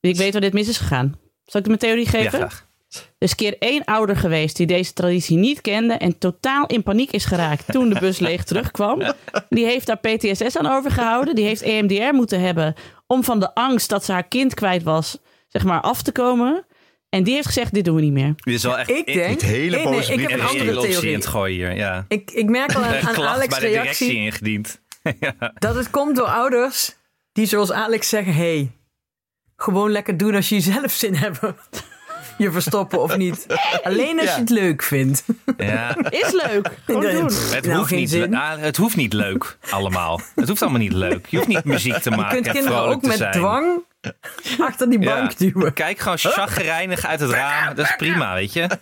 Ik 0.00 0.16
weet 0.16 0.32
waar 0.32 0.40
dit 0.40 0.52
mis 0.52 0.68
is 0.68 0.76
gegaan. 0.76 1.18
Zal 1.44 1.60
ik 1.60 1.66
mijn 1.66 1.78
theorie 1.78 2.04
Ja, 2.04 2.10
geven? 2.10 2.40
Er 2.40 3.06
is 3.18 3.34
keer 3.34 3.56
één 3.58 3.84
ouder 3.84 4.16
geweest 4.16 4.56
die 4.56 4.66
deze 4.66 4.92
traditie 4.92 5.36
niet 5.36 5.60
kende 5.60 5.94
en 5.94 6.18
totaal 6.18 6.66
in 6.66 6.82
paniek 6.82 7.10
is 7.10 7.24
geraakt 7.24 7.72
toen 7.72 7.88
de 7.88 7.98
bus 7.98 8.18
leeg 8.18 8.44
terugkwam. 8.44 9.12
Die 9.48 9.64
heeft 9.64 9.86
daar 9.86 9.98
PTSS 9.98 10.56
aan 10.56 10.66
overgehouden. 10.66 11.34
Die 11.34 11.44
heeft 11.44 11.62
EMDR 11.62 12.14
moeten 12.14 12.40
hebben 12.40 12.74
om 13.06 13.24
van 13.24 13.40
de 13.40 13.54
angst 13.54 13.88
dat 13.88 14.04
ze 14.04 14.12
haar 14.12 14.28
kind 14.28 14.54
kwijt 14.54 14.82
was, 14.82 15.18
zeg 15.48 15.64
maar, 15.64 15.80
af 15.80 16.02
te 16.02 16.12
komen. 16.12 16.66
En 17.08 17.22
die 17.22 17.34
heeft 17.34 17.46
gezegd, 17.46 17.74
dit 17.74 17.84
doen 17.84 17.94
we 17.94 18.00
niet 18.00 18.12
meer. 18.12 18.34
Dit 18.36 18.54
is 18.54 18.62
wel 18.62 18.78
echt 18.78 18.90
Ik 18.90 19.06
denk... 19.06 19.28
Niet 19.28 19.42
hele 19.42 19.76
nee, 19.76 19.84
nee, 19.84 19.94
boze 19.94 20.12
ik 20.12 20.20
heb 20.20 20.30
een 20.30 20.46
andere 20.46 20.76
optie 20.76 20.88
in 20.88 20.90
theorie. 20.90 21.14
het 21.14 21.26
gooien 21.26 21.56
hier. 21.56 21.76
Ja. 21.76 22.04
Ik, 22.08 22.30
ik 22.30 22.48
merk 22.48 22.74
al 22.74 22.84
aan, 22.84 23.16
Alex' 23.16 23.48
bij 23.48 23.60
de 23.60 23.66
directie 23.66 24.06
reactie 24.06 24.14
ingediend. 24.14 24.80
dat 25.58 25.74
het 25.74 25.90
komt 25.90 26.16
door 26.16 26.26
ouders 26.26 26.96
die 27.32 27.46
zoals 27.46 27.72
Alex 27.72 28.08
zeggen... 28.08 28.34
hey, 28.34 28.70
gewoon 29.56 29.90
lekker 29.90 30.16
doen 30.16 30.34
als 30.34 30.48
je 30.48 30.54
jezelf 30.54 30.92
zin 30.92 31.14
hebt. 31.14 31.40
Je 32.38 32.52
verstoppen 32.52 33.02
of 33.02 33.16
niet. 33.16 33.46
Alleen 33.82 34.20
als 34.20 34.34
je 34.34 34.40
het 34.40 34.50
leuk 34.50 34.82
vindt. 34.82 35.24
Ja. 35.56 35.96
Is 36.10 36.32
leuk. 36.32 36.78
Gewoon 36.84 37.02
doen. 37.02 37.24
Het, 37.24 37.66
nou, 37.66 37.78
hoeft 37.78 37.90
niet, 37.90 38.28
ah, 38.30 38.58
het 38.58 38.76
hoeft 38.76 38.96
niet 38.96 39.12
leuk 39.12 39.58
allemaal. 39.70 40.20
Het 40.34 40.48
hoeft 40.48 40.62
allemaal 40.62 40.80
niet 40.80 40.92
leuk. 40.92 41.26
Je 41.26 41.36
hoeft 41.36 41.48
niet 41.48 41.64
muziek 41.64 41.96
te 41.96 42.10
Je 42.10 42.16
maken 42.16 42.34
kunt 42.34 42.46
en 42.46 42.52
kinderen 42.52 42.80
ook 42.80 43.02
met 43.02 43.16
zijn. 43.16 43.32
dwang 43.32 43.82
achter 44.58 44.90
die 44.90 45.00
Ja. 45.00 45.14
bank 45.14 45.38
duwen. 45.38 45.72
Kijk 45.72 45.98
gewoon 45.98 46.18
chagrijnig 46.18 47.06
uit 47.06 47.20
het 47.20 47.30
raam. 47.30 47.74
Dat 47.74 47.84
is 47.84 47.96
prima, 47.96 48.34
weet 48.34 48.52
je. 48.52 48.68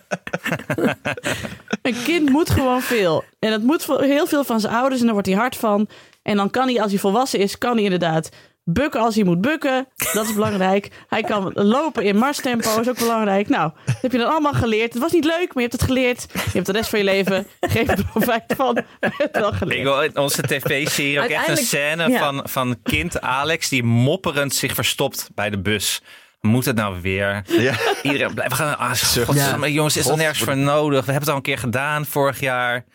Een 1.81 2.03
kind 2.03 2.29
moet 2.29 2.49
gewoon 2.49 2.81
veel. 2.81 3.23
En 3.39 3.51
het 3.51 3.63
moet 3.63 3.85
heel 3.85 4.27
veel 4.27 4.43
van 4.43 4.59
zijn 4.59 4.73
ouders 4.73 4.99
en 4.99 5.05
daar 5.05 5.13
wordt 5.13 5.27
hij 5.29 5.37
hard 5.37 5.55
van. 5.55 5.87
En 6.23 6.35
dan 6.35 6.49
kan 6.49 6.67
hij, 6.67 6.81
als 6.81 6.91
hij 6.91 6.99
volwassen 6.99 7.39
is, 7.39 7.57
kan 7.57 7.73
hij 7.73 7.83
inderdaad 7.83 8.29
bukken 8.69 8.99
als 9.01 9.15
hij 9.15 9.23
moet 9.23 9.41
bukken. 9.41 9.87
Dat 10.13 10.25
is 10.25 10.33
belangrijk. 10.33 10.91
Hij 11.07 11.21
kan 11.21 11.51
lopen 11.53 12.03
in 12.03 12.17
marstempo, 12.17 12.79
is 12.79 12.89
ook 12.89 12.99
belangrijk. 12.99 13.49
Nou, 13.49 13.71
dat 13.85 14.01
heb 14.01 14.11
je 14.11 14.17
dan 14.17 14.29
allemaal 14.29 14.53
geleerd. 14.53 14.93
Het 14.93 15.01
was 15.01 15.11
niet 15.11 15.25
leuk, 15.25 15.53
maar 15.53 15.63
je 15.63 15.69
hebt 15.69 15.73
het 15.73 15.83
geleerd. 15.83 16.25
Je 16.33 16.39
hebt 16.51 16.65
de 16.65 16.71
rest 16.71 16.89
van 16.89 16.99
je 16.99 17.05
leven 17.05 17.47
geen 17.61 17.87
profijt 18.11 18.53
van. 18.55 18.73
maar 18.73 18.83
Je 18.99 19.07
hebt 19.17 19.21
het 19.35 19.37
wel 19.37 19.51
Ik 19.51 19.57
geleerd. 19.57 19.83
wil 19.83 20.01
in 20.01 20.17
onze 20.17 20.41
tv-serie 20.41 21.19
ook 21.21 21.29
echt 21.29 21.47
een 21.47 21.57
scène 21.57 22.09
ja. 22.09 22.19
van, 22.19 22.41
van 22.49 22.77
kind 22.83 23.21
Alex 23.21 23.69
die 23.69 23.83
mopperend 23.83 24.55
zich 24.55 24.73
verstopt 24.73 25.29
bij 25.35 25.49
de 25.49 25.59
bus. 25.59 26.01
Moet 26.41 26.65
het 26.65 26.75
nou 26.75 27.01
weer? 27.01 27.43
Ja. 27.47 27.73
Iedereen 28.01 28.33
blijft. 28.33 28.57
We 28.57 28.63
gaan. 28.63 28.77
Ah, 28.77 29.67
jongens, 29.67 29.97
is 29.97 30.07
er 30.07 30.17
nergens 30.17 30.39
voor 30.43 30.57
nodig? 30.57 31.05
We 31.05 31.11
hebben 31.11 31.21
het 31.21 31.29
al 31.29 31.35
een 31.35 31.41
keer 31.41 31.57
gedaan 31.57 32.05
vorig 32.05 32.39
jaar. 32.39 32.85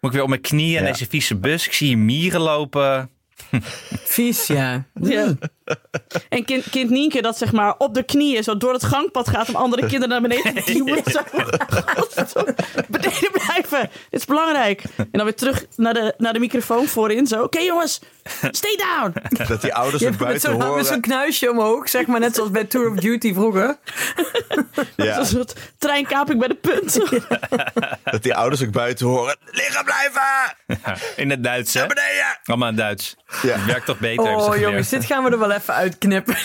Moet 0.00 0.10
ik 0.10 0.12
weer 0.12 0.22
op 0.22 0.28
mijn 0.28 0.40
knieën 0.40 0.78
in 0.78 0.84
deze 0.84 1.06
vieze 1.08 1.36
bus? 1.36 1.66
Ik 1.66 1.72
zie 1.72 1.86
hier 1.86 1.98
mieren 1.98 2.40
lopen. 2.40 3.10
Vies, 4.14 4.46
ja. 4.46 4.84
Ja. 5.00 5.34
En 6.28 6.44
kind, 6.44 6.70
kind 6.70 6.90
Nienke 6.90 7.22
dat 7.22 7.38
zeg 7.38 7.52
maar 7.52 7.74
op 7.78 7.94
de 7.94 8.02
knieën 8.02 8.42
zo 8.44 8.56
door 8.56 8.72
het 8.72 8.84
gangpad 8.84 9.28
gaat 9.28 9.48
om 9.48 9.54
andere 9.54 9.82
kinderen 9.86 10.08
naar 10.08 10.20
beneden 10.20 10.54
te 10.64 10.72
duwen. 10.72 11.02
Zo. 11.04 11.20
beneden 12.88 13.30
blijven. 13.32 13.80
Dit 14.10 14.20
is 14.20 14.24
belangrijk. 14.24 14.82
En 14.96 15.08
dan 15.10 15.24
weer 15.24 15.34
terug 15.34 15.66
naar 15.76 15.94
de, 15.94 16.14
naar 16.18 16.32
de 16.32 16.38
microfoon 16.38 16.86
voorin. 16.86 17.26
Zo, 17.26 17.42
oké 17.42 17.58
jongens, 17.58 18.00
stay 18.50 18.76
down. 18.76 19.12
Dat 19.48 19.60
die 19.60 19.74
ouders 19.74 20.02
Je 20.02 20.10
buiten 20.10 20.40
zo'n 20.50 20.58
met 20.58 20.66
horen. 20.66 20.84
zo'n 20.84 21.00
knuisje 21.00 21.50
omhoog, 21.50 21.88
zeg 21.88 22.06
maar 22.06 22.20
net 22.20 22.34
zoals 22.34 22.50
bij 22.50 22.64
Tour 22.64 22.90
of 22.90 22.96
Duty 22.96 23.34
vroeger. 23.34 23.78
Ja, 24.96 25.18
Een 25.18 25.26
soort 25.26 25.54
treinkaping 25.78 26.38
bij 26.38 26.48
de 26.48 26.54
punt. 26.54 27.00
dat 28.12 28.22
die 28.22 28.34
ouders 28.34 28.62
ook 28.62 28.70
buiten 28.70 29.06
horen. 29.06 29.36
Liggen 29.44 29.84
blijven! 29.84 30.22
Ja, 30.66 30.96
in 31.22 31.30
het 31.30 31.44
Duits, 31.44 31.74
hè? 31.74 31.80
Naar 31.80 31.88
beneden! 31.88 32.38
Allemaal 32.44 32.68
in 32.68 32.76
Duits. 32.76 33.16
Ja. 33.42 33.64
Werkt 33.66 33.86
toch 33.86 33.98
beter? 33.98 34.36
Oh 34.36 34.56
jongens, 34.56 34.88
dit 34.88 35.04
gaan 35.04 35.24
we 35.24 35.30
er 35.30 35.38
wel 35.38 35.50
even 35.50 35.74
uitknippen. 35.74 36.36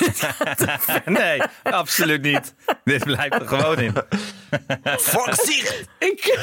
Nee, 1.06 1.42
absoluut 1.64 2.22
niet. 2.22 2.54
Dit 2.84 3.04
blijft 3.04 3.34
er 3.34 3.48
gewoon 3.48 3.80
in. 3.80 3.94
Volkszicht! 4.84 5.84
Ik, 6.00 6.38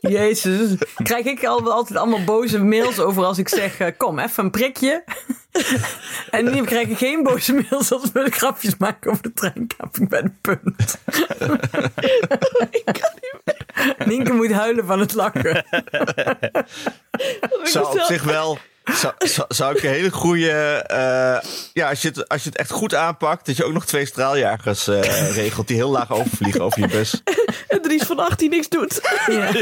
Jezus. 0.00 0.74
Krijg 1.02 1.24
ik 1.24 1.44
al, 1.44 1.72
altijd 1.72 1.98
allemaal 1.98 2.24
boze 2.24 2.58
mails 2.58 2.98
over 2.98 3.24
als 3.24 3.38
ik 3.38 3.48
zeg, 3.48 3.78
eh, 3.78 3.92
kom, 3.96 4.18
even 4.18 4.44
een 4.44 4.50
prikje. 4.50 5.04
en 6.30 6.44
nu 6.44 6.64
krijg 6.64 6.88
ik 6.88 6.98
geen 6.98 7.22
boze 7.22 7.52
mails 7.52 7.92
als 7.92 8.12
we 8.12 8.30
grapjes 8.30 8.76
maken 8.76 9.10
over 9.10 9.22
de 9.22 9.32
treinkaping 9.32 10.08
bij 10.08 10.22
de 10.22 10.32
punt. 10.40 10.98
Nienke 14.06 14.32
moet 14.32 14.52
huilen 14.52 14.86
van 14.86 15.00
het 15.00 15.14
lachen. 15.14 15.64
Zou 17.72 17.86
op 17.86 18.00
zich 18.00 18.22
wel... 18.22 18.58
Zou, 18.94 19.14
zou, 19.18 19.46
zou 19.48 19.76
ik 19.76 19.82
een 19.82 19.90
hele 19.90 20.10
goede... 20.10 20.50
eh, 20.86 21.50
ja, 21.72 21.88
als 21.88 22.02
je, 22.02 22.08
het, 22.08 22.28
als 22.28 22.42
je 22.42 22.48
het 22.48 22.58
echt 22.58 22.70
goed 22.70 22.94
aanpakt... 22.94 23.46
dat 23.46 23.56
je 23.56 23.64
ook 23.64 23.72
nog 23.72 23.86
twee 23.86 24.06
straaljagers 24.06 24.88
eh, 24.88 25.34
regelt... 25.34 25.68
die 25.68 25.76
heel 25.76 25.90
laag 25.90 26.12
overvliegen 26.12 26.60
over 26.60 26.80
je 26.80 26.88
bus. 26.88 27.22
en 27.68 27.82
Dries 27.82 28.02
van 28.02 28.18
18 28.18 28.50
niks 28.50 28.68
doet. 28.68 29.00
Ja. 29.26 29.52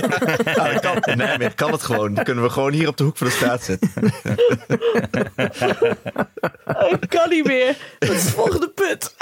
Nou, 0.44 0.72
dat 0.72 0.80
kan, 0.80 0.96
in 0.96 1.16
Nijmegen 1.16 1.54
kan 1.54 1.72
het 1.72 1.82
gewoon. 1.82 2.14
Dan 2.14 2.24
kunnen 2.24 2.44
we 2.44 2.50
gewoon 2.50 2.72
hier 2.72 2.88
op 2.88 2.96
de 2.96 3.04
hoek 3.04 3.16
van 3.16 3.26
de 3.26 3.32
straat 3.32 3.62
zitten. 3.62 3.92
Ik 7.00 7.08
kan 7.08 7.28
niet 7.28 7.44
meer. 7.44 7.76
Dat 7.98 8.10
is 8.10 8.22
het 8.22 8.32
volgende 8.32 8.70
punt. 8.70 9.14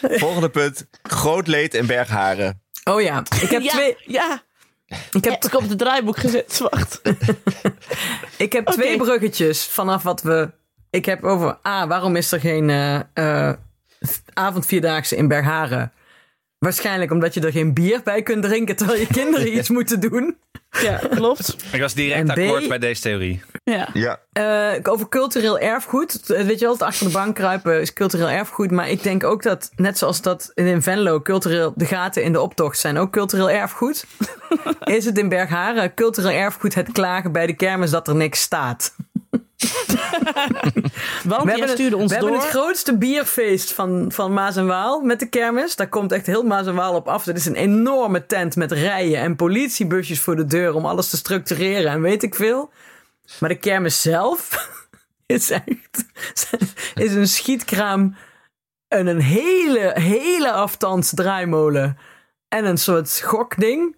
Volgende 0.00 0.50
punt. 0.50 0.86
Groot 1.02 1.46
leed 1.46 1.74
in 1.74 1.86
Bergharen. 1.86 2.62
Oh 2.84 3.00
ja, 3.00 3.22
ik 3.40 3.50
heb 3.50 3.62
ja, 3.62 3.70
twee... 3.70 3.96
Ja, 4.04 4.42
Ik 4.86 5.24
heb, 5.24 5.44
ik 5.44 5.54
op 5.54 5.68
het 5.68 5.78
draaiboek 5.78 6.16
gezet. 6.16 6.58
Wacht. 6.58 7.02
Ik 8.38 8.52
heb 8.52 8.66
twee 8.66 8.96
bruggetjes 8.96 9.64
vanaf 9.64 10.02
wat 10.02 10.22
we. 10.22 10.50
Ik 10.90 11.04
heb 11.04 11.24
over. 11.24 11.58
A, 11.66 11.86
waarom 11.86 12.16
is 12.16 12.32
er 12.32 12.40
geen 12.40 12.70
eh 12.70 13.00
eh, 13.14 13.52
avondvierdaagse 14.32 15.16
in 15.16 15.28
Bergharen? 15.28 15.92
Waarschijnlijk 16.58 17.10
omdat 17.10 17.34
je 17.34 17.40
er 17.40 17.52
geen 17.52 17.74
bier 17.74 18.00
bij 18.04 18.22
kunt 18.22 18.42
drinken 18.42 18.76
terwijl 18.76 19.00
je 19.00 19.06
kinderen 19.06 19.54
iets 19.58 19.68
moeten 19.68 20.00
doen. 20.00 20.36
Ja, 20.82 21.00
klopt. 21.10 21.56
Ik 21.72 21.80
was 21.80 21.94
direct 21.94 22.28
En 22.28 22.34
B- 22.34 22.38
akkoord 22.38 22.68
bij 22.68 22.78
deze 22.78 23.00
theorie. 23.00 23.42
Ja. 23.64 23.88
Ja. 23.92 24.20
Eh, 24.32 24.92
over 24.92 25.08
cultureel 25.08 25.58
erfgoed. 25.58 26.20
Weet 26.26 26.58
je 26.58 26.64
wel, 26.64 26.72
het 26.72 26.82
achter 26.82 27.06
de 27.06 27.12
bank 27.12 27.34
kruipen 27.34 27.80
is 27.80 27.92
cultureel 27.92 28.28
erfgoed. 28.28 28.70
Maar 28.70 28.88
ik 28.90 29.02
denk 29.02 29.24
ook 29.24 29.42
dat, 29.42 29.70
net 29.76 29.98
zoals 29.98 30.22
dat 30.22 30.50
in 30.54 30.82
Venlo, 30.82 31.20
cultureel, 31.22 31.72
de 31.76 31.84
gaten 31.86 32.22
in 32.22 32.32
de 32.32 32.40
optocht 32.40 32.78
zijn 32.78 32.98
ook 32.98 33.12
cultureel 33.12 33.50
erfgoed. 33.50 34.04
is 34.84 35.04
het 35.04 35.18
in 35.18 35.28
Bergharen 35.28 35.94
cultureel 35.94 36.30
erfgoed 36.38 36.74
het 36.74 36.92
klagen 36.92 37.32
bij 37.32 37.46
de 37.46 37.54
kermis 37.56 37.90
dat 37.90 38.08
er 38.08 38.16
niks 38.16 38.40
staat? 38.40 38.94
Want 41.24 41.42
We 41.42 41.50
hebben, 41.50 41.68
het, 41.68 41.94
ons 41.94 42.10
we 42.10 42.16
hebben 42.16 42.32
door. 42.32 42.42
het 42.42 42.50
grootste 42.50 42.96
bierfeest 42.96 43.72
van, 43.72 44.12
van 44.12 44.32
Maas 44.32 44.56
en 44.56 44.66
Waal 44.66 45.00
met 45.00 45.20
de 45.20 45.28
kermis. 45.28 45.76
Daar 45.76 45.88
komt 45.88 46.12
echt 46.12 46.26
heel 46.26 46.42
Maas 46.42 46.66
en 46.66 46.74
Waal 46.74 46.94
op 46.94 47.08
af. 47.08 47.24
Dat 47.24 47.36
is 47.36 47.46
een 47.46 47.54
enorme 47.54 48.26
tent 48.26 48.56
met 48.56 48.72
rijen 48.72 49.20
en 49.20 49.36
politiebusjes 49.36 50.20
voor 50.20 50.36
de 50.36 50.44
deur 50.44 50.74
om 50.74 50.86
alles 50.86 51.10
te 51.10 51.16
structureren 51.16 51.90
en 51.90 52.00
weet 52.00 52.22
ik 52.22 52.34
veel. 52.34 52.70
Maar 53.40 53.48
de 53.48 53.58
kermis 53.58 54.02
zelf 54.02 54.68
is 55.26 55.50
echt 55.50 56.06
is 56.94 57.14
een 57.14 57.28
schietkraam 57.28 58.16
en 58.88 59.06
een 59.06 59.20
hele, 59.20 59.92
hele 60.00 60.52
afstands 60.52 61.14
draaimolen 61.14 61.98
en 62.48 62.64
een 62.64 62.78
soort 62.78 63.20
gokding. 63.24 63.96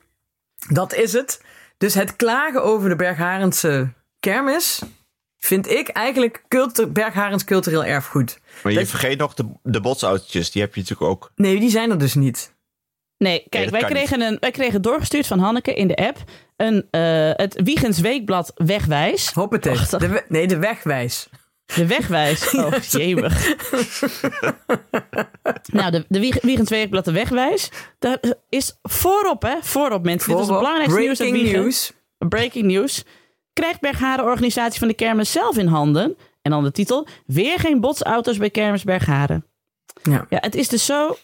Dat 0.68 0.94
is 0.94 1.12
het. 1.12 1.42
Dus 1.78 1.94
het 1.94 2.16
klagen 2.16 2.62
over 2.62 2.88
de 2.88 2.96
Bergharense 2.96 3.92
kermis 4.20 4.82
vind 5.38 5.70
ik 5.70 5.88
eigenlijk 5.88 6.42
cultu- 6.48 6.86
Bergharens 6.86 7.44
cultureel 7.44 7.84
erfgoed. 7.84 8.38
Maar 8.62 8.72
je 8.72 8.78
Dat- 8.78 8.88
vergeet 8.88 9.18
nog 9.18 9.34
de, 9.34 9.44
de 9.62 9.80
botsautootjes. 9.80 10.50
Die 10.50 10.62
heb 10.62 10.74
je 10.74 10.80
natuurlijk 10.80 11.10
ook. 11.10 11.32
Nee, 11.36 11.60
die 11.60 11.70
zijn 11.70 11.90
er 11.90 11.98
dus 11.98 12.14
niet. 12.14 12.56
Nee, 13.18 13.46
kijk, 13.48 13.70
wij, 13.70 13.84
kregen 13.84 14.20
een, 14.20 14.36
wij 14.40 14.50
kregen 14.50 14.82
doorgestuurd 14.82 15.26
van 15.26 15.38
Hanneke 15.38 15.74
in 15.74 15.88
de 15.88 15.96
app 15.96 16.18
een, 16.56 16.86
eh, 16.90 17.30
het 17.34 17.60
Wiegens 17.64 17.98
Weekblad 18.00 18.52
Wegwijs. 18.54 19.30
Hoppatee. 19.32 19.76
De 19.98 20.08
we- 20.08 20.24
nee, 20.28 20.46
de 20.46 20.58
wegwijs. 20.58 21.28
De 21.74 21.86
Wegwijs. 21.86 22.50
Oh, 22.58 22.72
jemig. 22.82 23.54
nou, 25.72 25.90
de, 25.90 26.04
de 26.08 26.20
Wieg- 26.20 26.42
Wiegens 26.42 26.70
Weekblad 26.70 27.04
De 27.04 27.12
Wegwijs. 27.12 27.70
Daar 27.98 28.18
is 28.48 28.78
voorop, 28.82 29.42
hè? 29.42 29.54
Voorop, 29.62 30.04
mensen. 30.04 30.30
Dit 30.30 30.40
is 30.40 30.46
het 30.48 30.56
belangrijkste 30.56 31.00
nieuws 31.00 31.16
breaking 31.18 31.52
news. 31.52 31.92
Breaking 32.18 32.64
news. 32.66 33.04
Krijgt 33.60 33.80
Bergharen 33.80 34.24
organisatie 34.24 34.78
van 34.78 34.88
de 34.88 34.94
kermis 34.94 35.32
zelf 35.32 35.56
in 35.56 35.66
handen. 35.66 36.16
En 36.42 36.50
dan 36.50 36.64
de 36.64 36.70
titel. 36.72 37.06
Weer 37.26 37.58
geen 37.58 37.80
botsauto's 37.80 38.36
bij 38.36 38.50
kermis 38.50 38.84
Bergharen. 38.84 39.44
Ja. 40.02 40.26
Ja, 40.28 40.38
het 40.40 40.54
is 40.54 40.68
dus 40.68 40.84
zo... 40.86 41.16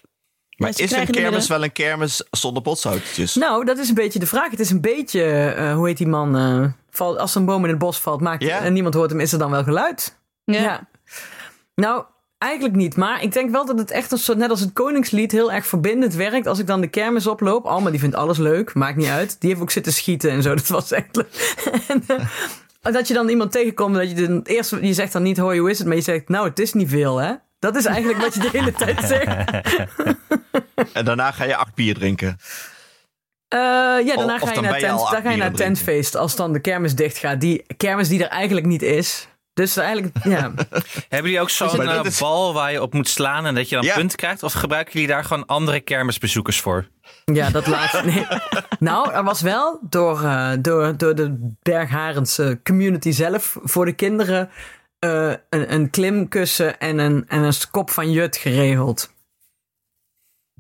Maar 0.57 0.69
is 0.77 0.93
een 0.93 1.07
kermis 1.11 1.49
wel 1.49 1.63
een 1.65 1.73
kermis 1.73 2.27
zonder 2.31 2.63
botsautootjes? 2.63 3.35
Nou, 3.35 3.65
dat 3.65 3.79
is 3.79 3.89
een 3.89 3.95
beetje 3.95 4.19
de 4.19 4.27
vraag. 4.27 4.51
Het 4.51 4.61
is 4.61 4.71
een 4.71 4.81
beetje, 4.81 5.23
eh, 5.57 5.75
hoe 5.75 5.87
heet 5.87 5.97
die 5.97 6.07
man? 6.07 6.37
eh, 6.37 6.65
valt, 6.91 7.19
als 7.19 7.35
een 7.35 7.45
boom 7.45 7.65
in 7.65 7.71
het 7.71 7.79
bos 7.79 8.01
valt 8.01 8.21
maakt, 8.21 8.43
Ja. 8.43 8.61
en 8.61 8.73
niemand 8.73 8.95
hoort 8.95 9.11
hem, 9.11 9.21
is 9.21 9.33
er 9.33 9.39
dan 9.39 9.51
wel 9.51 9.63
geluid? 9.65 10.19
Ja. 10.45 10.89
Nou, 11.75 12.05
eigenlijk 12.45 12.75
niet. 12.75 12.97
Maar 12.97 13.23
ik 13.23 13.33
denk 13.33 13.51
wel 13.51 13.67
dat 13.67 13.79
het 13.79 13.91
echt 13.91 14.13
een 14.13 14.19
soort, 14.19 14.39
net 14.39 14.51
als 14.51 14.61
het 14.61 14.73
Koningslied, 14.73 15.33
heel 15.33 15.53
erg 15.53 15.67
verbindend 15.67 16.15
werkt. 16.15 16.47
Als 16.47 16.59
ik 16.59 16.67
dan 16.67 16.81
de 16.81 16.89
kermis 16.89 17.27
oploop. 17.27 17.65
Alma, 17.65 17.91
die 17.91 18.01
vindt 18.01 18.17
alles 18.17 18.39
leuk. 18.39 18.75
Maakt 18.75 18.97
niet 18.97 19.09
uit. 19.09 19.37
Die 19.41 19.49
heeft 19.49 19.63
ook 19.63 19.71
zitten 19.71 19.93
schieten 19.93 20.31
en 20.31 20.43
zo. 20.43 20.55
Dat 20.65 20.67
was 20.67 20.93
echt 20.93 21.17
leuk. 21.17 21.55
en, 21.89 22.05
eh, 22.07 22.93
dat 22.93 23.09
je 23.09 23.15
dan 23.15 23.29
iemand 23.29 23.53
tegenkomt. 23.53 23.95
Dat 23.95 24.11
je 24.11 24.27
dan 24.27 24.41
eerst, 24.43 24.71
je 24.81 24.93
zegt 24.93 25.13
dan 25.13 25.23
niet, 25.23 25.39
hoi, 25.39 25.59
hoe 25.59 25.71
is 25.71 25.79
het? 25.79 25.87
Maar 25.87 25.97
je 25.97 26.03
zegt, 26.03 26.29
nou, 26.29 26.49
het 26.49 26.59
is 26.59 26.73
niet 26.73 26.89
veel, 26.89 27.17
hè? 27.17 27.33
Dat 27.59 27.77
is 27.77 27.85
eigenlijk 27.85 28.19
wat 28.19 28.35
je 28.35 28.41
de 28.41 28.49
hele 28.53 28.73
tijd 28.73 29.05
zegt. 29.15 29.51
En 30.93 31.05
daarna 31.05 31.31
ga 31.31 31.45
je 31.45 31.57
acht 31.57 31.75
bier 31.75 31.95
drinken. 31.95 32.39
Eh, 33.49 33.59
ja, 34.05 34.17
daarna 34.17 34.35
Of 34.35 34.49
ga 34.49 34.55
je 34.55 34.61
naar, 34.61 34.79
tent, 34.79 35.11
dan 35.11 35.23
ga 35.23 35.31
je 35.31 35.37
naar 35.37 35.53
tentfeest 35.53 36.17
als 36.17 36.37
dan 36.37 36.53
de 36.53 36.61
kermis 36.61 36.95
dicht 36.95 37.19
gaat. 37.19 37.41
Die 37.41 37.65
kermis 37.77 38.09
die 38.09 38.23
er 38.25 38.29
eigenlijk 38.29 38.67
niet 38.67 38.83
is. 38.83 39.29
Dus 39.55 39.77
eigenlijk, 39.77 40.25
ja. 40.25 40.53
Hebben 41.09 41.31
jullie 41.31 41.41
ook 41.41 41.51
zo'n 41.51 41.83
eh, 41.89 42.01
is- 42.05 42.19
bal 42.19 42.53
waar 42.55 42.73
je 42.73 42.83
op 42.83 42.93
moet 42.95 43.09
slaan 43.09 43.47
en 43.47 43.55
dat 43.55 43.69
je 43.69 43.75
dan 43.75 43.85
Ja. 43.85 43.95
punten 43.95 44.19
krijgt? 44.19 44.43
Of 44.43 44.53
gebruiken 44.53 44.93
jullie 44.93 45.09
daar 45.09 45.25
gewoon 45.25 45.47
andere 45.47 45.81
kermisbezoekers 45.81 46.61
voor? 46.61 46.89
Ja, 47.25 47.51
dat 47.51 47.67
laatste. 47.67 48.03
Nee. 48.11 48.27
Nou, 48.79 49.13
er 49.13 49.25
was 49.25 49.41
wel 49.41 49.79
door, 49.83 50.23
eh, 50.23 50.53
door, 50.61 50.97
door 50.97 51.15
de 51.15 51.55
Bergharense 51.63 52.61
community 52.65 53.11
zelf 53.11 53.59
voor 53.63 53.85
de 53.85 53.93
kinderen 53.93 54.51
eh, 54.99 55.29
een, 55.51 55.73
een 55.73 55.91
klimkussen 55.91 56.79
en 56.79 56.99
een, 56.99 57.29
en 57.29 57.43
een 57.43 57.53
kop 57.71 57.91
van 57.91 58.11
jut 58.13 58.37
geregeld. 58.37 59.13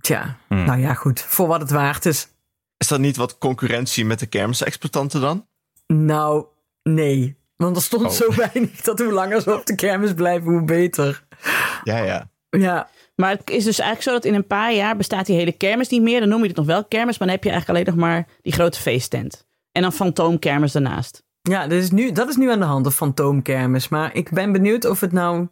Tja, 0.01 0.37
Hmm. 0.49 0.65
nou 0.65 0.81
ja, 0.81 0.95
goed. 0.95 1.21
Voor 1.21 1.47
wat 1.47 1.61
het 1.61 1.71
waard 1.71 2.07
is. 2.07 2.29
Is 2.77 2.89
dat 2.89 2.99
niet 3.01 3.17
wat 3.17 3.39
concurrentie 3.39 4.05
met 4.05 4.19
de 4.19 4.27
kermisexploitanten 4.27 5.21
dan? 5.21 5.47
Nou, 5.87 6.45
nee. 6.83 7.37
Want 7.57 7.77
er 7.77 7.83
stond 7.83 8.03
Oh. 8.05 8.11
zo 8.11 8.35
weinig 8.53 8.81
dat 8.81 8.99
hoe 8.99 9.13
langer 9.13 9.41
ze 9.41 9.55
op 9.55 9.67
de 9.67 9.75
kermis 9.75 10.13
blijven, 10.15 10.51
hoe 10.53 10.65
beter. 10.65 11.25
Ja, 11.85 11.99
ja. 11.99 12.29
Ja, 12.51 12.89
Maar 13.15 13.31
het 13.31 13.51
is 13.51 13.65
dus 13.65 13.79
eigenlijk 13.79 14.09
zo 14.09 14.13
dat 14.15 14.25
in 14.25 14.35
een 14.35 14.47
paar 14.47 14.73
jaar 14.73 14.97
bestaat 14.97 15.27
die 15.27 15.37
hele 15.37 15.53
kermis 15.53 15.89
niet 15.89 16.03
meer. 16.03 16.21
Dan 16.21 16.29
noem 16.29 16.41
je 16.43 16.47
het 16.49 16.57
nog 16.57 16.67
wel 16.67 16.85
kermis, 16.85 17.19
maar 17.19 17.27
dan 17.29 17.37
heb 17.37 17.45
je 17.45 17.51
eigenlijk 17.51 17.79
alleen 17.81 17.97
nog 17.97 18.09
maar 18.09 18.27
die 18.43 18.53
grote 18.53 18.81
feesttent. 18.81 19.47
En 19.73 19.83
dan 19.83 19.93
fantoomkermis 19.93 20.73
daarnaast. 20.73 21.23
Ja, 21.43 21.63
dat 21.67 21.79
is, 21.79 21.91
nu, 21.91 22.13
dat 22.13 22.29
is 22.29 22.37
nu 22.37 22.51
aan 22.51 22.59
de 22.59 22.65
hand, 22.65 22.85
de 22.85 22.91
fantoomkermis. 22.91 23.89
Maar 23.89 24.15
ik 24.15 24.31
ben 24.31 24.53
benieuwd 24.53 24.85
of 24.85 25.01
het 25.01 25.13
nou... 25.13 25.49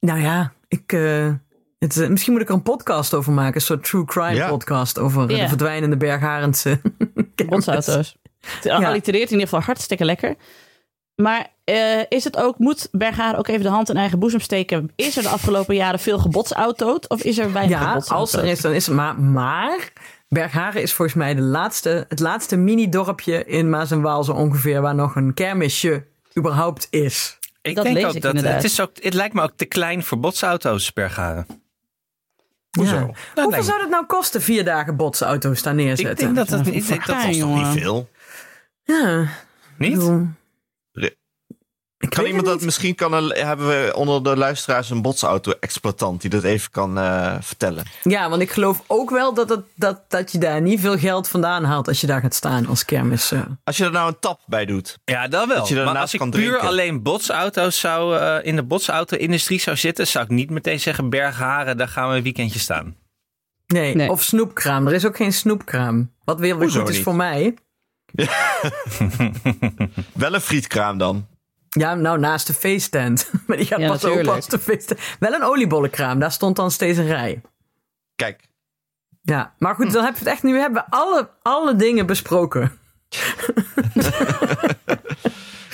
Nou 0.00 0.20
ja, 0.20 0.52
ik... 0.68 0.92
eh, 0.92 1.32
het, 1.78 2.08
misschien 2.08 2.32
moet 2.32 2.42
ik 2.42 2.48
er 2.48 2.54
een 2.54 2.62
podcast 2.62 3.14
over 3.14 3.32
maken. 3.32 3.54
Een 3.54 3.60
soort 3.60 3.84
true 3.84 4.04
crime 4.04 4.34
Ja. 4.34 4.48
podcast 4.48 4.98
over 4.98 5.30
Ja. 5.30 5.42
de 5.42 5.48
verdwijnende 5.48 5.96
Bergharendse 5.96 6.80
kermis. 7.34 7.64
Botsauto's. 7.66 8.16
Het 8.40 8.68
allitereert 8.68 9.24
in 9.30 9.32
ieder 9.38 9.48
geval 9.48 9.60
hartstikke 9.60 10.04
lekker. 10.04 10.34
Maar 11.16 11.46
eh, 11.64 12.00
is 12.08 12.24
het 12.24 12.36
ook, 12.36 12.58
moet 12.58 12.88
Bergharen 12.92 13.38
ook 13.38 13.48
even 13.48 13.62
de 13.62 13.68
hand 13.68 13.88
in 13.88 13.96
eigen 13.96 14.18
boezem 14.18 14.40
steken? 14.40 14.92
Is 14.96 15.16
er 15.16 15.22
de 15.22 15.28
afgelopen 15.28 15.74
jaren 15.74 15.98
veel 16.00 16.18
gebotsauto'd? 16.18 17.08
Of 17.08 17.22
is 17.22 17.38
er 17.38 17.52
weinig 17.52 17.78
Ja, 17.78 17.88
gebotsauto'd? 17.88 18.18
als 18.34 18.42
er 18.42 18.44
is, 18.44 18.60
dan 18.60 18.72
is 18.72 18.86
het. 18.86 18.94
Maar, 18.96 19.20
maar 19.20 19.92
Bergharen 20.28 20.82
is 20.82 20.92
volgens 20.92 21.16
mij 21.16 21.34
de 21.34 21.40
laatste, 21.42 22.04
het 22.08 22.20
laatste 22.20 22.56
mini-dorpje 22.56 23.44
in 23.44 23.70
Maas 23.70 23.90
en 23.90 24.00
Waal 24.00 24.24
zo 24.24 24.32
ongeveer... 24.32 24.80
waar 24.80 24.94
nog 24.94 25.16
een 25.16 25.34
kermisje 25.34 26.04
überhaupt 26.38 26.86
is. 26.90 27.38
Ik 27.62 27.74
Dat 27.74 27.84
denk 27.84 27.96
lees 27.96 28.04
ook 28.06 28.14
ik 28.14 28.22
dat 28.22 28.34
inderdaad. 28.34 28.62
het, 28.62 28.70
is 28.70 28.80
ook, 28.80 28.90
het 29.00 29.14
lijkt 29.14 29.34
me 29.34 29.42
ook 29.42 29.52
te 29.56 29.64
klein 29.64 30.02
voor 30.02 30.18
botsauto's 30.20 30.90
per 30.90 31.10
garen. 31.10 31.46
Hoezo? 32.70 32.94
Ja. 32.94 33.00
Dat 33.06 33.14
Hoeveel 33.34 33.50
lijkt 33.50 33.66
zou 33.66 33.78
dat 33.80 33.88
nou 33.90 34.06
kosten, 34.06 34.42
vier 34.42 34.64
dagen 34.64 34.96
botsauto's 34.96 35.62
daar 35.62 35.74
neerzetten? 35.74 36.10
Ik 36.28 36.34
denk 36.34 36.48
dat 36.48 36.58
het 36.58 36.64
niet. 36.64 36.74
Ik 36.74 36.88
denk 36.88 37.06
dat 37.06 37.36
jongen. 37.36 37.72
Niet 37.72 37.82
veel. 37.82 38.08
Ja, 38.84 39.20
ik 39.22 39.28
niet. 39.78 40.10
Kan 42.08 42.24
iemand 42.26 42.46
dat 42.46 42.60
misschien 42.60 42.94
kan 42.94 43.14
er, 43.14 43.46
hebben 43.46 43.68
we 43.68 43.92
onder 43.96 44.22
de 44.22 44.36
luisteraars 44.36 44.90
een 44.90 45.02
botsauto-exploitant 45.02 46.20
die 46.20 46.30
dat 46.30 46.42
even 46.42 46.70
kan 46.70 46.98
eh, 46.98 47.34
vertellen? 47.40 47.84
Ja, 48.02 48.28
want 48.30 48.42
ik 48.42 48.50
geloof 48.50 48.82
ook 48.86 49.10
wel 49.10 49.34
dat, 49.34 49.48
het, 49.48 49.60
dat, 49.74 50.00
dat 50.08 50.32
je 50.32 50.38
daar 50.38 50.60
niet 50.60 50.80
veel 50.80 50.98
geld 50.98 51.28
vandaan 51.28 51.64
haalt 51.64 51.88
als 51.88 52.00
je 52.00 52.06
daar 52.06 52.20
gaat 52.20 52.34
staan 52.34 52.66
als 52.66 52.84
kermis. 52.84 53.32
eh. 53.32 53.40
Als 53.64 53.76
je 53.76 53.84
er 53.84 53.90
nou 53.90 54.08
een 54.08 54.18
tap 54.20 54.40
bij 54.46 54.64
doet. 54.64 54.98
Ja, 55.04 55.28
dat 55.28 55.46
wel. 55.46 55.56
Dat 55.56 55.68
je 55.68 55.74
maar 55.84 55.96
als 55.98 56.12
ik 56.12 56.18
kan 56.18 56.30
puur 56.30 56.40
drinken. 56.48 56.68
alleen 56.68 57.02
botsauto's 57.02 57.80
zou 57.80 58.18
eh, 58.18 58.36
in 58.46 58.56
de 58.56 58.62
botsauto-industrie 58.62 59.60
zou 59.60 59.76
zitten, 59.76 60.06
zou 60.06 60.24
ik 60.24 60.30
niet 60.30 60.50
meteen 60.50 60.80
zeggen 60.80 61.10
Bergharen, 61.10 61.76
daar 61.76 61.88
gaan 61.88 62.10
we 62.10 62.16
een 62.16 62.22
weekendje 62.22 62.58
staan. 62.58 62.96
Nee, 63.66 63.94
Nee. 63.94 64.10
of 64.10 64.22
snoepkraam. 64.22 64.86
Er 64.86 64.92
is 64.92 65.06
ook 65.06 65.16
geen 65.16 65.32
snoepkraam. 65.32 66.12
Wat 66.24 66.40
weer 66.40 66.54
goed 66.54 66.88
is 66.88 66.94
niet? 66.96 67.02
voor 67.02 67.14
mij. 67.16 67.54
Wel 70.14 70.34
een 70.34 70.40
frietkraam 70.40 70.98
dan. 70.98 71.26
Ja, 71.78 71.94
nou 71.94 72.18
naast 72.18 72.46
de 72.46 72.52
feesttent. 72.54 73.30
maar 73.46 73.56
die 73.56 73.66
gaat 73.66 73.78
Ja, 73.80 73.86
pas 73.88 73.96
open 74.04 74.08
natuurlijk. 74.08 74.36
als 74.36 74.48
de 74.48 74.58
feesttent. 74.58 75.00
Wel 75.18 75.32
een 75.32 75.42
oliebollenkraam. 75.42 76.18
Daar 76.18 76.32
stond 76.32 76.56
dan 76.56 76.70
steeds 76.70 76.98
een 76.98 77.06
rij. 77.06 77.40
Kijk, 78.16 78.48
Ja, 79.22 79.54
maar 79.58 79.74
goed, 79.74 79.92
dan 79.92 80.02
hebben 80.04 80.22
we 80.22 80.28
het 80.28 80.36
echt 80.38 80.42
nu. 80.42 80.58
hebben 80.58 80.84
we 80.88 80.96
alle, 80.96 81.30
alle 81.42 81.76
dingen 81.76 82.06
besproken. 82.06 82.78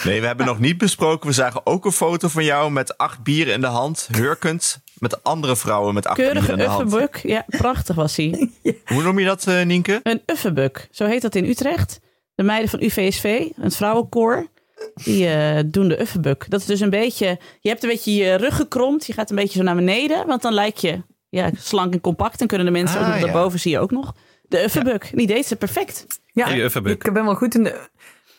nee, 0.05 0.21
we 0.21 0.27
hebben 0.27 0.47
nog 0.47 0.59
niet 0.59 0.79
besproken. 0.79 1.27
We 1.29 1.35
zagen 1.35 1.67
ook 1.67 1.85
een 1.85 1.93
foto 1.93 2.29
van 2.29 2.45
jou 2.45 2.71
met 2.71 2.99
acht 2.99 3.23
bieren 3.23 3.55
in 3.55 3.61
de 3.61 3.67
hand, 3.67 4.09
hurkend, 4.13 4.81
met 4.99 5.25
andere 5.25 5.57
vrouwen 5.57 5.95
met 5.95 6.07
acht 6.07 6.17
Keurige 6.17 6.39
bieren 6.41 6.59
in 6.59 6.65
de 6.65 6.71
hand. 6.71 6.85
uffenbuk. 6.85 7.17
Ja, 7.23 7.45
prachtig 7.47 7.97
was 7.97 8.17
hij. 8.17 8.51
Hoe 8.93 9.03
noem 9.03 9.19
je 9.19 9.25
dat, 9.27 9.47
eh, 9.47 9.65
Nienke? 9.65 10.01
Een 10.03 10.23
uffenbuk. 10.27 10.89
Zo 10.91 11.05
heet 11.07 11.23
dat 11.23 11.35
in 11.35 11.45
Utrecht. 11.45 12.01
De 12.35 12.43
meiden 12.43 12.71
van 12.71 12.83
UVSV, 12.83 13.49
het 13.61 13.77
vrouwenkoor, 13.77 14.47
die 14.95 15.27
eh, 15.29 15.63
doen 15.67 15.89
de 15.89 16.01
uffenbuk. 16.01 16.51
Dat 16.51 16.61
is 16.61 16.67
dus 16.67 16.81
een 16.81 16.91
beetje... 16.91 17.39
Je 17.61 17.69
hebt 17.69 17.83
een 17.83 17.89
beetje 17.89 18.15
je 18.15 18.35
rug 18.35 18.57
gekromd. 18.57 19.07
Je 19.07 19.13
gaat 19.13 19.31
een 19.31 19.37
beetje 19.37 19.59
zo 19.59 19.65
naar 19.65 19.75
beneden. 19.75 20.27
Want 20.27 20.43
dan 20.43 20.55
lijk 20.55 20.77
je 20.77 21.03
ja, 21.29 21.51
slank 21.57 21.93
en 21.93 22.01
compact. 22.01 22.41
En 22.41 22.47
kunnen 22.47 22.67
de 22.67 22.73
mensen 22.73 22.99
Ah, 22.99 23.03
ook 23.03 23.09
nog 23.13 23.19
ja. 23.21 23.25
daarboven 23.25 23.61
zie 23.61 23.71
je 23.71 23.79
ook 23.79 23.91
nog. 23.91 24.15
De 24.43 24.63
uffenbuk. 24.63 25.11
Die 25.15 25.27
deed 25.27 25.47
ze 25.47 25.57
perfect. 25.57 26.07
Ja, 26.33 26.47
Die 26.47 26.91
ik 26.91 27.13
ben 27.13 27.25
wel 27.25 27.35
goed 27.35 27.55
in 27.55 27.65
de 27.65 27.89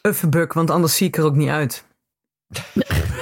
uffenbuk, 0.01 0.53
want 0.53 0.69
anders 0.69 0.95
zie 0.95 1.07
ik 1.07 1.17
er 1.17 1.23
ook 1.23 1.35
niet 1.35 1.49
uit. 1.49 1.85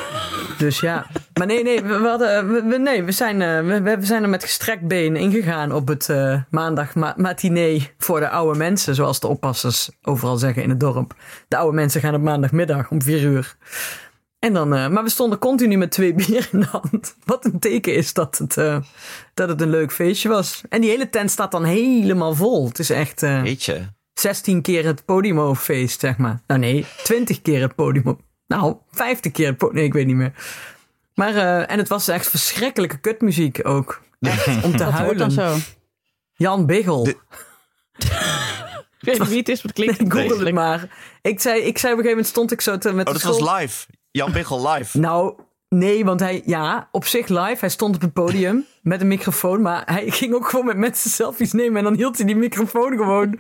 dus 0.57 0.79
ja. 0.79 1.05
Maar 1.33 1.47
nee, 1.47 1.63
nee, 1.63 1.81
we, 1.81 1.97
we 1.99 2.07
hadden, 2.07 2.53
we, 2.53 2.63
we- 2.63 2.77
nee, 2.77 3.03
we, 3.03 3.11
zijn, 3.11 3.41
eh, 3.41 3.59
we, 3.81 3.97
we 3.97 4.05
zijn 4.05 4.23
er 4.23 4.29
met 4.29 4.43
gestrekt 4.43 4.87
been 4.87 5.15
ingegaan 5.15 5.71
op 5.71 5.87
het 5.87 6.09
eh, 6.09 6.41
maandag 6.49 6.95
ma 6.95 7.13
matinee 7.17 7.89
voor 7.97 8.19
de 8.19 8.29
oude 8.29 8.57
mensen, 8.57 8.95
zoals 8.95 9.19
de 9.19 9.27
oppassers 9.27 9.89
overal 10.01 10.37
zeggen 10.37 10.63
in 10.63 10.69
het 10.69 10.79
dorp. 10.79 11.15
De 11.47 11.57
oude 11.57 11.75
mensen 11.75 12.01
gaan 12.01 12.15
op 12.15 12.21
maandagmiddag 12.21 12.89
om 12.91 13.01
vier 13.01 13.21
uur. 13.21 13.55
En 14.39 14.53
dan, 14.53 14.73
eh, 14.75 14.87
maar 14.87 15.03
we 15.03 15.09
stonden 15.09 15.39
continu 15.39 15.77
met 15.77 15.91
twee 15.91 16.13
bier 16.25 16.49
in 16.51 16.59
de 16.59 16.65
hand. 16.65 17.15
Wat 17.25 17.45
een 17.45 17.59
teken 17.59 17.95
is 17.95 18.13
dat 18.13 18.37
het, 18.37 18.57
eh, 18.57 18.77
dat 19.33 19.49
het 19.49 19.61
een 19.61 19.69
leuk 19.69 19.91
feestje 19.91 20.29
was. 20.29 20.61
En 20.69 20.81
die 20.81 20.89
hele 20.89 21.09
tent 21.09 21.31
staat 21.31 21.51
dan 21.51 21.63
helemaal 21.63 22.35
vol. 22.35 22.67
Het 22.67 22.79
is 22.79 22.89
echt... 22.89 23.23
eh, 23.23 23.41
Weet 23.41 23.63
je? 23.63 23.81
16 24.13 24.61
keer 24.61 24.85
het 24.85 25.05
Podimo-feest, 25.05 25.99
zeg 25.99 26.17
maar. 26.17 26.41
Nou 26.47 26.59
nee, 26.59 26.85
20 27.03 27.41
keer 27.41 27.61
het 27.61 27.75
Podimo. 27.75 28.17
Nou, 28.47 28.75
50 28.91 29.31
keer. 29.31 29.55
Nee, 29.71 29.83
ik 29.83 29.93
weet 29.93 30.05
niet 30.05 30.15
meer. 30.15 30.33
Maar, 31.13 31.35
eh, 31.35 31.71
en 31.71 31.77
het 31.77 31.87
was 31.87 32.07
echt 32.07 32.29
verschrikkelijke 32.29 32.97
kutmuziek 32.99 33.59
ook. 33.67 34.01
Echt, 34.19 34.47
om 34.65 34.71
te 34.71 34.77
Dat 34.77 34.93
hoort 34.93 35.17
dan 35.17 35.31
huilen. 35.33 35.59
zo. 35.61 35.71
Jan 36.33 36.65
Biggel. 36.65 37.07
Ik 38.99 39.13
weet 39.13 39.19
niet 39.19 39.27
wie 39.29 39.37
het 39.37 39.49
is, 39.49 39.63
maar 39.63 39.73
het 39.75 39.95
klinkt 39.95 40.13
Google 40.13 40.45
het 40.45 40.53
maar. 40.53 40.89
Ik 41.21 41.39
zei, 41.39 41.61
ik 41.61 41.77
zei 41.77 41.93
op 41.93 41.99
een 41.99 42.05
gegeven 42.05 42.09
moment 42.09 42.27
stond 42.27 42.51
ik 42.51 42.61
zo 42.61 42.77
te, 42.77 42.93
met 42.93 43.07
Oh, 43.07 43.13
dat 43.13 43.21
school. 43.21 43.39
was 43.39 43.59
live. 43.59 43.85
Jan 44.11 44.31
Biggel 44.31 44.69
live. 44.69 44.99
Nou, 44.99 45.39
Nee, 45.69 46.05
want 46.05 46.19
hij, 46.19 46.41
ja, 46.45 46.87
op 46.91 47.05
zich 47.05 47.27
live. 47.27 47.57
Hij 47.59 47.69
stond 47.69 47.95
op 47.95 48.01
het 48.01 48.13
podium 48.13 48.65
met 48.81 49.01
een 49.01 49.07
microfoon. 49.07 49.61
Maar 49.61 49.81
hij 49.85 50.09
ging 50.11 50.33
ook 50.33 50.49
gewoon 50.49 50.65
met 50.65 50.77
mensen 50.77 51.09
selfies 51.09 51.51
nemen. 51.51 51.77
En 51.77 51.83
dan 51.83 51.95
hield 51.95 52.17
hij 52.17 52.25
die 52.25 52.35
microfoon 52.35 52.97
gewoon 52.97 53.39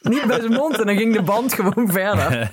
niet 0.00 0.26
bij 0.26 0.40
zijn 0.40 0.52
mond. 0.52 0.78
En 0.80 0.86
dan 0.86 0.96
ging 0.96 1.14
de 1.14 1.22
band 1.22 1.52
gewoon 1.52 1.88
verder. 1.92 2.50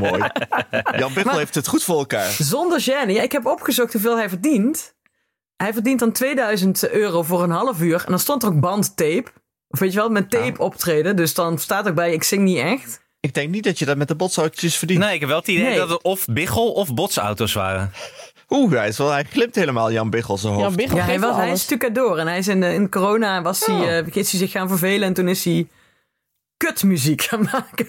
Mooi. 0.00 0.22
Jan 0.98 1.12
Biggel 1.14 1.38
heeft 1.38 1.54
het 1.54 1.66
goed 1.66 1.82
voor 1.82 1.98
elkaar. 1.98 2.30
Zonder 2.30 2.80
gêne. 2.80 3.10
Ja, 3.10 3.22
ik 3.22 3.32
heb 3.32 3.46
opgezocht 3.46 3.92
hoeveel 3.92 4.16
hij 4.16 4.28
verdient. 4.28 4.94
Hij 5.56 5.72
verdient 5.72 5.98
dan 6.00 6.12
2000 6.12 6.90
euro 6.90 7.22
voor 7.22 7.42
een 7.42 7.50
half 7.50 7.80
uur. 7.80 8.02
En 8.04 8.10
dan 8.10 8.18
stond 8.18 8.42
er 8.42 8.48
ook 8.48 8.60
bandtape. 8.60 9.24
Of 9.68 9.78
weet 9.78 9.92
je 9.92 9.98
wel, 9.98 10.08
met 10.10 10.30
tape 10.30 10.62
optreden. 10.62 11.16
Dus 11.16 11.34
dan 11.34 11.58
staat 11.58 11.88
ook 11.88 11.94
bij, 11.94 12.12
ik 12.12 12.22
zing 12.22 12.42
niet 12.42 12.58
echt. 12.58 13.00
Ik 13.20 13.34
denk 13.34 13.50
niet 13.50 13.64
dat 13.64 13.78
je 13.78 13.84
dat 13.84 13.96
met 13.96 14.08
de 14.08 14.14
botsautootjes 14.14 14.76
verdient. 14.76 15.00
Nee, 15.00 15.14
ik 15.14 15.20
heb 15.20 15.28
wel 15.28 15.38
het 15.38 15.48
idee 15.48 15.64
Nee. 15.64 15.76
dat 15.76 15.88
het 15.88 16.02
of 16.02 16.26
biggel 16.26 16.72
of 16.72 16.94
botsauto's 16.94 17.52
waren. 17.52 17.92
Oeh, 18.52 18.72
hij, 18.72 18.88
is 18.88 18.98
wel, 18.98 19.10
hij 19.10 19.24
glimt 19.24 19.54
helemaal 19.54 19.92
Jan 19.92 20.10
Biggel 20.10 20.38
zijn 20.38 20.52
hoofd. 20.52 20.64
Jan 20.66 20.76
Biggel 20.76 20.96
Ja, 20.96 21.04
hij, 21.04 21.20
was, 21.20 21.36
hij 21.36 21.50
is 21.50 21.62
stucadoor. 21.62 22.18
En 22.18 22.26
hij 22.26 22.38
is 22.38 22.48
in, 22.48 22.62
in 22.62 22.88
corona 22.90 23.42
was 23.42 23.66
hij, 23.66 23.98
eh, 24.00 24.06
is 24.16 24.30
hij 24.30 24.40
zich 24.40 24.50
gaan 24.50 24.68
vervelen. 24.68 25.08
En 25.08 25.14
toen 25.14 25.28
is 25.28 25.44
hij 25.44 25.66
kutmuziek 26.56 27.22
gaan 27.22 27.48
maken. 27.52 27.86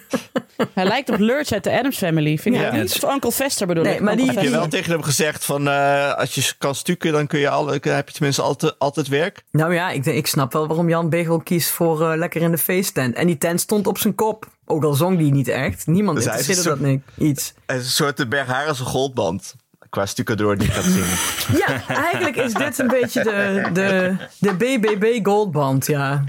Hij 0.73 0.85
lijkt 0.85 1.09
op 1.09 1.19
Lurch 1.19 1.51
uit 1.51 1.63
de 1.63 1.71
Adams 1.71 1.97
Family. 1.97 2.37
Vind 2.37 2.55
je 2.55 2.61
Ja. 2.61 2.71
dat 2.71 2.79
niet? 2.81 3.03
Of 3.03 3.13
Uncle 3.13 3.31
Fester 3.31 3.67
bedoel 3.67 3.83
Nee, 3.83 3.93
ik. 3.93 3.99
maar 4.01 4.15
die- 4.15 4.31
Heb 4.31 4.43
je 4.43 4.49
wel 4.49 4.67
tegen 4.67 4.91
hem 4.91 5.03
gezegd 5.03 5.45
van 5.45 5.67
eh, 5.67 6.13
als 6.13 6.35
je 6.35 6.53
kan 6.57 6.75
stukken, 6.75 7.11
dan 7.11 7.27
kun 7.27 7.39
je 7.39 7.49
al, 7.49 7.67
heb 7.67 8.07
je 8.07 8.13
tenminste 8.13 8.41
altijd, 8.41 8.79
altijd 8.79 9.07
werk. 9.07 9.43
Nou 9.51 9.73
ja, 9.73 9.89
ik, 9.89 10.03
denk- 10.03 10.17
ik 10.17 10.27
snap 10.27 10.53
wel 10.53 10.67
waarom 10.67 10.89
Jan 10.89 11.09
Begel 11.09 11.39
kiest 11.39 11.69
voor 11.69 12.11
eh, 12.11 12.17
lekker 12.17 12.41
in 12.41 12.51
de 12.51 12.57
feesttent. 12.57 13.15
En 13.15 13.27
die 13.27 13.37
tent 13.37 13.61
stond 13.61 13.87
op 13.87 13.97
zijn 13.97 14.15
kop. 14.15 14.51
Ook 14.65 14.83
al 14.83 14.93
zong 14.93 15.17
die 15.17 15.31
niet 15.31 15.47
echt. 15.47 15.87
Niemand 15.87 16.17
Dus 16.17 16.25
interesseerde 16.25 16.69
een 16.69 16.77
dat 16.79 16.87
niet. 17.17 17.29
Iets. 17.29 17.53
Het 17.65 17.79
is 17.79 17.85
een 17.85 17.91
soort 17.91 18.17
de 18.17 18.27
Bergharense 18.27 18.83
goldband. 18.83 19.55
Qua 19.93 20.05
stucadoor 20.05 20.57
die 20.57 20.67
gaat 20.67 20.83
zingen. 20.83 21.17
Ja, 21.67 21.87
eigenlijk 21.87 22.35
is 22.35 22.53
dit 22.53 22.79
een 22.79 22.87
beetje 22.87 23.23
de, 23.23 23.69
de, 23.73 24.15
de 24.39 24.55
BBB 24.55 25.25
Goldband, 25.25 25.85
ja. 25.85 26.23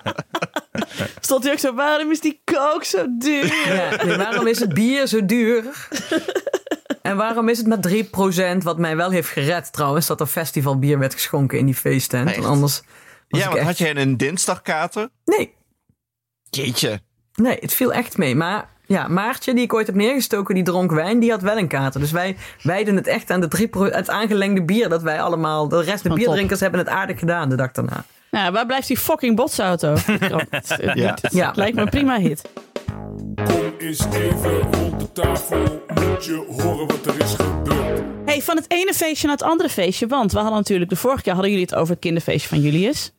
Stond 1.20 1.44
hij 1.44 1.52
ook 1.52 1.58
zo, 1.58 1.74
waarom 1.74 2.10
is 2.10 2.20
die 2.20 2.40
kook 2.44 2.84
zo 2.84 3.06
duur? 3.18 3.44
ja 3.74 4.04
nee, 4.04 4.16
waarom 4.16 4.46
is 4.46 4.60
het 4.60 4.74
bier 4.74 5.06
zo 5.06 5.24
duur? 5.26 5.88
En 7.02 7.16
waarom 7.16 7.48
is 7.48 7.58
het 7.58 7.66
met 7.66 8.04
3%, 8.60 8.62
wat 8.62 8.78
mij 8.78 8.96
wel 8.96 9.10
heeft 9.10 9.28
gered 9.28 9.72
trouwens, 9.72 10.06
dat 10.06 10.20
er 10.20 10.26
festivalbier 10.26 10.98
werd 10.98 11.12
geschonken 11.14 11.58
in 11.58 11.66
die 11.66 11.74
feesttent. 11.74 12.34
Want 12.34 12.46
anders 12.46 12.80
was 13.28 13.40
Ja, 13.40 13.46
want 13.46 13.56
echt... 13.58 13.66
had 13.66 13.78
jij 13.78 13.96
een 13.96 14.16
dinsdagkater? 14.16 15.08
Nee, 15.24 15.54
Jeetje. 16.50 17.00
Nee, 17.34 17.56
het 17.60 17.74
viel 17.74 17.92
echt 17.92 18.16
mee. 18.16 18.34
Maar 18.36 18.68
ja, 18.96 19.08
Maartje, 19.08 19.54
die 19.54 19.62
ik 19.62 19.74
ooit 19.74 19.86
heb 19.86 19.96
neergestoken, 19.96 20.54
die 20.54 20.64
dronk 20.64 20.90
wijn, 20.92 21.18
die 21.18 21.30
had 21.30 21.42
wel 21.42 21.58
een 21.58 21.68
kater. 21.68 22.00
Dus 22.00 22.10
wij 22.10 22.36
wijden 22.62 22.96
het 22.96 23.06
echt 23.06 23.30
aan 23.30 23.40
de 23.40 23.48
drie 23.48 23.68
het 23.72 24.08
aangelengde 24.10 24.62
bier 24.62 24.88
dat 24.88 25.02
wij 25.02 25.20
allemaal... 25.22 25.68
De 25.68 25.82
rest, 25.82 26.02
de 26.02 26.08
Van 26.08 26.18
bierdrinkers 26.18 26.60
hebben 26.60 26.80
het 26.80 26.88
aardig 26.88 27.18
gedaan 27.18 27.48
de 27.48 27.56
dag 27.56 27.70
daarna. 27.70 28.04
Nou, 28.30 28.52
waar 28.52 28.66
blijft 28.66 28.86
die 28.88 28.96
fucking 28.98 29.36
botsauto? 29.36 29.94
Het- 30.50 30.76
Ja. 30.94 31.16
het 31.20 31.32
Ja. 31.32 31.52
lijkt 31.54 31.76
me 31.76 31.82
een 31.82 31.88
prima 31.88 32.18
hit. 32.18 32.42
Kom 33.34 33.72
eens 33.78 34.04
even 34.12 34.58
rond 34.72 35.00
de 35.00 35.12
tafel, 35.12 35.84
moet 35.94 36.24
je 36.24 36.44
horen 36.62 36.86
wat 36.86 37.06
er 37.06 37.20
is 37.24 37.34
gebeurd. 37.34 38.00
Hey, 38.24 38.42
van 38.42 38.56
het 38.56 38.64
ene 38.68 38.94
feestje 38.94 39.26
naar 39.26 39.36
het 39.36 39.46
andere 39.46 39.68
feestje. 39.68 40.06
Want 40.06 40.32
we 40.32 40.38
hadden 40.38 40.56
natuurlijk, 40.56 40.90
de 40.90 40.96
vorige 40.96 41.22
keer 41.22 41.32
hadden 41.32 41.50
jullie 41.50 41.66
het 41.66 41.74
over 41.74 41.90
het 41.92 42.02
kinderfeestje 42.02 42.48
van 42.48 42.60
Julius. 42.60 43.12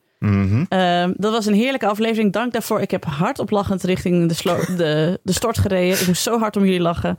Ehm, 0.68 1.12
dat 1.16 1.32
was 1.32 1.46
een 1.46 1.54
heerlijke 1.54 1.86
aflevering. 1.86 2.32
Dank 2.32 2.52
daarvoor. 2.52 2.80
Ik 2.80 2.90
heb 2.90 3.04
hardop 3.04 3.50
lachend 3.50 3.82
richting 3.82 4.28
de, 4.28 4.34
slo- 4.34 4.64
de, 4.76 5.20
de 5.22 5.32
stort 5.32 5.58
gereden. 5.58 6.00
Ik 6.00 6.06
moest 6.06 6.22
zo 6.22 6.38
hard 6.38 6.56
om 6.56 6.64
jullie 6.64 6.80
lachen. 6.80 7.16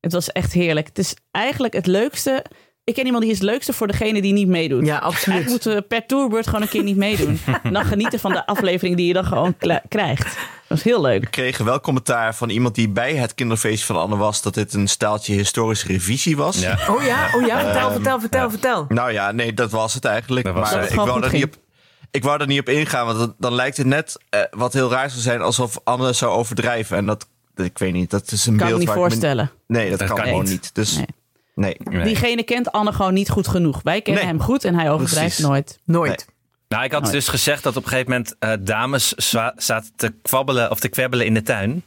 Het 0.00 0.12
was 0.12 0.32
echt 0.32 0.52
heerlijk. 0.52 0.86
Het 0.86 0.98
is 0.98 1.14
eigenlijk 1.30 1.74
het 1.74 1.86
leukste. 1.86 2.44
Ik 2.84 2.94
ken 2.94 3.04
iemand 3.04 3.22
die 3.22 3.32
is 3.32 3.38
het 3.38 3.46
leukste 3.48 3.72
voor 3.72 3.86
degene 3.86 4.22
die 4.22 4.32
niet 4.32 4.48
meedoet. 4.48 4.86
Ja, 4.86 4.96
absoluut. 4.96 5.26
Eigenlijk 5.26 5.48
moeten 5.50 5.74
we 5.74 5.82
per 5.82 6.06
tourbeurt 6.06 6.46
gewoon 6.46 6.62
een 6.62 6.68
keer 6.68 6.82
niet 6.82 6.96
meedoen. 6.96 7.38
En 7.62 7.72
dan 7.78 7.84
genieten 7.84 8.18
van 8.20 8.32
de 8.32 8.46
aflevering 8.46 8.96
die 8.96 9.06
je 9.06 9.12
dan 9.12 9.24
gewoon 9.24 9.56
kla- 9.56 9.82
krijgt. 9.88 10.24
Dat 10.24 10.36
was 10.68 10.82
heel 10.82 11.00
leuk. 11.00 11.20
We 11.20 11.30
kregen 11.30 11.64
wel 11.64 11.80
commentaar 11.80 12.34
van 12.34 12.48
iemand 12.48 12.74
die 12.74 12.88
bij 12.88 13.14
het 13.14 13.34
kinderfeestje 13.34 13.86
van 13.86 13.96
Anne 13.96 14.16
was... 14.16 14.42
dat 14.42 14.54
dit 14.54 14.74
een 14.74 14.88
staaltje 14.88 15.34
historische 15.34 15.86
revisie 15.86 16.36
was. 16.36 16.60
Ja. 16.60 16.78
Oh 16.88 17.02
ja, 17.02 17.28
oh 17.34 17.46
ja, 17.46 17.60
vertel, 17.60 17.90
vertel, 17.90 18.20
vertel, 18.20 18.50
vertel. 18.50 18.84
Nou 18.88 19.12
ja, 19.12 19.32
nee, 19.32 19.54
dat 19.54 19.70
was 19.70 19.94
het 19.94 20.04
eigenlijk. 20.04 20.44
Dat 20.46 20.54
was 20.54 20.70
maar 20.72 20.80
het. 20.80 20.90
ik 20.90 20.96
wou, 20.96 21.22
er 21.22 21.32
niet 21.32 21.44
op, 21.44 21.54
ik 22.16 22.22
wou 22.24 22.40
er 22.40 22.46
niet 22.46 22.60
op 22.60 22.68
ingaan, 22.68 23.06
want 23.06 23.18
dan, 23.18 23.34
dan 23.38 23.54
lijkt 23.54 23.76
het 23.76 23.86
net 23.86 24.16
eh, 24.28 24.40
wat 24.50 24.72
heel 24.72 24.90
raar 24.90 25.10
zou 25.10 25.22
zijn... 25.22 25.40
alsof 25.40 25.80
Anne 25.84 26.12
zou 26.12 26.32
overdrijven. 26.32 26.96
En 26.96 27.06
dat, 27.06 27.28
dat- 27.54 27.66
ik 27.66 27.78
weet 27.78 27.92
niet, 27.92 28.10
dat 28.10 28.32
is 28.32 28.46
een 28.46 28.56
Kan 28.56 28.62
me 28.64 28.68
beeld 28.68 28.78
niet 28.78 28.88
waar 28.88 28.96
ik 28.96 29.02
me- 29.02 29.08
voorstellen. 29.08 29.50
nee, 29.66 29.90
dat, 29.90 29.98
Dat 29.98 30.08
kan 30.08 30.16
kan 30.16 30.26
gewoon 30.26 30.42
niet. 30.42 30.50
niet. 30.52 30.74
Dus 30.74 30.96
Nee. 30.96 31.06
nee. 31.54 31.76
Nee. 31.84 32.04
Diegene 32.04 32.42
kent 32.42 32.72
Anne 32.72 32.92
gewoon 32.92 33.14
niet 33.14 33.30
goed 33.30 33.48
genoeg. 33.48 33.80
Wij 33.82 34.02
kennen 34.02 34.22
Nee. 34.24 34.32
hem 34.32 34.42
goed 34.42 34.64
en 34.64 34.74
hij 34.74 34.90
overdrijft 34.90 35.26
Precies. 35.28 35.44
nooit. 35.46 35.78
Nooit. 35.84 36.26
Nou, 36.68 36.84
ik 36.84 36.92
had 36.92 37.00
Nooit. 37.00 37.12
dus 37.14 37.28
gezegd 37.28 37.62
dat 37.62 37.76
op 37.76 37.82
een 37.82 37.88
gegeven 37.88 38.10
moment 38.10 38.36
eh, 38.38 38.52
dames 38.60 39.08
zaten 39.56 39.92
te 39.96 40.14
kwabbelen 40.22 40.70
of 40.70 40.80
te 40.80 40.88
kwebbelen 40.88 41.26
in 41.26 41.34
de 41.34 41.42
tuin. 41.42 41.82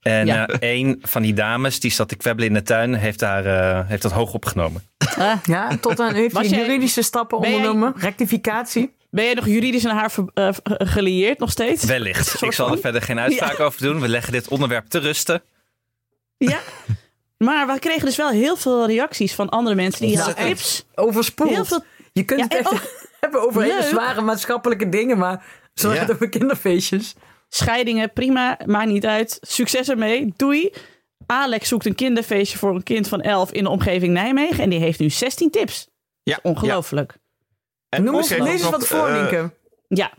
En 0.00 0.26
Ja. 0.26 0.46
eh, 0.46 0.78
een 0.78 0.98
van 1.02 1.22
die 1.22 1.34
dames 1.34 1.80
die 1.80 1.90
zat 1.90 2.08
te 2.08 2.16
kwebbelen 2.16 2.48
in 2.48 2.54
de 2.54 2.62
tuin, 2.62 2.94
heeft, 2.94 3.18
daar, 3.18 3.44
eh, 3.46 3.88
heeft 3.88 4.02
dat 4.02 4.12
hoog 4.12 4.32
opgenomen. 4.34 4.82
Ah, 5.18 5.32
Ja, 5.44 5.76
tot 5.80 6.00
aan 6.00 6.14
heeft 6.14 6.50
juridische 6.50 7.02
stappen 7.02 7.40
jij- 7.40 7.54
ondernomen. 7.54 7.92
Rectificatie. 7.96 8.92
Ben 9.10 9.24
jij 9.24 9.34
nog 9.34 9.46
juridisch 9.46 9.86
aan 9.86 9.96
haar 9.96 10.10
ver- 10.10 10.30
eh, 10.34 10.48
gelieerd 10.68 11.38
nog 11.38 11.50
steeds? 11.50 11.84
Wellicht. 11.84 12.42
Ik 12.42 12.52
zal 12.52 12.72
er 12.72 12.78
verder 12.78 13.02
geen 13.02 13.18
uitspraak 13.18 13.60
over 13.60 13.82
doen. 13.82 14.00
We 14.00 14.08
leggen 14.08 14.32
dit 14.32 14.48
onderwerp 14.48 14.86
te 14.88 14.98
rusten. 14.98 15.42
Ja. 16.36 16.58
Maar 17.38 17.66
we 17.66 17.78
kregen 17.78 18.04
dus 18.04 18.16
wel 18.16 18.30
heel 18.30 18.56
veel 18.56 18.86
reacties 18.86 19.34
van 19.34 19.48
andere 19.48 19.74
mensen 19.76 20.06
die 20.06 20.16
Ja, 20.16 20.32
tips. 20.32 20.84
Overspoeld. 20.94 21.50
Heel 21.50 21.64
veel. 21.64 21.84
Je 22.12 22.24
kunt 22.24 22.40
Ja, 22.40 22.44
het 22.46 22.54
echt 22.54 22.72
ook- 22.72 23.06
hebben 23.20 23.42
over 23.46 23.62
hele 23.62 23.82
zware 23.82 24.20
maatschappelijke 24.20 24.88
dingen, 24.88 25.18
maar 25.18 25.44
zo 25.74 25.92
Ja. 25.92 26.00
het 26.00 26.10
over 26.12 26.28
kinderfeestjes. 26.28 27.14
Scheidingen, 27.48 28.12
prima, 28.12 28.58
maakt 28.66 28.88
niet 28.88 29.06
uit. 29.06 29.38
Succes 29.40 29.88
ermee, 29.88 30.32
doei. 30.36 30.70
Alex 31.26 31.68
zoekt 31.68 31.86
een 31.86 31.94
kinderfeestje 31.94 32.58
voor 32.58 32.74
een 32.74 32.82
kind 32.82 33.08
van 33.08 33.20
11 33.20 33.52
in 33.52 33.62
de 33.64 33.70
omgeving 33.70 34.12
Nijmegen. 34.12 34.62
En 34.64 34.70
die 34.70 34.78
heeft 34.78 34.98
nu 34.98 35.10
16 35.10 35.50
tips. 35.50 35.88
Ja, 36.22 36.38
Ongelooflijk. 36.42 37.14
En 37.90 38.04
Noem 38.04 38.14
kregen 38.20 38.42
lees 38.42 38.52
eens 38.60 38.70
wat 38.70 38.86
voor, 38.86 39.06
eh, 39.08 39.14
Nienke. 39.14 39.52
Ja. 39.88 40.10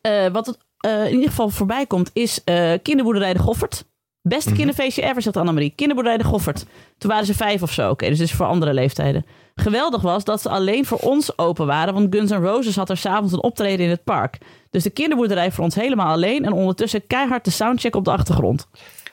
Eh, 0.00 0.26
wat 0.26 0.46
het, 0.46 0.58
eh, 0.78 1.04
in 1.06 1.12
ieder 1.14 1.28
geval 1.28 1.48
voorbij 1.48 1.86
komt 1.86 2.10
is 2.12 2.44
eh, 2.44 2.72
Kinderboerderij 2.82 3.32
de 3.32 3.38
Goffert. 3.38 3.84
Beste 4.22 4.48
Mhm. 4.48 4.58
kinderfeestje 4.58 5.02
ever, 5.02 5.22
zegt 5.22 5.36
Annemarie. 5.36 5.72
Kinderboerderij 5.76 6.18
de 6.18 6.28
Goffert. 6.28 6.64
Toen 6.98 7.10
waren 7.10 7.26
ze 7.26 7.34
vijf 7.34 7.62
of 7.62 7.72
zo. 7.72 7.90
Oké, 7.90 8.08
dus 8.08 8.20
is 8.20 8.32
voor 8.32 8.46
andere 8.46 8.74
leeftijden. 8.74 9.26
Geweldig 9.54 10.02
was 10.02 10.24
dat 10.24 10.42
ze 10.42 10.48
alleen 10.48 10.84
voor 10.84 10.98
ons 10.98 11.38
open 11.38 11.66
waren. 11.66 11.94
Want 11.94 12.14
Guns 12.14 12.30
N' 12.30 12.34
Roses 12.34 12.76
had 12.76 12.90
er 12.90 12.96
s'avonds 12.96 13.32
een 13.32 13.42
optreden 13.42 13.84
in 13.84 13.90
het 13.90 14.04
park. 14.04 14.38
Dus 14.70 14.82
de 14.82 14.90
kinderboerderij 14.90 15.52
voor 15.52 15.64
ons 15.64 15.74
helemaal 15.74 16.12
alleen. 16.12 16.44
En 16.44 16.52
ondertussen 16.52 17.06
keihard 17.06 17.44
de 17.44 17.50
soundcheck 17.50 17.96
op 17.96 18.04
de 18.04 18.10
achtergrond. 18.10 18.66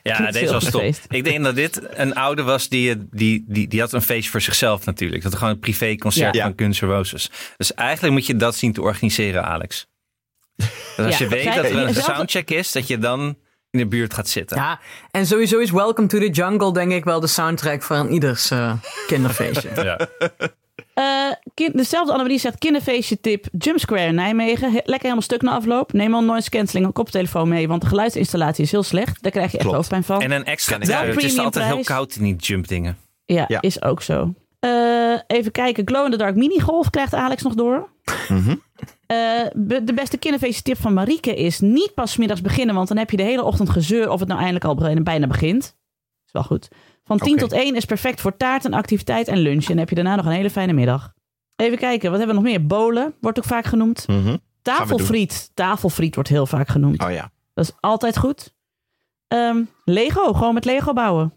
Ja, 0.04 0.32
deze 0.32 0.54
was 0.54 0.70
top. 0.70 0.82
Ik 1.08 1.24
denk 1.24 1.44
dat 1.44 1.56
dit 1.56 1.82
een 1.90 2.16
oude 2.16 2.44
was 2.44 2.70
die, 2.70 3.08
die, 3.12 3.44
die, 3.48 3.68
die 3.68 3.80
had 3.80 3.94
een 3.94 4.02
feestje 4.02 4.32
voor 4.32 4.42
zichzelf 4.42 4.86
natuurlijk. 4.86 5.24
Dat 5.24 5.36
gewoon 5.36 5.54
een 5.54 5.60
privéconcert 5.60 6.36
Ja. 6.36 6.44
van 6.44 6.54
Guns 6.56 6.80
N' 6.82 6.86
Roses. 6.86 7.30
Dus 7.58 7.74
eigenlijk 7.74 8.14
moet 8.14 8.26
je 8.26 8.36
dat 8.36 8.56
zien 8.56 8.74
te 8.74 8.82
organiseren, 8.82 9.46
Alex. 9.46 9.88
Dus 10.56 10.68
als 11.06 11.18
Ja, 11.18 11.24
je 11.26 11.28
weet 11.32 11.44
zij- 11.44 11.56
dat 11.56 11.66
er 11.66 11.76
een 11.78 11.94
zelf- 11.94 12.06
soundcheck 12.16 12.50
is, 12.50 12.72
dat 12.72 12.88
je 12.88 12.98
dan 12.98 13.38
in 13.72 13.80
de 13.80 13.88
buurt 13.88 14.14
gaat 14.14 14.28
zitten. 14.30 14.58
Ja, 14.58 14.80
en 15.12 15.26
sowieso 15.26 15.60
is 15.60 15.72
Welcome 15.72 16.08
to 16.08 16.20
the 16.20 16.30
Jungle 16.30 16.74
denk 16.74 16.92
ik 16.92 17.04
wel 17.04 17.20
de 17.20 17.28
soundtrack 17.28 17.84
van 17.84 18.08
ieders 18.08 18.52
eh, 18.52 18.74
kinderfeestje. 19.08 19.70
Ja. 19.76 20.00
Eh, 20.94 21.06
kind, 21.54 21.78
dezelfde 21.78 22.12
Annemarie 22.12 22.40
zegt 22.40 22.58
kinderfeestje 22.58 23.20
tip 23.20 23.46
Jump 23.58 23.80
Square 23.80 24.06
in 24.06 24.16
Nijmegen. 24.16 24.68
He- 24.68 24.74
lekker 24.84 25.02
helemaal 25.02 25.22
stuk 25.22 25.42
na 25.42 25.52
afloop. 25.56 25.94
Neem 25.94 26.14
al 26.14 26.24
noise 26.24 26.50
cancelling 26.50 26.88
een 26.88 26.94
koptelefoon 26.94 27.50
mee. 27.50 27.68
Want 27.68 27.82
de 27.82 27.88
geluidsinstallatie 27.88 28.64
is 28.64 28.72
heel 28.72 28.84
slecht. 28.84 29.22
Daar 29.24 29.32
krijg 29.32 29.46
je 29.52 29.54
echt 29.58 29.62
Klopt. 29.62 29.76
hoofdpijn 29.76 30.04
van. 30.04 30.22
En 30.22 30.32
een 30.32 30.46
extra. 30.46 30.78
Wel 30.78 30.98
Het 31.02 31.24
is 31.24 31.38
altijd 31.38 31.66
heel 31.66 31.84
koud 31.84 32.16
in 32.16 32.24
die 32.24 32.36
jump 32.36 32.68
dingen. 32.68 32.98
Ja, 33.26 33.46
Ja. 33.48 33.62
is 33.62 33.82
ook 33.82 34.02
zo. 34.02 34.34
Eh, 34.60 34.70
even 35.28 35.52
kijken. 35.52 35.88
Glow 35.88 36.06
in 36.06 36.12
the 36.12 36.18
Dark 36.18 36.36
minigolf 36.36 36.90
krijgt 36.90 37.14
Alex 37.14 37.42
nog 37.42 37.54
door. 37.54 37.90
Mhm. 38.28 38.56
Eh, 39.08 39.18
be- 39.56 39.84
de 39.84 39.94
beste 39.94 40.18
kinderfeestje 40.18 40.62
tip 40.62 40.78
van 40.78 40.94
Marieke 40.94 41.36
is 41.36 41.60
niet 41.60 41.94
pas 41.94 42.18
middags 42.18 42.42
beginnen. 42.42 42.76
Want 42.76 42.88
dan 42.88 42.98
heb 42.98 43.10
je 43.12 43.18
de 43.18 43.24
hele 43.24 43.44
ochtend 43.44 43.70
gezeur 43.70 44.10
of 44.10 44.20
het 44.20 44.28
nou 44.28 44.40
eindelijk 44.40 44.66
al 44.66 45.04
bijna 45.04 45.28
begint. 45.28 45.64
Is 46.26 46.32
wel 46.32 46.44
goed. 46.44 46.68
Van 47.10 47.18
10 47.18 47.32
Oké. 47.34 47.42
tot 47.42 47.52
1 47.52 47.76
is 47.76 47.86
perfect 47.86 48.22
voor 48.22 48.38
taart 48.38 48.66
en 48.66 48.74
activiteit 48.74 49.28
en 49.28 49.38
lunch. 49.38 49.62
En 49.62 49.68
dan 49.68 49.78
heb 49.78 49.90
je 49.90 49.96
daarna 49.96 50.16
nog 50.16 50.26
een 50.26 50.32
hele 50.32 50.50
fijne 50.50 50.74
middag. 50.74 51.14
Even 51.56 51.78
kijken, 51.78 52.10
wat 52.10 52.20
hebben 52.20 52.36
we 52.36 52.42
nog 52.42 52.52
meer? 52.52 52.66
Bolen 52.68 53.14
wordt 53.22 53.38
ook 53.38 53.44
vaak 53.46 53.66
genoemd. 53.66 54.08
Mhm. 54.08 54.36
Tafelfriet. 54.62 55.52
Tafelfriet 55.54 56.16
wordt 56.16 56.30
heel 56.30 56.46
vaak 56.46 56.68
genoemd. 56.70 57.04
Oh 57.04 57.12
ja. 57.12 57.32
Dat 57.54 57.66
is 57.66 57.72
altijd 57.80 58.18
goed. 58.18 58.54
Ehm, 59.28 59.64
Lego, 59.86 60.34
gewoon 60.34 60.54
met 60.54 60.66
Lego 60.66 60.94
bouwen. 60.94 61.34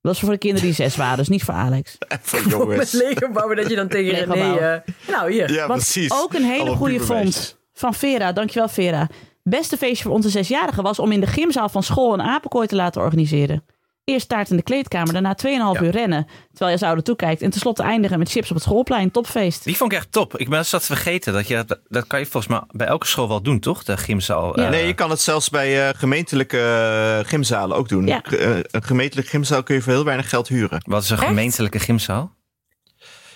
Dat 0.00 0.14
is 0.14 0.20
voor 0.20 0.30
de 0.30 0.38
kinderen 0.38 0.66
die 0.66 0.74
zes 0.74 0.96
waren, 0.96 1.16
dus 1.16 1.28
niet 1.28 1.44
voor 1.44 1.54
Alex. 1.54 1.98
Voor 2.22 2.66
Met. 2.66 2.92
Lego 2.92 3.30
bouwen 3.30 3.56
dat 3.56 3.68
je 3.68 3.76
dan 3.76 3.88
tegen 3.88 4.12
Lego 4.12 4.32
René... 4.32 4.56
eh, 4.56 4.94
nou, 5.08 5.32
hier. 5.32 5.52
Ja, 5.52 5.66
Wat 5.66 5.76
precies. 5.76 6.12
ook 6.12 6.34
een 6.34 6.44
hele 6.44 6.70
goede 6.76 7.00
vond 7.00 7.58
van 7.72 7.94
Vera. 7.94 8.32
Dankjewel 8.32 8.68
Vera. 8.68 9.08
Beste 9.42 9.76
feestje 9.76 10.02
voor 10.04 10.12
onze 10.14 10.28
zesjarigen 10.28 10.82
was 10.82 10.98
om 10.98 11.12
in 11.12 11.20
de 11.20 11.26
gymzaal 11.26 11.68
van 11.68 11.82
school 11.82 12.12
een 12.12 12.22
apenkooi 12.22 12.66
te 12.66 12.76
laten 12.76 13.02
organiseren. 13.02 13.64
Eerst 14.04 14.28
taart 14.28 14.50
in 14.50 14.56
de 14.56 14.62
kleedkamer, 14.62 15.12
daarna 15.12 15.34
2,5 15.34 15.48
Ja. 15.80 15.80
uur 15.82 15.90
rennen. 15.90 16.26
Terwijl 16.50 16.70
je 16.70 16.78
ze 16.78 16.86
ouder 16.86 17.04
toekijkt. 17.04 17.42
En 17.42 17.50
tenslotte 17.50 17.82
eindigen 17.82 18.18
met 18.18 18.30
chips 18.30 18.48
op 18.48 18.54
het 18.54 18.64
schoolplein. 18.64 19.10
Topfeest. 19.10 19.64
Die 19.64 19.76
vond 19.76 19.92
ik 19.92 19.98
echt 19.98 20.12
top. 20.12 20.36
Ik 20.38 20.48
ben 20.48 20.66
zat 20.66 20.80
te 20.80 20.86
vergeten. 20.86 21.32
Dat, 21.32 21.48
je, 21.48 21.64
dat, 21.66 21.80
dat 21.88 22.06
kan 22.06 22.18
je 22.18 22.26
volgens 22.26 22.52
mij 22.52 22.62
bij 22.70 22.86
elke 22.86 23.06
school 23.06 23.28
wel 23.28 23.42
doen, 23.42 23.60
toch? 23.60 23.82
De 23.84 23.96
gymzaal. 23.96 24.60
Ja. 24.60 24.64
eh, 24.64 24.70
Nee, 24.70 24.86
je 24.86 24.94
kan 24.94 25.10
het 25.10 25.20
zelfs 25.20 25.48
bij 25.50 25.88
eh, 25.88 25.98
gemeentelijke 25.98 26.58
eh, 26.58 27.28
gymzalen 27.28 27.76
ook 27.76 27.88
doen. 27.88 28.06
Ja. 28.06 28.22
Een 28.30 28.82
gemeentelijke 28.82 29.30
gymzaal 29.30 29.62
kun 29.62 29.74
je 29.74 29.82
voor 29.82 29.92
heel 29.92 30.04
weinig 30.04 30.28
geld 30.28 30.48
huren. 30.48 30.82
Wat 30.86 31.02
is 31.02 31.10
een 31.10 31.16
Echt? 31.16 31.26
gemeentelijke 31.26 31.78
gymzaal? 31.78 32.38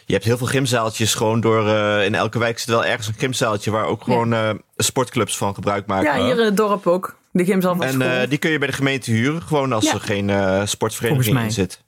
Je 0.07 0.13
hebt 0.13 0.25
heel 0.25 0.37
veel 0.39 0.47
gymzaaltjes 0.47 1.15
gewoon 1.15 1.41
door... 1.41 1.69
eh, 1.69 2.05
in 2.05 2.15
elke 2.15 2.39
wijk 2.39 2.59
zit 2.59 2.69
wel 2.69 2.85
ergens 2.85 3.07
een 3.09 3.15
gymzaaltje... 3.15 3.71
waar 3.71 3.85
ook 3.85 4.03
gewoon 4.03 4.33
eh, 4.33 4.51
sportclubs 4.77 5.37
van 5.37 5.55
gebruik 5.55 5.87
maken. 5.87 6.19
Ja, 6.19 6.25
hier 6.25 6.39
in 6.39 6.45
het 6.45 6.57
dorp 6.57 6.87
ook. 6.87 7.19
De 7.31 7.45
gymzaal 7.45 7.77
van 7.77 7.85
En 7.87 7.93
school. 7.93 8.07
eh, 8.09 8.29
die 8.29 8.39
kun 8.39 8.51
je 8.51 8.59
bij 8.59 8.67
de 8.69 8.73
gemeente 8.75 9.11
huren. 9.11 9.43
Gewoon 9.43 9.73
als 9.73 9.85
Ja. 9.85 9.93
er 9.93 10.01
geen 10.01 10.31
eh, 10.31 10.63
sportvereniging 10.65 11.39
in 11.41 11.53
zit. 11.53 11.83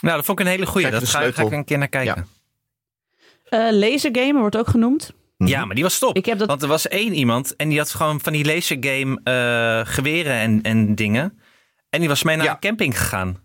Nou, 0.00 0.16
dat 0.16 0.24
vond 0.24 0.38
ik 0.40 0.44
een 0.46 0.50
hele 0.52 0.66
goeie. 0.66 0.86
Je 0.86 0.92
Dat 0.92 1.08
ga, 1.08 1.30
ga 1.32 1.42
ik 1.42 1.50
een 1.52 1.64
keer 1.64 1.78
naar 1.78 1.88
kijken. 1.88 2.26
Ja. 3.50 3.66
Eh 3.68 3.72
lasergamen 3.78 4.40
wordt 4.40 4.56
ook 4.56 4.68
genoemd. 4.68 5.12
Ja, 5.36 5.64
maar 5.64 5.74
die 5.74 5.84
was 5.84 5.98
top. 5.98 6.16
Ik 6.16 6.26
heb 6.26 6.38
dat- 6.38 6.48
Want 6.48 6.62
er 6.62 6.68
was 6.68 6.88
één 6.88 7.14
iemand 7.14 7.56
en 7.56 7.68
die 7.68 7.78
had 7.78 7.90
gewoon 7.94 8.20
van 8.20 8.32
die 8.32 8.44
lasergame 8.44 9.20
eh 9.24 9.92
geweren 9.94 10.34
en, 10.34 10.62
en 10.62 10.94
dingen. 10.94 11.38
En 11.90 12.00
die 12.00 12.08
was 12.08 12.22
mee 12.22 12.36
naar 12.36 12.44
Ja. 12.44 12.52
een 12.52 12.58
camping 12.60 12.98
gegaan. 12.98 13.38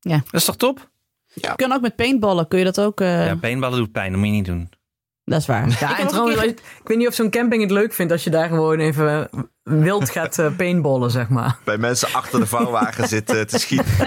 Ja. 0.00 0.16
Dat 0.24 0.40
is 0.40 0.44
toch 0.44 0.56
top? 0.56 0.90
Je 1.34 1.52
kan 1.56 1.72
ook 1.72 1.80
met 1.80 1.96
paintballen. 1.96 2.48
Kun 2.48 2.58
je 2.58 2.64
dat 2.64 2.80
ook... 2.80 3.00
eh, 3.00 3.26
Ja, 3.26 3.34
paintballen 3.36 3.78
doet 3.78 3.92
pijn. 3.92 4.10
Dat 4.10 4.18
moet 4.18 4.28
je 4.28 4.34
niet 4.34 4.44
doen. 4.44 4.70
Dat 5.24 5.40
is 5.40 5.46
waar. 5.46 5.66
Ik 5.68 5.78
Ja, 5.78 5.98
en 6.00 6.06
trouwens, 6.06 6.36
keer- 6.40 6.48
ik 6.48 6.60
weet 6.84 6.96
niet 6.98 7.06
of 7.06 7.14
zo'n 7.14 7.30
camping 7.30 7.62
het 7.62 7.70
leuk 7.70 7.92
vindt 7.92 8.12
als 8.12 8.24
je 8.24 8.30
daar 8.30 8.48
gewoon 8.48 8.78
even 8.78 9.28
wild 9.62 10.10
gaat 10.10 10.38
eh, 10.38 10.56
paintballen, 10.56 11.10
zeg 11.10 11.28
maar. 11.28 11.58
Bij 11.64 11.78
mensen 11.78 12.08
achter 12.12 12.40
de 12.40 12.46
vouwwagen 12.46 13.08
zitten 13.16 13.46
te 13.46 13.58
schieten. 13.58 13.86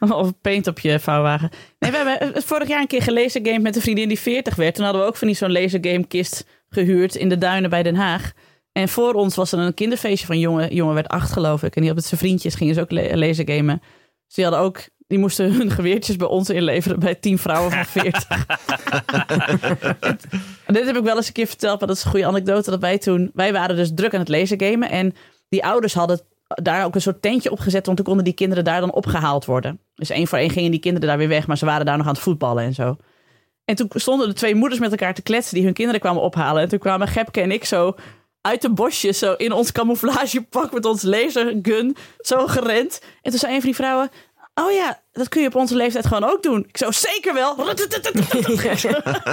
Of 0.00 0.32
paint 0.40 0.66
op 0.66 0.78
je 0.78 1.00
vouwwagen. 1.00 1.50
Nee, 1.78 1.90
we 1.90 1.96
hebben 1.96 2.42
vorig 2.42 2.68
jaar 2.68 2.80
een 2.80 2.86
keer 2.86 3.02
gelasergamed 3.02 3.62
met 3.62 3.76
een 3.76 3.82
vriendin 3.82 4.08
die 4.08 4.18
40 4.18 4.54
werd. 4.54 4.74
Toen 4.74 4.84
hadden 4.84 5.02
we 5.02 5.08
ook 5.08 5.16
van 5.16 5.26
die 5.26 5.36
zo'n 5.36 5.52
lasergamekist 5.52 6.46
gehuurd 6.68 7.14
in 7.14 7.28
de 7.28 7.38
duinen 7.38 7.70
bij 7.70 7.82
Den 7.82 7.94
Haag. 7.96 8.32
En 8.72 8.88
voor 8.88 9.12
ons 9.14 9.34
was 9.34 9.52
er 9.52 9.58
een 9.58 9.74
kinderfeestje 9.74 10.26
van 10.26 10.38
jongen. 10.38 10.74
Jongen 10.74 10.94
werd 10.94 11.08
acht, 11.08 11.32
geloof 11.32 11.62
ik. 11.62 11.74
En 11.74 11.80
die 11.80 11.90
had 11.90 11.98
met 11.98 12.04
zijn 12.08 12.20
vriendjes 12.20 12.54
gingen 12.54 12.74
ze 12.74 12.80
ook 12.80 12.90
la- 12.90 13.16
lasergamen. 13.16 13.82
Dus 14.26 14.34
die 14.34 14.44
hadden 14.44 14.62
ook... 14.62 14.80
Die 15.06 15.18
moesten 15.18 15.52
hun 15.52 15.70
geweertjes 15.70 16.16
bij 16.16 16.26
ons 16.26 16.50
inleveren 16.50 16.98
bij 16.98 17.14
tien 17.14 17.38
vrouwen 17.38 17.72
van 17.72 17.84
40. 17.84 18.26
En 20.66 20.74
dit 20.74 20.86
heb 20.86 20.96
ik 20.96 21.02
wel 21.02 21.16
eens 21.16 21.26
een 21.26 21.32
keer 21.32 21.46
verteld, 21.46 21.78
maar 21.78 21.88
dat 21.88 21.96
is 21.96 22.04
een 22.04 22.10
goede 22.10 22.26
anekdote. 22.26 22.70
Dat 22.70 22.80
wij 22.80 22.98
toen... 22.98 23.30
Wij 23.34 23.52
waren 23.52 23.76
dus 23.76 23.90
druk 23.94 24.14
aan 24.14 24.20
het 24.20 24.28
lasergamen. 24.28 24.90
En 24.90 25.14
die 25.48 25.64
ouders 25.64 25.94
hadden 25.94 26.20
daar 26.46 26.84
ook 26.84 26.94
een 26.94 27.00
soort 27.00 27.22
tentje 27.22 27.50
op 27.50 27.58
gezet, 27.58 27.84
want 27.84 27.96
toen 27.96 28.06
konden 28.06 28.24
die 28.24 28.34
kinderen 28.34 28.64
daar 28.64 28.80
dan 28.80 28.92
opgehaald 28.92 29.44
worden. 29.44 29.80
Dus 29.94 30.10
één 30.10 30.26
voor 30.26 30.38
één 30.38 30.50
gingen 30.50 30.70
die 30.70 30.80
kinderen 30.80 31.08
daar 31.08 31.18
weer 31.18 31.28
weg, 31.28 31.46
maar 31.46 31.58
ze 31.58 31.64
waren 31.64 31.86
daar 31.86 31.96
nog 31.96 32.06
aan 32.06 32.12
het 32.12 32.22
voetballen 32.22 32.64
en 32.64 32.74
zo. 32.74 32.96
En 33.64 33.74
toen 33.74 33.90
stonden 33.94 34.28
de 34.28 34.34
twee 34.34 34.54
moeders 34.54 34.80
met 34.80 34.90
elkaar 34.90 35.14
te 35.14 35.22
kletsen 35.22 35.54
die 35.54 35.64
hun 35.64 35.72
kinderen 35.72 36.00
kwamen 36.00 36.22
ophalen. 36.22 36.62
En 36.62 36.68
toen 36.68 36.78
kwamen 36.78 37.08
Gepke 37.08 37.40
en 37.40 37.50
ik 37.50 37.64
zo 37.64 37.94
uit 38.40 38.62
de 38.62 38.70
bosjes, 38.70 39.18
zo 39.18 39.32
in 39.32 39.52
ons 39.52 39.72
camouflagepak 39.72 40.72
met 40.72 40.84
ons 40.84 41.02
lasergun, 41.02 41.96
zo 42.18 42.46
gerend. 42.46 43.00
En 43.22 43.30
toen 43.30 43.40
zei 43.40 43.54
een 43.54 43.60
van 43.60 43.68
die 43.68 43.78
vrouwen, 43.78 44.10
oh 44.54 44.72
ja, 44.72 45.02
dat 45.12 45.28
kun 45.28 45.40
je 45.42 45.48
op 45.48 45.54
onze 45.54 45.76
leeftijd 45.76 46.06
gewoon 46.06 46.24
ook 46.30 46.42
doen. 46.42 46.64
Ik 46.68 46.76
zo, 46.76 46.90
zeker 46.90 47.34
wel. 47.34 47.74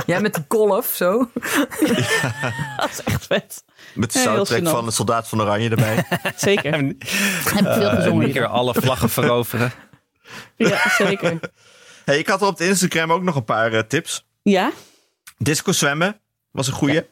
Ja, 0.05 0.19
met 0.25 0.33
de 0.33 0.43
kolf, 0.47 0.85
zo. 0.95 1.29
Dat 2.77 2.89
is 2.89 3.03
echt 3.03 3.25
vet. 3.25 3.63
Met 3.93 4.11
de 4.13 4.19
soundtrack 4.19 4.67
van 4.67 4.85
de 4.85 4.91
Soldaat 4.91 5.27
van 5.27 5.41
Oranje 5.41 5.69
erbij. 5.69 6.05
Zeker. 6.35 6.73
En 6.73 6.85
Heb 7.43 7.65
ik 7.65 7.73
veel 7.73 7.89
een 7.89 7.95
gezongen. 7.95 8.25
keer 8.25 8.33
hier. 8.41 8.47
alle 8.47 8.73
vlaggen 8.73 9.09
veroveren. 9.09 9.71
Ja, 10.55 10.89
zeker. 10.97 11.39
hey, 12.05 12.17
ik 12.19 12.27
had 12.27 12.41
er 12.41 12.47
op 12.47 12.61
Instagram 12.61 13.11
ook 13.11 13.21
nog 13.23 13.35
een 13.35 13.43
paar 13.43 13.73
eh, 13.73 13.79
tips. 13.83 14.25
Ja? 14.41 14.71
Disco 15.37 15.71
zwemmen 15.71 16.19
was 16.51 16.67
een 16.67 16.73
goeie. 16.73 17.05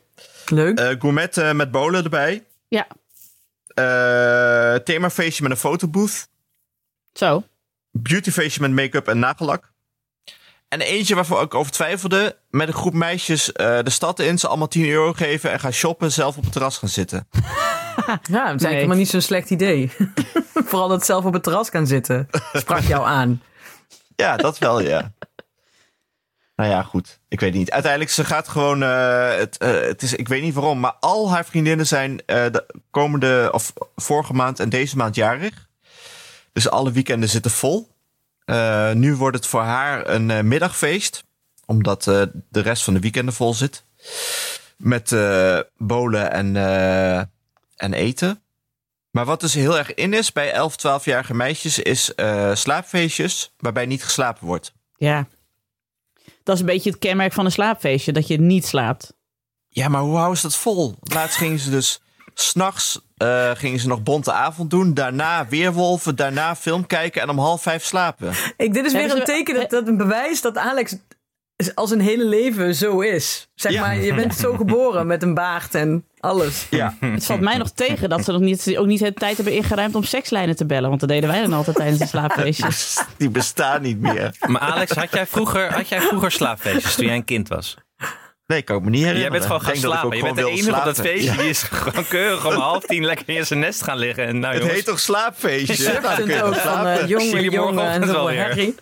Leuk. 0.46 0.80
Eh, 0.80 0.96
gourmet 1.00 1.38
eh, 1.38 1.52
met 1.52 1.72
bolen 1.72 2.04
erbij. 2.04 2.46
Ja. 2.68 2.88
Eh 3.74 4.76
themafeestje 4.84 5.44
met 5.44 5.52
een 5.52 5.58
fotobooth. 5.58 6.28
Zo. 7.14 7.44
Beautyfeestje 7.92 8.62
met 8.62 8.72
make-up 8.72 9.08
en 9.08 9.20
nagellak. 9.20 9.72
En 10.68 10.82
eentje 10.82 11.16
waarvoor 11.16 11.42
ik 11.42 11.54
over 11.54 11.72
twijfelde. 11.72 12.38
Met 12.50 12.68
een 12.68 12.74
groep 12.74 12.94
meisjes 12.94 13.52
eh, 13.52 13.80
de 13.84 13.90
stad 13.90 14.20
in. 14.20 14.38
Ze 14.38 14.48
allemaal 14.48 14.68
10 14.68 14.86
euro 14.90 15.14
geven 15.14 15.52
en 15.52 15.60
gaan 15.60 15.74
shoppen. 15.74 16.12
Zelf 16.12 16.38
op 16.38 16.44
het 16.44 16.52
terras 16.52 16.78
gaan 16.78 16.90
zitten. 16.90 17.28
Ja, 18.00 18.16
dat 18.16 18.26
is 18.26 18.34
eigenlijk 18.34 18.62
nee. 18.62 18.74
helemaal 18.74 18.98
niet 18.98 19.10
zo'n 19.10 19.22
slecht 19.22 19.50
idee. 19.50 19.92
Vooral 20.70 20.88
dat 20.88 21.06
zelf 21.06 21.26
op 21.26 21.34
het 21.34 21.44
terras 21.44 21.70
kan 21.70 21.88
zitten. 21.88 22.28
Sprak 22.54 22.82
jou 22.82 23.06
aan. 23.08 23.42
Ja, 24.16 24.38
dat 24.38 24.58
wel, 24.58 24.82
ja. 24.82 25.14
Nou 26.56 26.70
ja, 26.70 26.84
goed. 26.84 27.20
Ik 27.28 27.40
weet 27.40 27.54
niet. 27.54 27.72
Uiteindelijk, 27.72 28.12
ze 28.12 28.26
gaat 28.26 28.48
gewoon... 28.48 28.84
eh, 28.84 29.36
het, 29.36 29.58
eh, 29.58 29.72
het 29.72 30.02
is, 30.02 30.14
ik 30.14 30.28
weet 30.28 30.42
niet 30.42 30.54
waarom, 30.54 30.80
maar 30.80 30.96
al 31.00 31.32
haar 31.32 31.46
vriendinnen 31.46 31.88
zijn 31.88 32.22
eh, 32.26 32.46
de 32.52 32.66
komende... 32.92 33.50
of 33.54 33.74
vorige 33.96 34.34
maand 34.34 34.60
en 34.60 34.70
deze 34.70 34.98
maand 34.98 35.16
jarig. 35.16 35.69
Dus 36.60 36.70
alle 36.70 36.92
weekenden 36.92 37.30
zitten 37.30 37.52
vol. 37.52 37.90
Eh, 38.46 38.92
nu 38.92 39.16
wordt 39.16 39.36
het 39.36 39.46
voor 39.46 39.62
haar 39.62 40.08
een 40.10 40.32
eh, 40.32 40.42
middagfeest. 40.42 41.24
Omdat 41.66 42.08
eh, 42.08 42.22
de 42.50 42.60
rest 42.60 42.84
van 42.84 42.94
de 42.94 43.00
weekenden 43.00 43.34
vol 43.34 43.54
zit. 43.54 43.84
Met 44.78 45.16
bolen 45.78 46.32
en, 46.32 46.56
en 47.76 47.94
eten. 47.94 48.42
Maar 49.12 49.26
wat 49.26 49.40
dus 49.40 49.54
heel 49.54 49.78
erg 49.78 49.94
in 49.94 50.14
is 50.14 50.32
bij 50.32 50.52
11, 50.52 50.76
12-jarige 50.76 51.34
meisjes... 51.34 51.80
is 51.80 52.14
slaapfeestjes 52.54 53.54
waarbij 53.58 53.86
niet 53.86 54.04
geslapen 54.04 54.48
wordt. 54.48 54.74
Ja. 54.96 55.28
Dat 56.44 56.56
is 56.56 56.62
een 56.62 56.68
beetje 56.68 56.90
het 56.90 57.00
kenmerk 57.00 57.34
van 57.34 57.46
een 57.46 57.52
slaapfeestje, 57.52 58.12
dat 58.12 58.28
je 58.28 58.40
niet 58.40 58.66
slaapt. 58.66 59.14
Ja, 59.70 59.88
maar 59.88 60.02
hoe 60.02 60.16
houden 60.16 60.38
ze 60.38 60.48
dat 60.48 60.56
vol? 60.56 60.96
Laatst 61.00 61.38
gingen 61.38 61.60
ze 61.60 61.70
dus... 61.70 62.02
S'nachts 62.40 63.02
eh 63.18 63.52
gingen 63.54 63.80
ze 63.80 63.88
nog 63.88 64.04
bonte 64.04 64.32
avond 64.32 64.70
doen. 64.70 64.94
Daarna 64.94 65.48
weerwolven. 65.48 66.16
Daarna 66.16 66.56
film 66.56 66.88
kijken. 66.88 67.22
En 67.22 67.30
om 67.30 67.40
half 67.40 67.62
vijf 67.62 67.84
slapen. 67.86 68.34
Ik, 68.58 68.74
dit 68.74 68.86
is 68.86 68.94
weer 68.94 69.16
een 69.16 69.24
teken, 69.24 69.56
dat, 69.56 69.70
dat 69.70 69.88
een 69.88 69.98
bewijs 69.98 70.42
dat 70.42 70.58
Alex 70.58 70.96
als 71.76 71.92
een 71.92 72.00
hele 72.02 72.26
leven 72.26 72.76
zo 72.76 73.00
is. 73.00 73.48
Zeg 73.56 73.72
Ja. 73.72 73.82
maar, 73.82 73.98
je 73.98 74.14
bent 74.14 74.36
zo 74.36 74.54
geboren 74.56 75.08
met 75.08 75.24
een 75.24 75.34
baard 75.34 75.76
en 75.76 76.06
alles. 76.20 76.68
Ja. 76.70 76.96
Het 77.00 77.26
valt 77.26 77.42
mij 77.42 77.58
nog 77.58 77.70
tegen 77.70 78.10
dat 78.10 78.24
ze 78.24 78.32
nog 78.32 78.42
niet, 78.42 78.78
ook 78.78 78.86
niet 78.86 79.00
de 79.00 79.14
tijd 79.14 79.36
hebben 79.36 79.54
ingeruimd 79.56 79.96
om 79.96 80.04
sekslijnen 80.04 80.56
te 80.56 80.66
bellen. 80.66 80.90
Want 80.90 81.00
dat 81.00 81.10
deden 81.10 81.30
wij 81.30 81.42
dan 81.42 81.54
altijd 81.54 81.76
tijdens 81.76 82.00
de 82.00 82.08
slaapfeestjes. 82.08 83.04
Die 83.18 83.30
bestaan 83.30 83.82
niet 83.82 84.00
meer. 84.00 84.36
Maar 84.48 84.62
Alex, 84.62 84.92
had 84.92 85.12
jij 85.12 85.26
vroeger, 85.28 85.74
had 85.74 85.88
jij 85.88 86.02
vroeger 86.02 86.32
slaapfeestjes 86.32 86.96
toen 86.96 87.06
jij 87.06 87.16
een 87.16 87.24
kind 87.26 87.48
was? 87.48 87.78
Nee, 88.50 88.62
kan 88.62 88.78
ik 88.78 88.84
me 88.84 88.90
niet 88.90 89.04
herinneren. 89.04 89.32
Jij 89.32 89.40
bent 89.40 89.46
gewoon 89.46 89.62
gaan 89.62 89.76
slapen. 89.76 90.06
ook 90.06 90.14
Je 90.14 90.24
bent 90.24 90.36
de 90.36 90.50
enige 90.50 90.76
op 90.78 90.84
dat 90.84 91.00
feestje. 91.00 91.32
Ja. 91.32 91.38
Die 91.38 91.50
is 91.50 91.64
gewoon 91.84 92.08
keurig 92.08 92.46
om 92.46 92.54
half 92.54 92.84
tien 92.86 93.06
lekker 93.06 93.30
in 93.30 93.46
zijn 93.46 93.60
nest 93.60 93.84
gaan 93.84 93.98
liggen. 93.98 94.26
En 94.26 94.40
nou, 94.40 94.54
Het 94.54 94.62
jongens, 94.62 94.78
heet 94.78 94.86
toch 94.88 95.00
slaapfeestje? 95.00 96.00
Kun 96.16 96.28
je 96.28 96.44
ook 96.44 96.56
van 96.56 96.88
eh, 96.88 97.08
jongen, 97.50 97.92
en 97.92 98.06
wel 98.06 98.28
weer. 98.28 98.56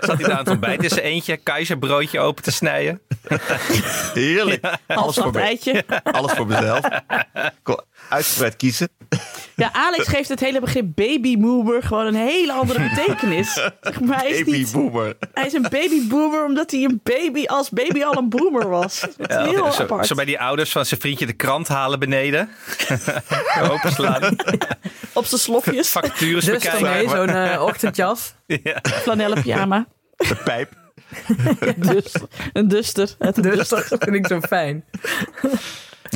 Zat 0.00 0.16
hij 0.16 0.16
daar 0.16 0.30
aan 0.30 0.38
het 0.38 0.48
ontbijt 0.48 0.82
in 0.82 0.88
zijn 0.88 1.04
eentje 1.04 1.36
keizerbroodje 1.36 2.20
open 2.20 2.42
te 2.42 2.50
snijden. 2.50 3.00
Heerlijk. 4.14 4.64
Alles 4.64 4.78
voor, 4.86 4.94
Halfslag 4.96 5.32
me, 5.32 5.40
eitje. 5.40 5.84
alles 6.02 6.32
voor 6.32 6.46
mezelf. 6.46 6.80
Uitgebreid 8.08 8.56
kiezen. 8.56 8.88
Ja, 9.56 9.72
Alex 9.72 10.08
geeft 10.14 10.28
het 10.28 10.40
hele 10.40 10.60
begrip 10.60 10.86
babyboomer 10.94 11.82
gewoon 11.82 12.06
een 12.06 12.14
hele 12.14 12.52
andere 12.52 12.80
betekenis. 12.94 13.52
Zeg 13.80 14.00
Maar 14.00 14.18
hij 14.18 14.28
is, 14.30 14.38
Baby 14.38 14.50
niet, 14.56 14.72
boomer. 14.72 15.16
hij 15.34 15.46
is 15.46 15.52
een 15.52 15.62
babyboomer 15.62 16.44
omdat 16.44 16.70
hij 16.70 16.82
een 16.82 17.00
baby 17.02 17.44
als 17.46 17.70
baby 17.70 18.02
al 18.02 18.16
een 18.16 18.28
boomer 18.28 18.68
was. 18.68 19.00
Dat 19.16 19.30
is 19.30 19.36
heel 19.36 19.72
zo, 19.72 19.82
apart. 19.82 20.06
zo 20.06 20.14
bij 20.14 20.24
die 20.24 20.40
ouders 20.40 20.72
van 20.72 20.86
zijn 20.86 21.00
vriendje 21.00 21.26
de 21.26 21.32
krant 21.32 21.68
halen 21.68 21.98
beneden. 21.98 22.48
Openslaan. 23.70 24.36
Op 25.12 25.24
zijn 25.26 25.40
slofjes, 25.40 25.88
Vacatures 25.88 26.44
Dus 26.44 26.62
bekijken. 26.62 27.10
zo'n 27.10 27.28
eh, 27.28 27.62
ochtendjas. 27.62 28.34
flanellen 28.84 29.42
pyjama. 29.42 29.86
De 30.16 30.36
pijp. 30.44 30.72
Dus, 31.76 32.12
een 32.52 32.68
duster. 32.68 33.14
Het 33.18 33.34
Dus 33.34 33.56
duster. 33.56 33.86
dat 33.88 34.04
vind 34.04 34.16
ik 34.16 34.26
zo 34.26 34.40
fijn. 34.40 34.84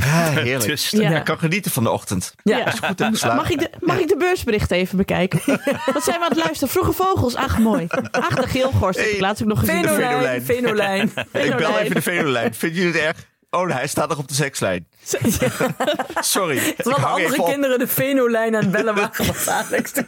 Ah, 0.05 0.29
heerlijk. 0.37 0.65
Dus, 0.71 0.91
Ja. 0.91 1.17
Ik 1.19 1.25
kan 1.25 1.39
genieten 1.39 1.71
van 1.71 1.83
de 1.83 1.91
ochtend. 1.91 2.35
Ja, 2.43 2.59
Ja. 2.59 2.71
Goed. 2.71 2.99
Mag 3.23 3.51
ik, 3.51 3.59
de, 3.59 3.71
mag 3.81 3.99
ik 3.99 4.09
de 4.09 4.17
beursbericht 4.17 4.71
even 4.71 4.97
bekijken? 4.97 5.41
Wat 5.95 6.05
zijn 6.05 6.19
we 6.19 6.25
aan 6.25 6.29
het 6.31 6.37
luisteren? 6.39 6.69
Vroege 6.69 6.93
vogels. 6.93 7.35
Ach, 7.35 7.59
mooi. 7.59 7.87
Ach, 8.11 8.35
de 8.35 8.47
geelgorst. 8.49 8.99
Heb 8.99 9.07
ik 9.07 9.13
Hey, 9.13 9.21
laatst 9.21 9.43
ook 9.43 9.49
nog 9.49 9.59
gezien. 9.61 9.85
Fenolijn. 9.89 10.43
fenolijn. 10.43 11.13
Ik 11.33 11.57
bel 11.57 11.79
even 11.79 11.95
de 11.95 12.03
Venolijn. 12.03 12.55
Vinden 12.55 12.79
jullie 12.83 12.95
het 13.01 13.03
erg? 13.03 13.27
Oh, 13.51 13.71
hij 13.71 13.87
staat 13.87 14.09
nog 14.09 14.19
op 14.19 14.29
de 14.29 14.35
sekslijn. 14.35 14.87
Sorry. 16.21 16.75
Terwijl 16.77 17.07
andere 17.07 17.41
op. 17.43 17.49
kinderen 17.49 17.79
de 17.79 17.89
fenolijn 17.89 18.57
aan 18.57 18.63
het 18.63 18.71
bellen 18.71 18.95
waren, 18.95 19.27
was 19.27 19.49
Alex 19.49 19.93
de, 19.93 20.05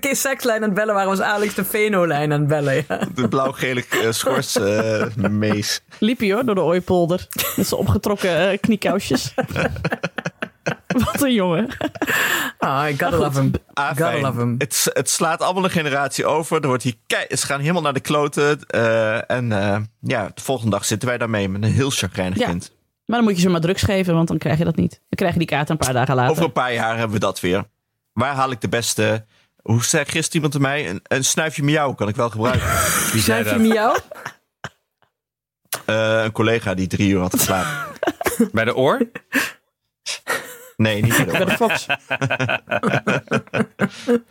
de 0.00 0.14
sekslijn 0.14 0.56
aan 0.56 0.68
het 0.68 0.74
bellen 0.74 0.94
waren, 0.94 1.08
was 1.08 1.20
Alex 1.20 1.54
de 1.54 1.64
fenolijn 1.64 2.32
aan 2.32 2.38
het 2.38 2.48
bellen. 2.48 2.84
Ja. 2.88 3.00
De 3.14 3.28
blauw-gele 3.28 3.84
uh, 3.94 4.10
schors 4.10 4.56
eh, 4.56 5.06
mees. 5.16 5.80
Liep 5.98 6.18
hij 6.18 6.32
hoor, 6.32 6.44
door 6.44 6.54
de 6.54 6.60
ooipolder. 6.60 7.26
Met 7.56 7.66
zijn 7.66 7.80
opgetrokken 7.80 8.50
eh, 8.50 8.58
kniekousjes. 8.60 9.34
Wat 11.12 11.22
een 11.22 11.32
jongen. 11.32 11.68
Ah, 12.58 12.88
I 12.88 12.98
gotta 12.98 13.16
love 13.16 13.40
him. 13.40 13.52
Ah, 13.72 13.88
Gotta 13.88 14.20
love 14.20 14.40
him. 14.40 14.54
Het, 14.58 14.86
het 14.92 15.10
slaat 15.10 15.42
allemaal 15.42 15.64
een 15.64 15.70
generatie 15.70 16.26
over. 16.26 16.60
Er 16.60 16.66
wordt 16.66 16.82
hier 16.82 16.94
kei- 17.06 17.36
ze 17.36 17.46
gaan 17.46 17.60
helemaal 17.60 17.82
naar 17.82 17.92
de 17.92 18.00
kloten. 18.00 18.60
eh, 18.66 19.30
en 19.30 19.52
eh, 19.52 19.76
ja, 20.00 20.30
de 20.34 20.42
volgende 20.42 20.70
dag 20.70 20.84
zitten 20.84 21.08
wij 21.08 21.18
daarmee 21.18 21.48
met 21.48 21.62
een 21.62 21.72
heel 21.72 21.90
chagrijnig 21.90 22.38
Ja. 22.38 22.46
kind. 22.46 22.72
Maar 23.06 23.16
dan 23.18 23.24
moet 23.28 23.36
je 23.36 23.42
ze 23.42 23.48
maar 23.48 23.60
drugs 23.60 23.82
geven, 23.82 24.14
want 24.14 24.28
dan 24.28 24.38
krijg 24.38 24.58
je 24.58 24.64
dat 24.64 24.76
niet. 24.76 24.90
Dan 24.90 25.00
krijg 25.08 25.32
je 25.32 25.38
die 25.38 25.48
kaart 25.48 25.68
een 25.68 25.76
paar 25.76 25.92
dagen 25.92 26.14
later. 26.14 26.30
Over 26.30 26.44
een 26.44 26.52
paar 26.52 26.72
jaar 26.72 26.92
hebben 26.96 27.12
we 27.14 27.18
dat 27.18 27.40
weer. 27.40 27.64
Waar 28.12 28.34
haal 28.34 28.50
ik 28.50 28.60
de 28.60 28.68
beste... 28.68 29.24
Hoe 29.62 29.84
zei 29.84 30.04
gisteren 30.04 30.32
iemand 30.34 30.54
aan 30.54 30.60
mij? 30.60 30.88
Een, 30.90 31.00
een 31.02 31.24
snuifje 31.24 31.62
miauw 31.62 31.92
kan 31.94 32.08
ik 32.08 32.16
wel 32.16 32.30
gebruiken. 32.30 32.68
Wie 33.12 33.22
zei 33.22 33.42
Snuif 33.44 33.44
je 33.44 33.50
dat? 33.50 33.60
miauw? 33.60 33.96
Eh, 35.86 36.22
een 36.24 36.32
collega 36.32 36.74
die 36.74 36.86
drie 36.86 37.08
uur 37.10 37.20
had 37.20 37.34
geslapen. 37.36 37.98
Bij 38.52 38.64
de 38.64 38.74
oor? 38.76 39.00
Nee, 40.80 41.02
niet 41.02 41.26
Bij 41.26 41.44
de 41.44 41.50
Fox. 41.50 41.86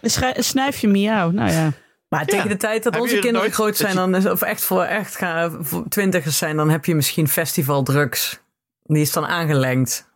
een 0.35 0.43
snuifje 0.43 0.87
miauw. 0.87 1.31
Nou 1.31 1.51
ja. 1.51 1.71
Maar 2.07 2.25
tegen 2.25 2.43
Ja. 2.43 2.49
de 2.49 2.57
tijd 2.57 2.83
dat 2.83 2.93
Heb 2.93 3.01
onze 3.01 3.15
je 3.15 3.21
kinderen 3.21 3.41
nooit- 3.45 3.55
groot 3.59 3.77
zijn, 3.77 3.95
dan 3.95 4.31
of 4.31 4.41
echt 4.41 4.63
voor 4.63 4.83
echt 4.83 5.15
gaan, 5.15 5.57
voor 5.65 5.87
twintigers 5.89 6.37
zijn, 6.37 6.55
dan 6.57 6.69
heb 6.69 6.85
je 6.85 6.95
misschien 6.95 7.27
festival 7.27 7.83
drugs. 7.83 8.39
Die 8.83 9.01
is 9.01 9.11
dan 9.11 9.25
aangelengd. 9.25 10.07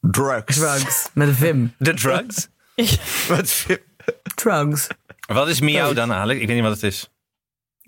Drugs. 0.00 0.56
Drugs. 0.56 1.08
Met 1.12 1.28
een 1.28 1.34
vim. 1.34 1.74
De 1.78 1.94
drugs? 1.94 2.48
Wat 3.28 3.66
Drugs. 4.34 4.86
Wat 5.26 5.48
is 5.48 5.60
miauw 5.60 5.92
dan, 5.92 6.12
Alex? 6.12 6.40
Ik 6.40 6.46
weet 6.46 6.56
niet 6.56 6.64
wat 6.64 6.74
het 6.74 6.82
is. 6.82 7.10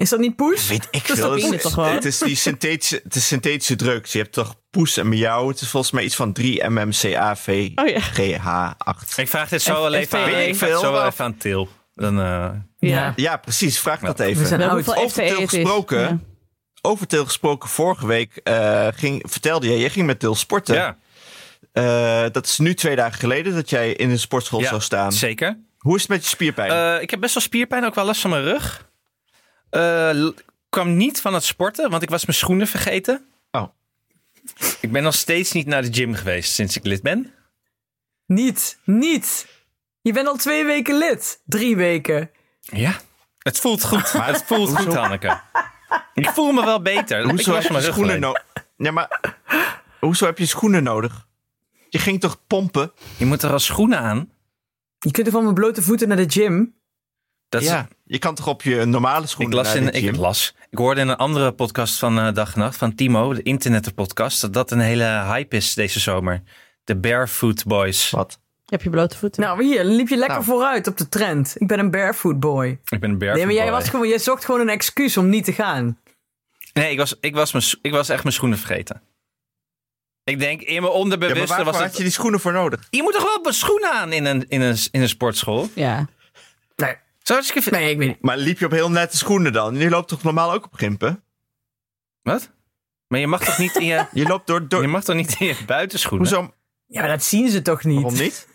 Is 0.03 0.09
dat 0.11 0.18
niet 0.20 0.36
poes? 0.36 0.68
weet 0.68 0.88
ik 0.90 1.07
Dat 1.07 1.16
veel. 1.16 1.34
is 1.34 1.48
Het, 1.50 1.61
toch 1.61 1.74
wel? 1.74 1.84
het 1.92 2.05
is 2.05 2.18
die 2.18 2.36
synthetische, 2.36 3.00
het 3.05 3.14
is 3.14 3.26
synthetische 3.26 3.76
drugs. 3.76 4.12
Je 4.12 4.18
hebt 4.18 4.32
toch 4.32 4.55
poes 4.70 4.96
en 4.96 5.09
miauw. 5.09 5.48
Het 5.48 5.61
is 5.61 5.68
volgens 5.68 5.92
mij 5.92 6.05
iets 6.05 6.14
van 6.16 6.32
3 6.32 6.68
mmCAV 6.70 7.68
Oh 7.74 7.88
ja. 7.88 8.00
GH8. 8.00 9.14
Ik 9.16 9.28
vraag 9.28 9.48
dit 9.48 9.62
zo 9.62 9.80
wel 9.82 9.94
even 9.94 10.18
aan, 10.18 10.28
ik 10.28 10.57
vraag 10.57 10.70
het 10.70 10.78
zo 10.80 10.92
wel 10.92 11.00
Veel. 11.00 11.11
even 11.11 11.24
aan 11.24 11.36
Til. 11.36 11.68
Dan, 11.94 12.20
eh, 12.20 12.50
Ja. 12.78 13.12
Ja, 13.16 13.36
precies. 13.36 13.78
Vraag 13.78 14.00
dat 14.00 14.18
We 14.18 14.24
even. 14.24 14.70
hoeveel 14.70 14.94
Over 14.96 15.26
Til 15.26 15.46
gesproken. 15.46 15.98
Ja. 16.00 16.18
Over 16.80 17.07
Til 17.07 17.24
gesproken, 17.24 17.68
vorige 17.68 18.07
week 18.07 18.36
eh, 18.36 18.86
ging, 18.94 19.22
vertelde 19.28 19.66
jij, 19.68 19.78
jij 19.78 19.90
ging 19.90 20.07
met 20.07 20.20
Til 20.20 20.34
sporten. 20.34 20.74
ja, 20.74 20.96
Eh, 21.72 22.24
dat 22.32 22.46
is 22.46 22.59
nu 22.59 22.74
twee 22.74 22.96
dagen 22.96 23.18
geleden 23.18 23.55
dat 23.55 23.70
jij 23.70 23.92
in 23.92 24.09
de 24.09 24.16
sportschool 24.16 24.61
ja, 24.61 24.68
zou 24.68 24.80
staan. 24.80 25.12
zeker. 25.12 25.59
Hoe 25.78 25.94
is 25.94 26.00
het 26.03 26.11
met 26.11 26.22
je 26.22 26.28
spierpijn? 26.28 26.70
Eh, 26.70 27.03
ik 27.03 27.11
heb 27.11 27.20
best 27.20 27.34
wel 27.34 27.42
spierpijn, 27.42 27.84
ook 27.84 27.94
wel 27.94 28.05
last 28.05 28.20
van 28.20 28.30
mijn 28.30 28.42
rug. 28.42 28.90
Eh, 29.73 30.11
l- 30.14 30.35
kwam 30.68 30.97
niet 30.97 31.20
van 31.20 31.35
het 31.35 31.45
sporten, 31.45 31.91
want 31.91 32.03
ik 32.03 32.11
was 32.11 32.25
mijn 32.27 32.37
schoenen 32.39 32.66
vergeten. 32.66 33.25
Oh. 33.51 33.68
Ik 34.81 34.93
ben 34.93 35.03
nog 35.03 35.14
steeds 35.14 35.53
niet 35.53 35.66
naar 35.66 35.83
de 35.83 35.93
gym 35.93 36.14
geweest 36.14 36.53
sinds 36.53 36.77
ik 36.77 36.85
lid 36.85 37.03
ben. 37.03 37.33
Niet. 38.27 38.79
Niet. 38.85 39.47
Je 40.03 40.12
bent 40.12 40.27
al 40.29 40.37
twee 40.37 40.64
weken 40.64 40.99
lid. 40.99 41.41
Drie 41.45 41.77
weken. 41.77 42.31
Ja. 42.61 42.95
Het 43.39 43.59
voelt 43.61 43.85
goed. 43.85 44.12
het 44.12 44.43
voelt 44.47 44.77
goed, 44.77 44.95
Hanneke. 44.95 45.41
Ik 46.14 46.29
voel 46.29 46.53
me 46.53 46.64
wel 46.64 46.83
beter. 46.83 47.20
ik 47.25 47.31
hoezo 47.31 47.53
was 47.53 47.68
heb 47.68 47.73
je 47.73 47.83
schoenen 47.83 48.20
nodig? 48.20 48.45
Ja, 48.77 48.91
maar 48.91 49.37
hoezo 50.01 50.27
heb 50.27 50.39
je 50.39 50.47
schoenen 50.47 50.83
nodig? 50.83 51.27
Je 51.89 51.99
ging 51.99 52.20
toch 52.20 52.41
pompen? 52.47 52.93
Je 53.16 53.25
moet 53.27 53.43
er 53.43 53.51
al 53.53 53.59
schoenen 53.59 53.99
aan. 53.99 54.31
Je 54.99 55.11
kunt 55.11 55.27
er 55.27 55.33
van 55.33 55.43
mijn 55.43 55.55
blote 55.55 55.83
voeten 55.83 56.09
naar 56.09 56.16
de 56.16 56.31
gym. 56.31 56.75
Dat 57.53 57.62
is- 57.62 57.68
ja, 57.68 57.88
je 58.05 58.18
kan 58.18 58.34
toch 58.34 58.46
op 58.48 58.62
je 58.62 58.84
normale 58.84 59.22
Ik 59.22 59.28
schoenen 59.28 59.57
las 59.57 59.66
naar 59.66 59.76
in, 59.76 59.84
de 59.86 59.92
gym? 59.98 60.09
ik 60.14 60.16
las. 60.16 60.55
Ik 60.70 60.78
hoorde 60.78 61.00
in 61.00 61.09
een 61.09 61.16
andere 61.16 61.53
podcast 61.53 61.98
van 61.98 62.18
eh, 62.18 62.34
Dag 62.34 62.55
en 62.55 62.61
Nacht 62.61 62.76
van 62.76 62.94
Timo, 62.94 63.34
de 63.34 63.42
internetpodcast, 63.42 64.40
dat 64.40 64.53
dat 64.53 64.70
een 64.70 64.80
hele 64.80 65.05
hype 65.05 65.57
is 65.57 65.74
deze 65.74 66.00
zomer. 66.00 66.42
De 66.84 66.96
Barefoot 66.96 67.64
Boys. 67.64 68.11
Wat? 68.11 68.40
Heb 68.66 68.82
je 68.82 68.90
blote 68.90 69.16
voeten? 69.16 69.42
Nou, 69.42 69.64
hier 69.64 69.84
liep 69.84 70.09
je 70.09 70.16
lekker 70.16 70.34
Nou. 70.36 70.44
vooruit 70.50 70.86
op 70.86 70.96
de 70.96 71.09
trend. 71.09 71.55
Ik 71.59 71.66
ben 71.66 71.78
een 71.78 71.90
barefoot 71.90 72.40
boy. 72.40 72.66
Ik 72.66 73.00
ben 73.00 73.11
een 73.11 73.18
Barefoot 73.18 73.36
Nee, 73.36 73.46
maar 73.46 73.55
jij, 73.55 73.64
Boy. 73.72 73.80
was 73.80 73.88
gewoon, 73.88 74.09
jij 74.09 74.18
zocht 74.18 74.44
gewoon 74.44 74.61
een 74.61 74.68
excuus 74.68 75.16
om 75.16 75.28
niet 75.28 75.44
te 75.44 75.53
gaan. 75.53 75.98
Nee, 76.72 76.90
ik 76.92 76.98
was, 76.98 77.14
ik, 77.20 77.34
was 77.34 77.53
mijn, 77.53 77.64
ik 77.82 77.92
was 77.92 78.09
echt 78.09 78.22
mijn 78.22 78.34
schoenen 78.34 78.59
vergeten. 78.59 79.03
Ik 80.24 80.38
denk 80.38 80.61
in 80.61 80.80
mijn 80.80 80.92
Ja, 80.92 80.98
onderbewuste 80.98 81.46
waarvoor 81.46 81.64
was 81.64 81.74
had 81.76 81.84
het... 81.84 81.96
je 81.96 82.03
die 82.03 82.12
schoenen 82.12 82.40
voor 82.40 82.53
nodig? 82.53 82.86
Je 82.90 83.03
moet 83.03 83.12
toch 83.12 83.22
wel 83.24 83.42
wat 83.42 83.55
schoenen 83.55 83.92
aan 83.92 84.12
in 84.12 84.24
een, 84.24 84.44
in 84.48 84.61
een, 84.61 84.76
in 84.90 85.00
een 85.03 85.09
sportschool? 85.09 85.68
Ja. 85.74 86.07
Nee, 86.76 86.94
Zo 87.33 87.39
is 87.39 87.68
nee 87.68 87.91
ik 87.91 87.99
weet 87.99 88.09
niet. 88.09 88.22
Maar 88.22 88.37
liep 88.37 88.59
je 88.59 88.64
op 88.64 88.70
heel 88.70 88.91
nette 88.91 89.16
schoenen 89.16 89.53
dan? 89.53 89.76
Je 89.76 89.91
loopt 89.91 90.09
toch 90.09 90.22
normaal 90.22 90.53
ook 90.53 90.64
op 90.64 90.74
gimpen? 90.74 91.24
Wat? 92.22 92.51
Maar 93.07 93.20
je 93.20 93.26
mag 93.26 93.45
toch 93.45 93.59
niet 93.59 93.76
in 93.76 93.85
je, 93.85 94.07
Je 94.12 94.26
loopt 94.26 94.47
door... 94.47 94.68
door... 94.68 94.83
je 94.83 94.89
mag 94.89 95.05
toch 95.05 95.16
niet 95.16 95.37
in 95.39 95.47
je 95.47 95.57
buitenschoenen? 95.66 96.28
Hoezo? 96.28 96.55
Ja, 96.87 97.01
maar 97.01 97.11
dat 97.11 97.22
zien 97.22 97.49
ze 97.49 97.62
toch 97.62 97.85
niet? 97.85 98.01
Waarom 98.03 98.20
niet? 98.20 98.49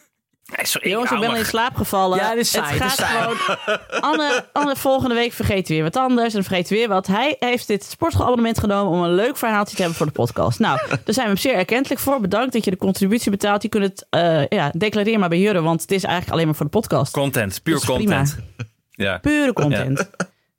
Sorry, 0.56 0.90
Jongens, 0.90 1.12
ik 1.12 1.20
ben 1.20 1.32
me- 1.32 1.38
in 1.38 1.46
slaap 1.46 1.76
gevallen. 1.76 2.18
Ja, 2.18 2.30
dit 2.30 2.40
is 2.40 2.52
saai, 2.52 2.80
Het 2.80 2.92
gaat 2.92 3.08
gewoon... 3.08 3.38
Anne, 4.12 4.46
Anne, 4.54 4.76
volgende 4.76 5.16
week 5.16 5.34
vergeet 5.34 5.68
weer 5.68 5.84
wat 5.84 5.96
anders 5.96 6.34
en 6.34 6.44
vergeet 6.44 6.70
weer 6.70 6.88
wat. 6.88 7.08
Hij 7.08 7.36
heeft 7.40 7.68
dit 7.68 7.84
sportschoolabonnement 7.84 8.60
genomen 8.60 8.94
om 8.94 9.04
een 9.04 9.16
leuk 9.16 9.38
verhaaltje 9.38 9.76
te 9.76 9.82
hebben 9.82 9.98
voor 9.98 10.06
de 10.08 10.12
podcast. 10.12 10.60
Nou, 10.60 10.80
daar 10.90 11.00
zijn 11.06 11.26
we 11.26 11.32
hem 11.32 11.38
zeer 11.38 11.54
erkentelijk 11.54 12.02
voor. 12.02 12.22
Bedankt 12.22 12.54
dat 12.54 12.66
je 12.66 12.72
de 12.72 12.78
contributie 12.78 13.32
betaalt. 13.32 13.62
Je 13.62 13.70
kunt 13.70 13.84
het 13.84 14.06
uh, 14.12 14.48
ja, 14.48 14.72
declareer 14.78 15.20
maar 15.20 15.30
bij 15.30 15.40
Jurre, 15.40 15.62
want 15.62 15.82
het 15.82 15.92
is 15.92 16.04
eigenlijk 16.04 16.34
alleen 16.34 16.46
maar 16.46 16.56
voor 16.56 16.66
de 16.66 16.72
podcast. 16.72 17.12
Content, 17.12 17.64
puur 17.64 17.86
content. 17.86 18.38
Ja. 18.92 19.18
Pure 19.18 19.54
content. 19.54 20.10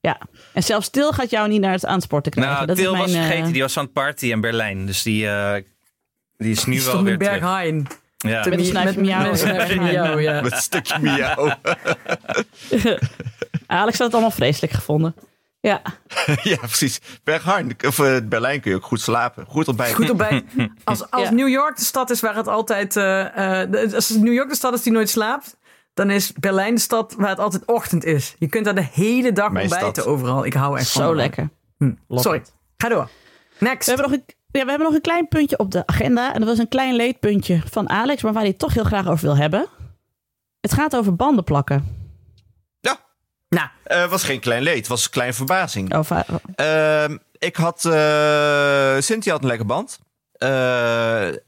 Ja. 0.00 0.18
En 0.52 0.62
zelfs 0.62 0.88
Til 0.88 1.12
gaat 1.12 1.30
jou 1.30 1.48
niet 1.48 1.60
naar 1.60 1.72
het 1.72 1.86
aansporten 1.86 2.32
krijgen. 2.32 2.54
Nou, 2.54 2.66
dat 2.66 2.76
Til 2.76 2.92
is 2.92 2.98
was 2.98 3.10
mijn, 3.10 3.22
eh, 3.22 3.28
vergeten, 3.28 3.52
die 3.52 3.62
was 3.62 3.76
aan 3.76 3.84
het 3.84 3.92
party 3.92 4.26
in 4.26 4.40
Berlijn. 4.40 4.86
Dus 4.86 5.02
die, 5.02 5.28
eh, 5.28 5.54
die 6.36 6.50
is 6.50 6.64
nu 6.64 6.74
Die 6.76 6.84
wel 6.84 7.02
weer 7.02 7.18
terug. 7.18 7.32
Berghain. 7.32 7.86
Ja. 8.18 8.42
Te 8.42 8.48
Met 8.48 8.58
een 8.58 8.64
mi- 8.64 8.70
snuifje 8.70 9.00
miauw. 9.00 9.30
Met 9.30 9.76
miauw, 9.80 10.18
ja. 10.28 10.40
Met 10.40 10.52
een 10.52 10.58
stukje 10.58 10.98
miauw. 10.98 11.54
Alex 13.66 13.96
had 13.98 14.06
het 14.06 14.12
allemaal 14.12 14.30
vreselijk 14.30 14.72
gevonden. 14.72 15.14
Ja, 15.60 15.82
ja, 16.42 16.56
precies. 16.56 17.00
Berghain, 17.24 17.76
of 17.86 17.98
eh, 17.98 18.16
Berlijn 18.24 18.60
kun 18.60 18.70
je 18.70 18.76
ook 18.76 18.84
goed 18.84 19.00
slapen. 19.00 19.44
Goed 19.48 19.68
ontbijt. 19.68 19.94
Goed 19.94 20.08
erbij. 20.08 20.44
Als, 20.84 21.10
als 21.10 21.22
Ja. 21.22 21.30
New 21.34 21.48
York 21.48 21.76
de 21.76 21.84
stad 21.84 22.10
is 22.10 22.20
waar 22.20 22.34
het 22.36 22.46
altijd... 22.48 22.96
eh, 22.96 23.60
eh, 23.62 23.70
de- 23.70 23.90
als 23.94 24.08
New 24.08 24.32
York 24.32 24.48
de 24.48 24.54
stad 24.54 24.74
is 24.74 24.82
die 24.82 24.92
nooit 24.92 25.08
slaapt... 25.10 25.56
dan 25.94 26.10
is 26.10 26.32
Berlijn 26.32 26.74
de 26.74 26.80
stad 26.80 27.14
waar 27.18 27.28
het 27.28 27.38
altijd 27.38 27.64
ochtend 27.64 28.04
is. 28.04 28.34
Je 28.38 28.46
kunt 28.48 28.64
daar 28.64 28.74
de 28.74 28.86
hele 28.92 29.32
dag 29.32 29.50
Mijn 29.50 29.64
ontbijten 29.70 30.02
stad. 30.02 30.06
overal. 30.06 30.44
Ik 30.44 30.54
hou 30.54 30.78
echt 30.78 30.90
van. 30.90 31.02
zo 31.02 31.14
lekker. 31.14 31.48
Hm. 31.78 31.92
Sorry, 32.08 32.42
ga 32.76 32.88
door. 32.88 33.08
Next. 33.58 33.88
We 33.88 33.92
hebben, 33.94 34.10
nog 34.10 34.20
een, 34.20 34.34
ja, 34.50 34.64
we 34.64 34.68
hebben 34.70 34.86
nog 34.86 34.94
een 34.94 35.00
klein 35.00 35.28
puntje 35.28 35.58
op 35.58 35.70
de 35.70 35.86
agenda. 35.86 36.32
En 36.34 36.38
dat 36.40 36.48
was 36.48 36.58
een 36.58 36.68
klein 36.68 36.94
leedpuntje 36.94 37.60
van 37.70 37.88
Alex, 37.88 38.22
maar 38.22 38.32
waar 38.32 38.42
hij 38.42 38.50
het 38.50 38.58
toch 38.58 38.74
heel 38.74 38.84
graag 38.84 39.06
over 39.08 39.24
wil 39.24 39.36
hebben. 39.36 39.66
Het 40.60 40.72
gaat 40.72 40.96
over 40.96 41.16
banden 41.16 41.44
plakken. 41.44 41.96
Ja, 42.80 43.00
Nou, 43.48 43.68
eh, 43.84 44.10
was 44.10 44.24
geen 44.24 44.40
klein 44.40 44.62
leed. 44.62 44.76
Het 44.76 44.86
was 44.88 45.04
een 45.04 45.10
kleine 45.10 45.34
verbazing. 45.34 45.94
Over, 45.94 46.24
Ehm, 46.54 47.16
ik 47.38 47.56
had... 47.56 47.84
eh 47.84 48.96
Cynthia 48.98 49.32
had 49.32 49.40
een 49.42 49.48
lekker 49.48 49.66
band. 49.66 49.98
Eh, 50.32 50.48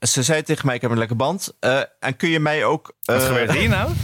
ze 0.00 0.22
zei 0.22 0.42
tegen 0.42 0.66
mij, 0.66 0.74
ik 0.74 0.80
heb 0.80 0.90
een 0.90 0.98
lekker 0.98 1.16
band. 1.16 1.56
Eh, 1.60 1.80
en 2.00 2.16
kun 2.16 2.28
je 2.28 2.40
mij 2.40 2.64
ook... 2.64 2.92
Wat 3.04 3.22
gebeurt 3.22 3.52
hier 3.52 3.68
nou? 3.68 3.90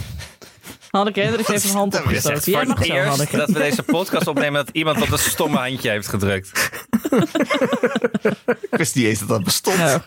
Hanneke 0.89 1.19
Hendricks 1.21 1.47
heeft 1.47 1.63
een 1.63 1.75
hand 1.75 1.95
opgestoken. 1.95 2.51
Jij 2.51 2.65
Voor 2.65 2.75
mag 2.75 3.05
Hanneke. 3.07 3.37
dat 3.37 3.49
we 3.49 3.59
deze 3.59 3.83
podcast 3.83 4.27
opnemen 4.27 4.65
dat 4.65 4.75
iemand 4.75 5.01
op 5.01 5.11
een 5.11 5.19
stomme 5.19 5.57
handje 5.57 5.89
heeft 5.89 6.07
gedrukt. 6.07 6.69
Ik 8.71 8.77
wist 8.77 8.95
niet 8.95 9.05
eens 9.05 9.19
dat 9.19 9.27
dat 9.27 9.43
bestond. 9.43 9.77
Nou, 9.77 10.01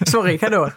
sorry, 0.00 0.38
ga 0.38 0.48
door. 0.48 0.76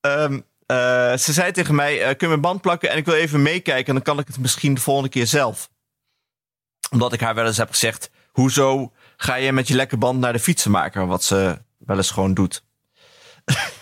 Ehm, 0.00 0.40
eh, 0.66 1.16
ze 1.16 1.32
zei 1.32 1.52
tegen 1.52 1.74
mij, 1.74 2.00
eh, 2.02 2.06
kun 2.08 2.16
je 2.18 2.26
mijn 2.26 2.40
band 2.40 2.60
plakken 2.60 2.90
en 2.90 2.96
ik 2.96 3.04
wil 3.04 3.14
even 3.14 3.42
meekijken 3.42 3.86
en 3.86 3.94
dan 3.94 4.02
kan 4.02 4.18
ik 4.18 4.26
het 4.26 4.38
misschien 4.38 4.74
de 4.74 4.80
volgende 4.80 5.08
keer 5.10 5.26
zelf. 5.26 5.70
Omdat 6.90 7.12
ik 7.12 7.20
haar 7.20 7.34
wel 7.34 7.46
eens 7.46 7.56
heb 7.56 7.70
gezegd, 7.70 8.10
hoezo 8.30 8.92
ga 9.16 9.34
je 9.34 9.52
met 9.52 9.68
je 9.68 9.74
lekke 9.74 9.96
band 9.96 10.20
naar 10.20 10.32
de 10.32 10.38
fietsenmaker? 10.38 11.06
Wat 11.06 11.24
ze 11.24 11.58
wel 11.78 11.96
eens 11.96 12.10
gewoon 12.10 12.34
doet. 12.34 12.62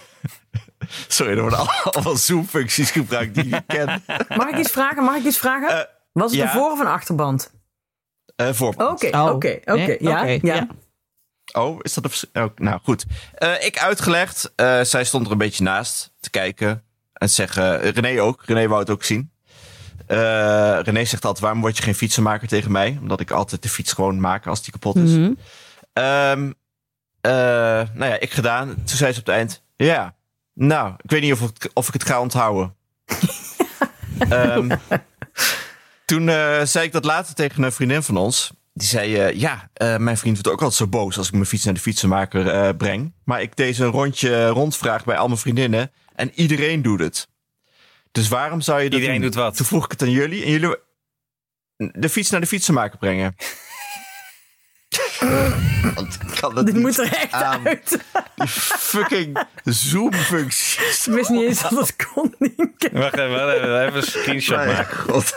Sorry, 1.08 1.32
er 1.34 1.40
worden 1.40 1.58
allemaal 1.84 2.16
zoomfuncties 2.16 2.90
gebruikt 2.90 3.34
die 3.34 3.56
ik 3.56 3.62
ken. 3.66 4.02
Mag 4.28 4.48
ik 4.48 4.56
iets 4.58 4.70
vragen? 4.70 5.04
Mag 5.04 5.16
ik 5.16 5.24
iets 5.24 5.38
vragen? 5.38 5.68
Eh, 5.68 5.84
Was 6.12 6.30
het 6.30 6.40
ja. 6.40 6.44
een 6.46 6.50
voor- 6.50 6.70
of 6.70 6.78
een 6.80 6.86
achterband? 6.86 7.52
Eh 8.36 8.52
voorband. 8.52 8.90
Oké, 9.04 9.16
Oh. 9.18 9.24
oké, 9.32 9.58
oké. 9.64 9.96
Ja, 10.00 10.24
ja. 10.24 10.66
Oh, 11.52 11.78
is 11.82 11.94
dat 11.94 12.04
een 12.04 12.10
vers- 12.10 12.24
oh, 12.32 12.44
Nou, 12.56 12.80
goed. 12.82 13.04
Eh, 13.34 13.64
ik 13.66 13.78
uitgelegd. 13.78 14.52
Eh, 14.56 14.80
zij 14.82 15.04
stond 15.04 15.26
er 15.26 15.32
een 15.32 15.38
beetje 15.38 15.64
naast 15.64 16.12
te 16.20 16.30
kijken. 16.30 16.82
En 17.12 17.26
te 17.26 17.32
zeggen, 17.32 17.80
René 17.80 18.22
ook. 18.22 18.42
René 18.46 18.68
wou 18.68 18.80
het 18.80 18.90
ook 18.90 19.04
zien. 19.04 19.30
Eh, 20.06 20.16
René 20.82 21.04
zegt 21.04 21.24
altijd, 21.24 21.40
waarom 21.44 21.60
word 21.60 21.76
je 21.76 21.82
geen 21.82 21.94
fietsenmaker 21.94 22.48
tegen 22.48 22.72
mij? 22.72 22.96
Omdat 23.00 23.20
ik 23.20 23.30
altijd 23.30 23.62
de 23.62 23.68
fiets 23.68 23.92
gewoon 23.92 24.20
maak 24.20 24.46
als 24.46 24.62
die 24.62 24.72
kapot 24.72 24.96
is. 24.96 25.10
mhm. 25.10 25.32
Ehm, 25.92 26.52
eh, 27.20 27.30
nou 27.92 28.04
ja, 28.10 28.18
ik 28.20 28.32
gedaan. 28.32 28.74
Toen 28.74 28.96
zei 28.96 29.12
ze 29.12 29.20
op 29.20 29.26
het 29.26 29.34
eind, 29.34 29.62
ja, 29.76 30.14
nou, 30.58 30.94
ik 31.02 31.10
weet 31.10 31.20
niet 31.22 31.32
of 31.32 31.40
ik, 31.40 31.70
of 31.74 31.86
ik 31.86 31.92
het 31.92 32.04
ga 32.04 32.20
onthouden. 32.20 32.74
Ehm, 34.18 34.76
toen 36.04 36.28
eh, 36.28 36.62
zei 36.64 36.86
ik 36.86 36.92
dat 36.92 37.04
later 37.04 37.34
tegen 37.34 37.62
een 37.62 37.72
vriendin 37.72 38.02
van 38.02 38.16
ons. 38.16 38.52
Die 38.78 38.88
zei, 38.88 39.16
eh, 39.16 39.34
ja, 39.34 39.70
eh, 39.72 39.96
mijn 39.96 40.16
vriend 40.16 40.34
wordt 40.34 40.48
ook 40.48 40.62
altijd 40.62 40.78
zo 40.78 40.86
boos 40.86 41.18
als 41.18 41.26
ik 41.26 41.32
mijn 41.32 41.46
fiets 41.46 41.64
naar 41.64 41.74
de 41.74 41.80
fietsenmaker 41.80 42.48
eh, 42.48 42.76
breng. 42.76 43.14
Maar 43.24 43.42
ik 43.42 43.56
deed 43.56 43.78
een 43.78 43.90
rondje 43.90 44.46
rondvraag 44.48 45.04
bij 45.04 45.16
al 45.16 45.26
mijn 45.26 45.38
vriendinnen. 45.38 45.92
En 46.14 46.30
iedereen 46.34 46.82
doet 46.82 47.00
het. 47.00 47.28
Dus 48.12 48.28
waarom 48.28 48.60
zou 48.60 48.80
je 48.82 48.90
dat 48.90 48.98
Iedereen 48.98 49.20
doen? 49.20 49.30
doet 49.30 49.40
wat. 49.40 49.56
Toen 49.56 49.66
vroeg 49.66 49.84
ik 49.84 49.90
het 49.90 50.02
aan 50.02 50.10
jullie. 50.10 50.44
En 50.44 50.50
jullie 50.50 50.76
de 51.76 52.08
fiets 52.08 52.30
naar 52.30 52.40
de 52.40 52.46
fietsenmaker 52.46 52.98
brengen. 52.98 53.34
Want 55.94 56.14
ik 56.14 56.40
kan 56.40 56.54
dat 56.54 56.66
Dit 56.66 56.74
niet 56.74 56.82
moet 56.84 56.98
er 56.98 57.12
echt 57.12 57.32
aan. 57.32 57.66
uit. 57.66 57.98
Die 58.36 58.48
fucking 58.48 59.44
zoom-functies. 59.64 61.06
Ik 61.06 61.12
wist 61.14 61.28
niet 61.30 61.42
eens 61.42 61.60
dat 61.62 61.70
het 61.70 61.96
kon. 62.12 62.34
Nienke. 62.38 62.90
Wacht 62.92 63.16
even, 63.18 63.30
wacht 63.30 63.56
even, 63.56 63.82
even 63.86 63.96
een 63.96 64.02
screenshot 64.02 64.56
maken. 64.66 64.96
god. 64.98 65.36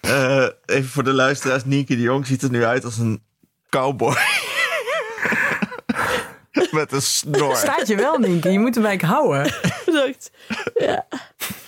Eh, 0.00 0.46
even 0.66 0.88
voor 0.90 1.04
de 1.04 1.12
luisteraars. 1.12 1.64
Nienke 1.64 1.94
de 1.96 2.02
Jong 2.02 2.26
ziet 2.26 2.42
er 2.42 2.50
nu 2.50 2.64
uit 2.64 2.84
als 2.84 2.98
een 2.98 3.22
cowboy. 3.68 4.16
Met 6.70 6.92
een 6.92 7.02
snor. 7.02 7.56
Staat 7.56 7.86
je 7.86 7.96
wel, 7.96 8.18
Nienke. 8.18 8.50
Je 8.52 8.58
moet 8.58 8.74
hem 8.74 8.84
eigenlijk 8.84 9.18
houden. 9.18 9.52
Ja. 10.74 11.06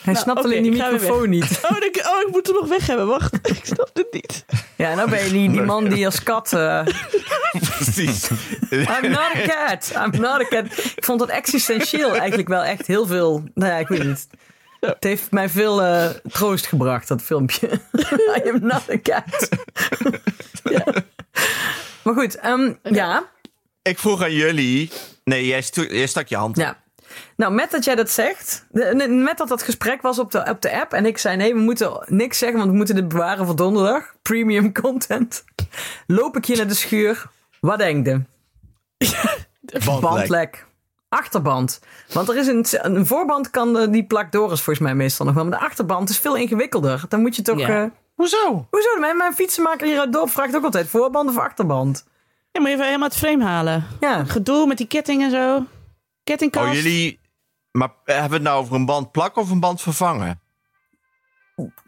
Hij 0.02 0.14
snapt 0.14 0.38
oké, 0.38 0.48
alleen 0.48 0.62
die 0.62 0.72
microfoon 0.72 1.28
niet. 1.28 1.60
Oh, 1.70 1.76
ik, 1.76 2.02
oh, 2.06 2.20
ik 2.20 2.28
moet 2.30 2.46
hem 2.46 2.56
nog 2.56 2.68
weg 2.68 2.86
hebben. 2.86 3.06
Wacht, 3.06 3.34
ik 3.48 3.60
snap 3.62 3.90
dit 3.92 4.06
niet. 4.12 4.44
Ja, 4.76 4.94
nou 4.94 5.10
ben 5.10 5.24
je 5.24 5.30
die, 5.30 5.50
die 5.50 5.62
man 5.62 5.88
die 5.88 6.04
als 6.06 6.22
kat... 6.22 6.52
eh, 6.52 6.84
Precies. 7.76 8.28
I'm 8.70 9.10
not 9.10 9.34
a 9.36 9.46
cat. 9.46 9.92
I'm 10.04 10.20
not 10.20 10.40
a 10.40 10.48
cat. 10.48 10.64
Ik 10.96 11.04
vond 11.04 11.18
dat 11.18 11.28
existentieel 11.28 12.16
eigenlijk 12.16 12.48
wel 12.48 12.62
echt 12.62 12.86
heel 12.86 13.06
veel... 13.06 13.44
Nou 13.54 13.72
ja, 13.72 13.78
ik 13.78 13.88
weet 13.88 14.04
niet. 14.04 14.26
Het 14.80 15.04
heeft 15.04 15.30
mij 15.30 15.48
veel 15.48 15.82
eh, 15.82 16.08
troost 16.28 16.66
gebracht, 16.66 17.08
dat 17.08 17.22
filmpje. 17.22 17.68
I 18.44 18.48
am 18.48 18.58
not 18.60 18.90
a 18.90 18.98
cat. 19.02 19.48
ja. 20.64 20.84
Maar 22.02 22.14
goed, 22.14 22.36
ehm, 22.36 22.72
ja. 22.82 23.30
Ik 23.82 23.98
vroeg 23.98 24.22
aan 24.22 24.32
jullie. 24.32 24.90
Nee, 25.24 25.46
jij, 25.46 25.62
jij 25.72 26.06
stak 26.06 26.28
je 26.28 26.36
hand. 26.36 26.56
Ja. 26.56 26.81
Nou, 27.36 27.52
met 27.52 27.70
dat 27.70 27.84
jij 27.84 27.94
dat 27.94 28.10
zegt, 28.10 28.66
met 29.08 29.38
dat 29.38 29.48
dat 29.48 29.62
gesprek 29.62 30.02
was 30.02 30.18
op 30.18 30.30
de, 30.30 30.44
op 30.48 30.60
de 30.60 30.80
app 30.80 30.92
en 30.92 31.06
ik 31.06 31.18
zei 31.18 31.36
nee, 31.36 31.54
we 31.54 31.60
moeten 31.60 32.04
niks 32.06 32.38
zeggen, 32.38 32.58
want 32.58 32.70
we 32.70 32.76
moeten 32.76 32.94
dit 32.94 33.08
bewaren 33.08 33.46
voor 33.46 33.56
donderdag. 33.56 34.14
Premium 34.22 34.72
content. 34.82 35.44
Loop 36.06 36.36
ik 36.36 36.44
hier 36.44 36.56
naar 36.56 36.68
de 36.68 36.74
schuur. 36.74 37.26
Wat 37.60 37.78
denk 37.78 38.06
je? 38.06 38.20
Bandlek. 40.00 40.66
Achterband. 41.08 41.80
Want 42.12 42.28
er 42.28 42.36
is 42.36 42.46
een, 42.46 42.64
een 42.96 43.06
voorband 43.06 43.50
kan 43.50 43.78
eh, 43.78 43.90
die 43.92 44.04
plakt 44.06 44.32
Doris 44.32 44.60
volgens 44.60 44.86
mij 44.86 44.94
meestal 44.94 45.26
nog 45.26 45.34
wel. 45.34 45.44
Maar 45.44 45.58
de 45.58 45.64
achterband 45.64 46.08
is 46.08 46.18
veel 46.18 46.36
ingewikkelder. 46.36 47.04
Dan 47.08 47.20
moet 47.20 47.36
je 47.36 47.42
toch... 47.42 47.58
Ja. 47.58 47.82
eh, 47.82 47.90
Hoezo? 48.14 48.66
hoezo? 48.70 48.98
Mijn, 48.98 49.16
mijn 49.16 49.34
fietsenmaker 49.34 49.86
hier 49.86 49.98
uit 49.98 50.12
dorp 50.12 50.30
vraagt 50.30 50.56
ook 50.56 50.64
altijd 50.64 50.88
voorband 50.88 51.28
of 51.28 51.38
achterband. 51.38 52.06
Ja, 52.52 52.60
moet 52.60 52.68
je 52.68 52.74
even 52.74 52.86
helemaal 52.86 53.08
het 53.08 53.16
frame 53.16 53.44
halen. 53.44 53.84
Ja. 54.00 54.24
Gedoe 54.24 54.66
met 54.66 54.76
die 54.76 54.86
ketting 54.86 55.22
en 55.22 55.30
zo. 55.30 55.64
Kettingkast. 56.24 56.68
Oh, 56.68 56.74
jullie. 56.74 57.20
Maar 57.72 57.92
hebben 58.04 58.28
we 58.28 58.34
het 58.34 58.44
nou 58.44 58.60
over 58.60 58.74
een 58.74 58.86
band 58.86 59.12
plakken 59.12 59.42
of 59.42 59.50
een 59.50 59.60
band 59.60 59.80
vervangen? 59.80 60.40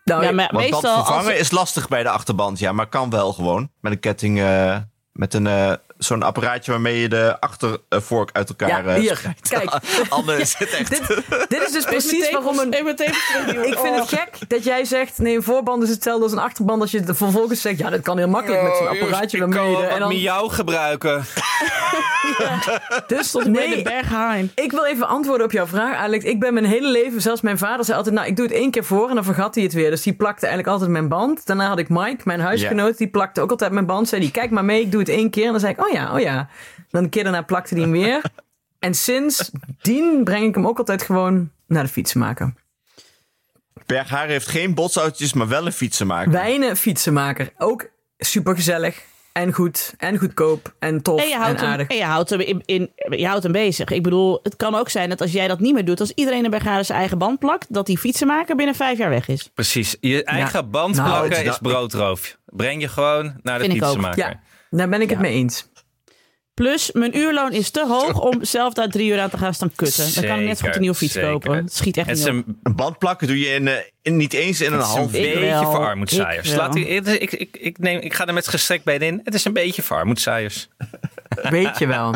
Nou, 0.04 0.22
Ja, 0.22 0.32
maar 0.32 0.48
Want 0.50 0.50
band 0.50 0.52
meestal 0.52 0.94
vervangen 0.94 1.32
als... 1.32 1.40
is 1.40 1.50
lastig 1.50 1.88
bij 1.88 2.02
de 2.02 2.08
achterband, 2.08 2.58
ja, 2.58 2.72
maar 2.72 2.86
kan 2.86 3.10
wel 3.10 3.32
gewoon. 3.32 3.70
Met 3.80 3.92
een 3.92 4.00
ketting, 4.00 4.40
eh, 4.40 4.78
met 5.12 5.34
een, 5.34 5.46
eh, 5.46 5.72
zo'n 5.98 6.22
apparaatje 6.22 6.70
waarmee 6.70 7.00
je 7.00 7.08
de 7.08 7.40
achtervork 7.40 8.30
uit 8.32 8.48
elkaar 8.48 8.68
ja, 8.68 8.82
eh, 8.84 9.00
hier. 9.00 9.34
Kijk. 9.48 9.70
Anne 10.08 10.44
zit 10.44 10.70
echt... 10.70 10.90
dit, 10.90 11.24
dit 11.48 11.62
is 11.62 11.72
dus 11.72 11.84
precies 11.84 12.30
waarom 12.30 12.58
een... 12.58 12.72
Even 12.72 12.96
tepels 12.96 13.16
Ik 13.72 13.78
vind 13.78 13.98
het 13.98 14.08
gek 14.08 14.48
dat 14.48 14.64
jij 14.64 14.84
zegt, 14.84 15.18
nee, 15.18 15.36
een 15.36 15.42
voorband 15.42 15.82
is 15.82 15.88
hetzelfde 15.88 16.22
als 16.22 16.32
een 16.32 16.38
achterband. 16.38 16.80
Als 16.80 16.90
je 16.90 17.00
het 17.00 17.16
vervolgens 17.16 17.60
zegt, 17.60 17.78
ja, 17.78 17.90
dat 17.90 18.00
kan 18.00 18.18
heel 18.18 18.28
makkelijk 18.28 18.62
met 18.62 18.76
zo'n 18.76 18.88
apparaatje 18.88 19.36
Ik 19.36 19.42
kan 19.42 19.50
waarmee 19.52 19.70
je... 19.70 19.76
wel 19.76 19.84
En 19.84 19.90
wat 19.90 19.98
dan, 19.98 20.08
miauw 20.08 20.48
gebruiken. 20.48 21.24
dus 23.06 23.32
bij 23.32 23.44
de 23.44 23.50
nee, 23.50 23.82
Berghain. 23.82 24.50
ik 24.54 24.70
wil 24.70 24.84
even 24.84 25.08
antwoorden 25.08 25.46
op 25.46 25.52
jouw 25.52 25.66
vraag, 25.66 25.96
Alex. 25.96 26.24
Ik 26.24 26.40
ben 26.40 26.54
mijn 26.54 26.66
hele 26.66 26.90
leven, 26.90 27.22
zelfs 27.22 27.40
mijn 27.40 27.58
vader 27.58 27.84
zei 27.84 27.96
altijd, 27.96 28.14
nou, 28.14 28.26
ik 28.28 28.36
doe 28.36 28.46
het 28.46 28.54
één 28.54 28.70
keer 28.70 28.84
voor 28.84 29.08
en 29.08 29.14
dan 29.14 29.24
vergat 29.24 29.54
hij 29.54 29.64
het 29.64 29.72
weer. 29.72 29.90
Dus 29.90 30.02
die 30.02 30.14
plakte 30.14 30.46
eigenlijk 30.46 30.68
altijd 30.68 30.90
mijn 30.90 31.08
band. 31.08 31.46
Daarna 31.46 31.68
had 31.68 31.78
ik 31.78 31.88
Mike, 31.88 32.20
mijn 32.24 32.40
huisgenoot, 32.40 32.98
die 32.98 33.08
plakte 33.08 33.40
ook 33.40 33.50
altijd 33.50 33.72
mijn 33.72 33.86
band. 33.86 34.08
Zei 34.08 34.20
die, 34.20 34.30
kijk 34.30 34.50
maar 34.50 34.64
mee, 34.64 34.80
ik 34.80 34.90
doe 34.90 35.00
het 35.00 35.08
één 35.08 35.30
keer. 35.30 35.44
En 35.44 35.50
dan 35.50 35.60
zei 35.60 35.72
ik, 35.72 35.83
oh 35.84 35.92
ja, 35.92 36.14
oh 36.14 36.20
ja. 36.20 36.48
Dan 36.90 37.04
een 37.04 37.10
keer 37.10 37.22
daarna 37.22 37.42
plakte 37.42 37.74
hij 37.74 37.82
hem 37.82 37.92
weer. 37.92 38.22
En 38.78 38.94
sindsdien 38.94 40.24
breng 40.24 40.46
ik 40.48 40.54
hem 40.54 40.66
ook 40.66 40.78
altijd 40.78 41.02
gewoon 41.02 41.50
naar 41.66 41.82
de 41.82 41.88
fietsenmaker. 41.88 42.54
Berghaar 43.86 44.26
heeft 44.28 44.46
geen 44.46 44.74
botsautootjes, 44.74 45.32
maar 45.32 45.48
wel 45.48 45.66
een 45.66 45.72
fietsenmaker. 45.72 46.32
Wijnen 46.32 46.76
fietsenmaker. 46.76 47.52
Ook 47.58 47.88
supergezellig. 48.18 49.02
En 49.32 49.52
goed. 49.52 49.94
En 49.98 50.18
goedkoop. 50.18 50.74
En 50.78 51.02
tof. 51.02 51.20
En 51.20 51.28
je 51.28 51.34
En, 51.34 51.40
houdt, 51.40 51.60
hem, 51.60 51.68
aardig. 51.68 51.88
en 51.88 51.96
je, 51.96 52.04
houdt 52.04 52.30
hem 52.30 52.40
in, 52.40 52.62
in, 52.64 52.92
je 53.10 53.26
houdt 53.26 53.42
hem 53.42 53.52
bezig. 53.52 53.90
Ik 53.90 54.02
bedoel, 54.02 54.40
het 54.42 54.56
kan 54.56 54.74
ook 54.74 54.88
zijn 54.88 55.08
dat 55.08 55.20
als 55.20 55.32
jij 55.32 55.48
dat 55.48 55.60
niet 55.60 55.74
meer 55.74 55.84
doet... 55.84 56.00
als 56.00 56.12
iedereen 56.14 56.44
in 56.44 56.50
Berghain 56.50 56.84
zijn 56.84 56.98
eigen 56.98 57.18
band 57.18 57.38
plakt... 57.38 57.66
dat 57.68 57.86
die 57.86 57.98
fietsenmaker 57.98 58.56
binnen 58.56 58.74
vijf 58.74 58.98
jaar 58.98 59.10
weg 59.10 59.28
is. 59.28 59.50
Precies. 59.54 59.96
Je 60.00 60.24
eigen 60.24 60.70
band 60.70 60.96
Nou, 60.96 61.08
plakken 61.28 61.44
is 61.50 61.58
broodroof. 61.58 62.38
Breng 62.46 62.80
je 62.80 62.88
gewoon 62.88 63.38
naar 63.42 63.58
de 63.58 63.64
Vind 63.64 63.76
ik 63.76 63.82
ook. 63.82 63.88
fietsenmaker. 63.92 64.24
Ja, 64.28 64.40
daar 64.70 64.88
ben 64.88 65.00
ik 65.00 65.10
het 65.10 65.18
mee 65.18 65.32
eens. 65.32 65.68
Plus, 66.54 66.92
mijn 66.92 67.18
uurloon 67.18 67.52
is 67.52 67.70
te 67.70 67.86
hoog 67.86 68.20
om 68.20 68.44
zelf 68.44 68.74
daar 68.74 68.88
drie 68.88 69.10
uur 69.10 69.20
aan 69.20 69.30
te 69.30 69.38
gaan 69.38 69.54
staan 69.54 69.72
kutten. 69.74 70.14
Dan 70.14 70.24
kan 70.24 70.38
ik 70.38 70.46
net 70.46 70.58
zo 70.58 70.64
goed 70.64 70.74
een 70.74 70.80
nieuwe 70.80 70.96
fiets 70.96 71.12
zeker. 71.12 71.30
kopen. 71.30 71.56
Het 71.56 71.74
schiet 71.74 71.96
echt 71.96 72.06
Het 72.08 72.18
is 72.18 72.24
niet 72.24 72.32
op. 72.34 72.46
een, 72.46 72.58
Een 72.62 72.76
band 72.76 72.98
plakken 72.98 73.26
doe 73.26 73.38
je 73.38 73.46
in, 73.46 73.68
eh, 73.68 73.74
in, 74.02 74.16
niet 74.16 74.32
eens 74.32 74.60
in 74.60 74.72
een 74.72 74.78
het 74.78 74.86
is 74.86 74.92
een 74.92 74.98
half 74.98 75.10
beetje 75.10 75.64
voor 75.64 75.86
armoedzaaiers. 75.86 76.54
Laat 76.54 76.74
ik, 76.74 76.88
ik, 76.88 77.32
ik, 77.32 77.56
ik, 77.56 77.78
neem, 77.78 78.00
ik 78.00 78.14
ga 78.14 78.26
er 78.26 78.34
met 78.34 78.48
gestrekt 78.48 78.84
been 78.84 79.00
in. 79.00 79.20
Het 79.24 79.34
is 79.34 79.44
een 79.44 79.52
beetje 79.52 79.82
voor 79.82 79.96
armoedzaaiers. 79.96 80.68
Weet 81.42 81.78
je 81.82 81.86
wel. 81.86 82.14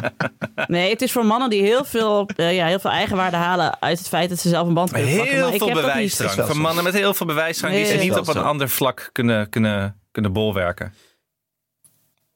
Nee, 0.66 0.90
het 0.90 1.02
is 1.02 1.12
voor 1.12 1.26
mannen 1.26 1.50
die 1.50 1.62
heel 1.62 1.84
veel, 1.84 2.30
eh, 2.36 2.54
ja, 2.54 2.66
heel 2.66 2.78
veel 2.78 2.90
eigenwaarde 2.90 3.36
halen... 3.36 3.76
uit 3.80 3.98
het 3.98 4.08
feit 4.08 4.28
dat 4.28 4.38
ze 4.38 4.48
zelf 4.48 4.68
een 4.68 4.74
band 4.74 4.92
kunnen 4.92 5.14
plakken. 5.14 5.34
Heel 5.34 5.44
Maar 5.44 5.52
ik 5.54 5.58
veel 5.58 5.68
heb 5.68 5.80
bewijsdrang. 5.80 6.46
Voor 6.46 6.56
mannen 6.56 6.84
met 6.84 6.94
heel 6.94 7.14
veel 7.14 7.26
bewijsdrang 7.26 7.74
die 7.74 7.84
ze 7.84 7.94
niet 7.94 8.16
op 8.16 8.28
een 8.28 8.32
zo. 8.34 8.40
ander 8.40 8.68
vlak 8.68 9.10
kunnen, 9.12 9.48
kunnen, 9.48 10.00
kunnen 10.10 10.32
bolwerken. 10.32 10.94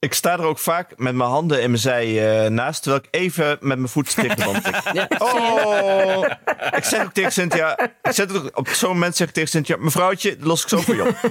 Ik 0.03 0.14
sta 0.14 0.32
er 0.32 0.42
ook 0.44 0.59
vaak 0.59 0.92
met 0.96 1.14
mijn 1.14 1.30
handen 1.30 1.62
in 1.62 1.70
mijn 1.70 1.82
zij 1.82 2.42
eh, 2.44 2.50
naast, 2.50 2.82
terwijl 2.82 3.03
ik 3.05 3.20
even 3.20 3.48
met 3.61 3.78
mijn 3.78 3.88
voet 3.88 4.14
tegen 4.14 4.36
de 4.36 4.44
band 4.44 4.64
tik. 4.64 4.74
Ja, 4.92 5.09
Oh! 5.18 6.26
Ik 6.76 6.84
zeg 6.84 7.05
ook 7.05 7.12
tegen 7.12 7.32
Cynthia, 7.32 7.78
ik 7.78 7.90
zet 8.03 8.30
het 8.32 8.42
ook, 8.44 8.59
op 8.59 8.68
zo'n 8.68 8.88
moment 8.90 9.16
zeg 9.16 9.28
ik 9.28 9.34
tegen 9.34 9.48
Cynthia, 9.48 9.76
mevrouwtje, 9.78 10.36
los 10.40 10.62
ik 10.62 10.68
zo 10.68 10.80
voor 10.80 10.94
je 10.94 11.09
op. 11.09 11.16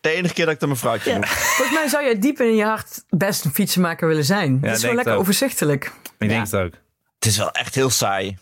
De 0.00 0.10
enige 0.10 0.34
keer 0.34 0.44
dat 0.44 0.54
ik 0.54 0.60
dat 0.60 0.68
mevrouwtje 0.68 1.10
Ja. 1.10 1.16
noem. 1.16 1.26
Volgens 1.26 1.76
mij 1.78 1.88
zou 1.88 2.04
jij 2.04 2.18
diep 2.18 2.40
in 2.40 2.54
je 2.56 2.64
hart 2.64 3.04
best 3.08 3.44
een 3.44 3.52
fietsenmaker 3.54 4.08
willen 4.08 4.24
zijn. 4.24 4.60
dat 4.60 4.76
is 4.76 4.82
wel 4.82 4.94
lekker 4.94 5.14
overzichtelijk. 5.14 5.92
Ik 6.18 6.28
denk 6.28 6.44
het 6.44 6.54
ook. 6.56 6.72
Het 7.18 7.26
is 7.26 7.36
wel 7.36 7.50
echt 7.50 7.74
heel 7.74 7.90
saai. 7.90 8.38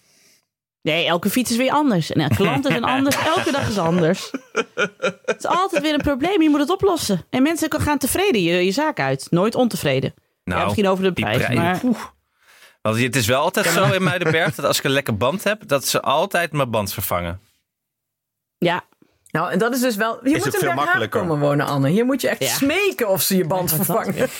Nee, 0.83 1.07
elke 1.07 1.31
fiets 1.31 1.51
is 1.51 1.57
weer 1.57 1.71
anders. 1.71 2.13
En 2.13 2.21
elke 2.21 2.35
klant 2.35 2.69
is 2.69 2.75
een 2.75 2.85
anders. 2.97 3.17
Elke 3.17 3.53
dag 3.53 3.69
is 3.69 3.79
anders. 3.79 4.31
Het 5.25 5.37
is 5.39 5.47
altijd 5.47 5.83
weer 5.83 5.95
een 5.95 6.01
probleem. 6.01 6.43
Je 6.43 6.51
moet 6.51 6.61
het 6.61 6.71
oplossen. 6.71 7.25
En 7.31 7.43
mensen 7.43 7.81
gaan 7.81 7.99
tevreden 7.99 8.43
je, 8.43 8.65
je 8.65 8.73
zaak 8.73 9.01
uit. 9.01 9.27
Nooit 9.31 9.55
ontevreden. 9.55 10.15
Nou, 10.45 10.59
ja, 10.59 10.65
misschien 10.65 10.89
over 10.89 11.05
de 11.05 11.13
prijs. 11.13 11.37
prijs- 11.37 11.55
Maar 11.59 11.81
Oeh. 11.85 11.99
Want 12.83 12.99
het 13.01 13.17
is 13.17 13.27
wel 13.27 13.41
altijd 13.41 13.67
zo 13.67 13.93
in 13.93 14.03
Muidenberg 14.03 14.55
dat 14.55 14.65
als 14.65 14.79
ik 14.79 14.85
een 14.85 14.91
lekker 14.91 15.17
band 15.17 15.45
heb, 15.45 15.69
dat 15.69 15.87
ze 15.87 16.01
altijd 16.01 16.53
mijn 16.53 16.71
band 16.71 16.93
vervangen. 16.93 17.41
ja, 18.59 18.85
Nou, 19.31 19.51
en 19.51 19.59
dat 19.59 19.75
is 19.75 19.81
dus 19.81 19.97
wel... 19.97 20.19
Je 20.29 20.31
Is 20.31 20.45
moet 20.45 20.55
in 20.55 20.61
Berghaar 20.61 20.75
makkelijker. 20.75 21.21
komen 21.21 21.39
wonen, 21.39 21.67
Anne. 21.67 21.89
Hier 21.89 22.05
moet 22.05 22.21
je 22.21 22.29
echt 22.29 22.41
Ja. 22.43 22.49
smeken 22.55 23.09
of 23.09 23.23
ze 23.23 23.37
je 23.37 23.47
band 23.47 23.71
Ja, 23.71 23.77
vervangen. 23.77 24.15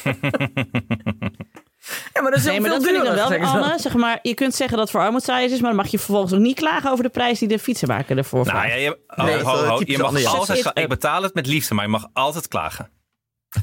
dat 2.31 2.45
ja, 2.45 2.51
maar 2.51 2.61
dat 2.71 2.79
is 2.81 2.85
nee, 2.85 3.01
maar 3.01 3.05
veel 3.05 3.15
dat 3.15 3.29
vind 3.29 3.41
ik 3.43 3.51
dan 3.51 3.61
wel, 3.61 3.63
Anne. 3.65 3.79
Zeg 3.79 3.95
maar, 3.95 4.19
je 4.23 4.35
kunt 4.35 4.55
zeggen 4.55 4.77
dat 4.77 4.87
het 4.87 4.97
voor 4.97 5.05
armoedzaaiers 5.07 5.53
is, 5.53 5.59
maar 5.61 5.69
dan 5.71 5.79
mag 5.79 5.91
je 5.91 5.99
vervolgens 5.99 6.33
ook 6.33 6.39
niet 6.41 6.57
klagen 6.57 6.91
over 6.91 7.05
de 7.05 7.11
prijs 7.11 7.39
die 7.39 7.49
de 7.49 7.59
fietsenmaker 7.59 8.19
ervoor 8.19 8.45
vraagt. 8.47 8.67
Nou 8.69 8.81
ja, 8.81 8.85
je, 8.85 8.99
oh, 9.17 9.25
Nee, 9.25 9.43
ho, 9.43 9.57
ho, 9.65 9.79
typisch 9.79 9.97
je 9.97 10.03
mag 10.03 10.25
altijd, 10.25 10.71
ik 10.75 10.89
betaal 10.89 11.23
het 11.23 11.35
met 11.35 11.47
liefde, 11.47 11.75
maar 11.75 11.85
je 11.85 11.91
mag 11.91 12.07
altijd 12.13 12.49
klagen. 12.49 12.91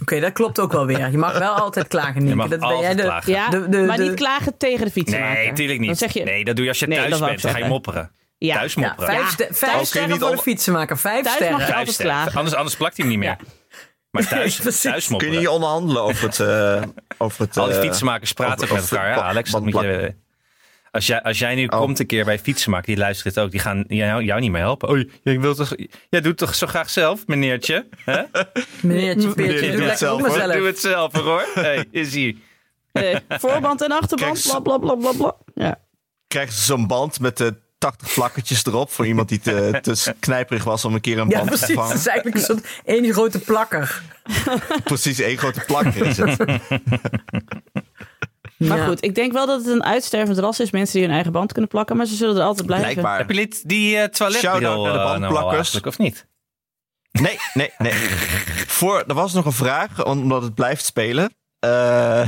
Oké, 0.01 0.19
dat 0.19 0.33
klopt 0.33 0.59
ook 0.59 0.71
wel 0.71 0.85
weer. 0.85 1.11
Je 1.11 1.17
mag 1.17 1.37
wel 1.37 1.51
altijd 1.53 1.87
klagen, 1.87 2.13
Nienke. 2.23 2.29
Je 2.29 2.35
mag 2.35 2.47
dat 2.47 2.59
ben 2.59 2.67
altijd 2.69 2.85
jij 2.85 2.95
de, 2.95 3.01
klagen. 3.03 3.31
Ja, 3.33 3.49
de- 3.49 3.69
de- 3.69 3.77
maar 3.77 3.99
niet 3.99 4.13
klagen 4.13 4.57
tegen 4.57 4.85
de 4.85 4.91
fietsenmaker. 4.91 5.35
Nee, 5.37 5.49
natuurlijk 5.49 5.79
niet. 5.79 5.87
Dan 5.87 5.97
zeg 5.97 6.11
je, 6.13 6.23
Nee, 6.23 6.43
dat 6.45 6.55
doe 6.55 6.63
je 6.63 6.69
als 6.69 6.79
je 6.79 6.87
Nee, 6.87 6.97
thuis 6.97 7.19
bent. 7.19 7.41
Dan 7.41 7.51
ga 7.51 7.57
je 7.57 7.65
mopperen. 7.65 8.11
ja, 8.37 8.55
Thuis 8.55 8.73
Ja, 8.73 8.81
mopperen. 8.81 9.13
vijf, 9.13 9.37
Ja. 9.37 9.45
vijf 9.51 9.71
kun 9.71 9.79
je 9.79 9.85
sterren 9.85 10.09
niet 10.09 10.19
voor 10.19 10.31
de 10.31 10.37
fietsenmaker. 10.37 10.97
Vijf 10.97 11.13
Thuis 11.23 11.25
mag 11.27 11.35
sterren. 11.35 11.57
je 11.59 11.65
Vijf 11.65 11.77
altijd 11.77 11.97
klagen. 11.97 12.37
Anders, 12.37 12.55
anders 12.55 12.75
plakt 12.75 12.97
hij 12.97 13.05
hem 13.05 13.15
niet 13.17 13.25
meer. 13.25 13.37
Maar 14.11 14.27
thuis, 14.81 15.07
Kun 15.17 15.31
je 15.31 15.37
niet 15.37 15.47
onderhandelen 15.47 16.01
over 16.01 16.27
het... 16.27 16.39
eh, 16.39 16.81
over 17.17 17.41
het 17.45 17.57
Al 17.57 17.65
die 17.65 17.75
eh, 17.75 17.81
fietsenmakers 17.81 18.33
praten 18.33 18.63
over- 18.63 18.75
met 18.75 18.83
over 18.83 18.97
elkaar. 18.97 19.11
het 19.13 19.19
Ja, 19.23 19.27
Alex, 19.29 19.51
dat 19.51 19.61
band 19.61 19.73
moet 19.73 19.83
je... 19.83 19.89
plakken. 19.89 20.23
Als 20.91 21.07
jij, 21.07 21.21
als 21.23 21.39
jij 21.39 21.55
nu 21.55 21.65
Oh. 21.65 21.79
komt 21.79 21.99
een 21.99 22.05
keer 22.05 22.25
bij 22.25 22.39
fietsenmaker, 22.39 22.85
die 22.87 22.97
luistert 22.97 23.35
het 23.35 23.43
ook. 23.43 23.51
Die 23.51 23.59
gaan 23.59 23.83
jou, 23.87 24.23
jou 24.23 24.39
niet 24.39 24.51
meer 24.51 24.61
helpen. 24.61 24.89
Oh, 24.89 24.99
jij, 25.23 25.39
wilt 25.39 25.57
toch, 25.57 25.75
jij 26.09 26.21
doet 26.21 26.37
toch 26.37 26.55
zo 26.55 26.67
graag 26.67 26.89
zelf, 26.89 27.27
meneertje? 27.27 27.85
Hè? 28.05 28.21
Meneertje, 28.81 29.33
Peertje, 29.33 29.67
doe 29.71 29.79
doe 29.79 29.89
het 29.89 29.97
zelf, 29.97 30.21
hoor. 30.21 30.31
zelf. 30.31 30.53
Doe 30.53 30.65
het 30.65 30.79
zelf 30.79 31.13
hoor. 31.13 31.45
Hey, 31.53 31.85
is 31.91 32.13
hier. 32.13 32.35
voorband 33.29 33.81
en 33.81 33.91
achterband, 33.91 34.59
bla 34.63 34.77
bla 34.77 34.95
bla 34.95 35.11
bla. 35.17 35.35
Ja. 35.55 35.79
Krijgen 36.27 36.53
ze 36.53 36.61
zo'n 36.63 36.87
band 36.87 37.19
met 37.19 37.37
de 37.37 37.55
80 37.79 38.13
plakkertjes 38.13 38.65
erop 38.65 38.91
voor 38.91 39.07
iemand 39.07 39.29
die 39.29 39.39
te, 39.39 39.79
te 39.81 40.15
knijperig 40.19 40.63
was 40.63 40.85
om 40.85 40.93
een 40.93 41.01
keer 41.01 41.17
een 41.19 41.29
Ja, 41.29 41.37
band 41.37 41.51
te 41.51 41.57
precies. 41.57 41.87
Het 41.89 41.99
is 41.99 42.07
eigenlijk 42.07 42.37
een 42.37 42.43
soort 42.43 42.67
één 42.85 43.13
grote 43.13 43.39
plakker. 43.39 44.01
Precies, 44.83 45.19
één 45.19 45.37
grote 45.37 45.59
plakker 45.65 46.05
is 46.05 46.17
het. 46.17 46.37
Maar 48.57 48.77
Ja. 48.77 48.85
goed, 48.85 49.03
ik 49.03 49.15
denk 49.15 49.31
wel 49.33 49.45
dat 49.45 49.59
het 49.59 49.67
een 49.73 49.83
uitstervend 49.83 50.37
ras 50.37 50.59
is. 50.59 50.71
Mensen 50.71 50.93
die 50.95 51.03
hun 51.03 51.13
eigen 51.13 51.31
band 51.31 51.51
kunnen 51.51 51.69
plakken. 51.69 51.97
Maar 51.97 52.05
ze 52.05 52.15
zullen 52.15 52.35
er 52.35 52.41
altijd 52.43 52.65
blijven. 52.65 52.87
Blijkbaar. 52.89 53.17
Heb 53.17 53.29
je 53.29 53.35
dit- 53.35 53.61
die 53.69 53.95
eh 53.97 54.01
Shout-out 54.13 54.31
toiletbril 54.41 54.83
naar 54.83 54.93
de 54.93 54.99
eh, 54.99 55.05
nou 55.05 55.19
bandplakkers. 55.19 55.81
of 55.81 55.97
niet? 55.97 56.27
Nee, 57.11 57.37
nee, 57.53 57.71
nee. 57.77 57.93
Voor, 58.67 59.03
er 59.07 59.13
was 59.13 59.33
nog 59.33 59.45
een 59.45 59.51
vraag, 59.51 60.05
omdat 60.05 60.41
het 60.41 60.53
blijft 60.53 60.85
spelen. 60.85 61.33
Eh, 61.59 62.21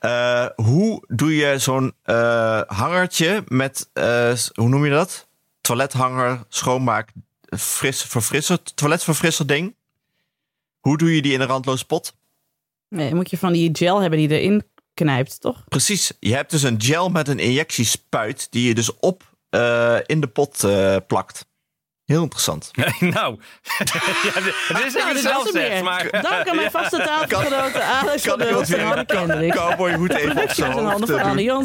eh, 0.00 0.46
hoe 0.56 1.04
doe 1.08 1.36
je 1.36 1.58
zo'n 1.58 1.94
eh, 2.02 2.60
hangertje 2.66 3.44
met, 3.48 3.90
eh, 3.92 4.32
hoe 4.54 4.68
noem 4.68 4.84
je 4.84 4.90
dat? 4.90 5.28
Toilethanger, 5.60 6.44
schoonmaak, 6.48 7.12
fris, 7.58 8.02
verfrisser, 8.02 8.62
toiletverfrisser 8.74 9.46
ding. 9.46 9.74
Hoe 10.80 10.98
doe 10.98 11.14
je 11.14 11.22
die 11.22 11.32
in 11.32 11.40
een 11.40 11.46
randloos 11.46 11.82
pot? 11.82 12.16
Nee, 12.88 13.08
dan 13.08 13.16
moet 13.16 13.30
je 13.30 13.38
van 13.38 13.52
die 13.52 13.70
gel 13.72 14.00
hebben 14.00 14.18
die 14.18 14.38
erin 14.38 14.62
knijpt, 14.94 15.40
toch? 15.40 15.64
Precies. 15.68 16.12
Je 16.20 16.34
hebt 16.34 16.50
dus 16.50 16.62
een 16.62 16.82
gel 16.82 17.08
met 17.08 17.28
een 17.28 17.38
injectiespuit 17.38 18.46
die 18.50 18.68
je 18.68 18.74
dus 18.74 18.96
op 18.96 19.22
in 20.06 20.20
de 20.20 20.30
pot 20.32 20.66
plakt. 21.06 21.46
Heel 22.08 22.22
interessant. 22.22 22.70
nou, 23.00 23.36
ja, 24.34 24.40
dit- 24.40 24.54
het 24.68 24.84
is 24.86 24.92
Nou, 24.92 25.04
even 25.04 25.12
dit 25.12 25.22
zelf 25.22 25.48
zegt, 25.50 25.82
maar... 25.82 26.08
Dank 26.10 26.48
aan 26.48 26.56
mijn 26.56 26.70
vaste 26.70 26.96
tafelgenoten 27.06 27.84
Alex 27.84 28.22
van 28.22 28.30
Kan 28.30 28.38
der 28.38 28.46
iemand 28.48 28.68
Hulst 28.68 28.70
en 28.70 28.76
weer 28.76 28.86
Hanneke 28.86 29.16
Hendricks. 29.16 29.56
cowboyhoed 29.56 30.14
even 30.14 30.42
op 30.42 30.50
zijn 30.50 30.72
handen 30.72 31.08
van 31.08 31.20
Anne. 31.20 31.64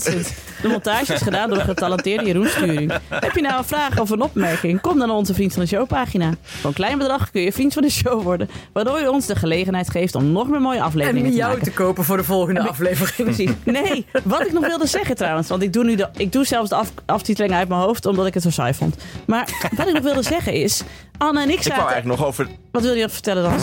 De 0.61 0.67
montage 0.69 1.13
is 1.13 1.21
gedaan 1.21 1.49
door 1.49 1.57
de 1.57 1.63
getalenteerde 1.63 2.25
Jeroen 2.25 2.47
Sturing. 2.47 2.91
Heb 3.09 3.35
je 3.35 3.41
nou 3.41 3.57
een 3.57 3.63
vraag 3.63 3.99
of 3.99 4.09
een 4.09 4.21
opmerking? 4.21 4.81
Kom 4.81 4.97
dan 4.99 5.07
naar 5.07 5.17
onze 5.17 5.33
Vriend 5.33 5.53
van 5.53 5.61
de 5.61 5.67
Show 5.67 5.87
pagina. 5.87 6.31
Voor 6.43 6.69
een 6.69 6.75
klein 6.75 6.97
bedrag 6.97 7.31
kun 7.31 7.41
je 7.41 7.51
Vriend 7.51 7.73
van 7.73 7.81
de 7.81 7.89
Show 7.89 8.21
worden. 8.23 8.49
Waardoor 8.73 8.99
je 8.99 9.11
ons 9.11 9.25
de 9.25 9.35
gelegenheid 9.35 9.89
geeft 9.89 10.15
om 10.15 10.31
nog 10.31 10.47
meer 10.47 10.61
mooie 10.61 10.77
En 10.77 10.83
afleveringen 10.83 11.29
te 11.31 11.37
jou 11.37 11.49
maken. 11.51 11.63
te 11.63 11.71
kopen 11.73 12.03
voor 12.03 12.17
de 12.17 12.23
volgende 12.23 12.59
aflevering. 12.67 13.35
Precies. 13.35 13.51
Nee, 13.63 14.05
wat 14.23 14.41
ik 14.45 14.51
nog 14.51 14.65
wilde 14.67 14.87
zeggen 14.87 15.15
trouwens. 15.15 15.47
Want 15.47 15.61
ik 15.61 15.73
doe 15.73 15.83
nu 15.83 15.95
de, 15.95 16.09
ik 16.17 16.31
doe 16.31 16.45
zelfs 16.45 16.69
de 16.69 16.75
af, 16.75 16.91
aftiteling 17.05 17.53
uit 17.53 17.67
mijn 17.67 17.81
hoofd 17.81 18.05
omdat 18.05 18.25
ik 18.25 18.33
het 18.33 18.43
zo 18.43 18.49
saai 18.49 18.73
vond. 18.73 18.95
Maar 19.25 19.69
wat 19.75 19.87
ik 19.87 19.93
nog 19.93 20.03
wilde 20.03 20.21
zeggen 20.21 20.31
is. 20.41 20.81
Anne 21.17 21.41
en 21.41 21.49
ik 21.49 21.55
Ik 21.59 21.63
wou 21.63 21.69
zaten. 21.75 21.85
eigenlijk 21.93 22.19
nog 22.19 22.27
over 22.27 22.47
Wat 22.71 22.81
wil 22.83 22.93
je 22.93 23.01
nog 23.01 23.11
vertellen 23.11 23.43
dan? 23.43 23.59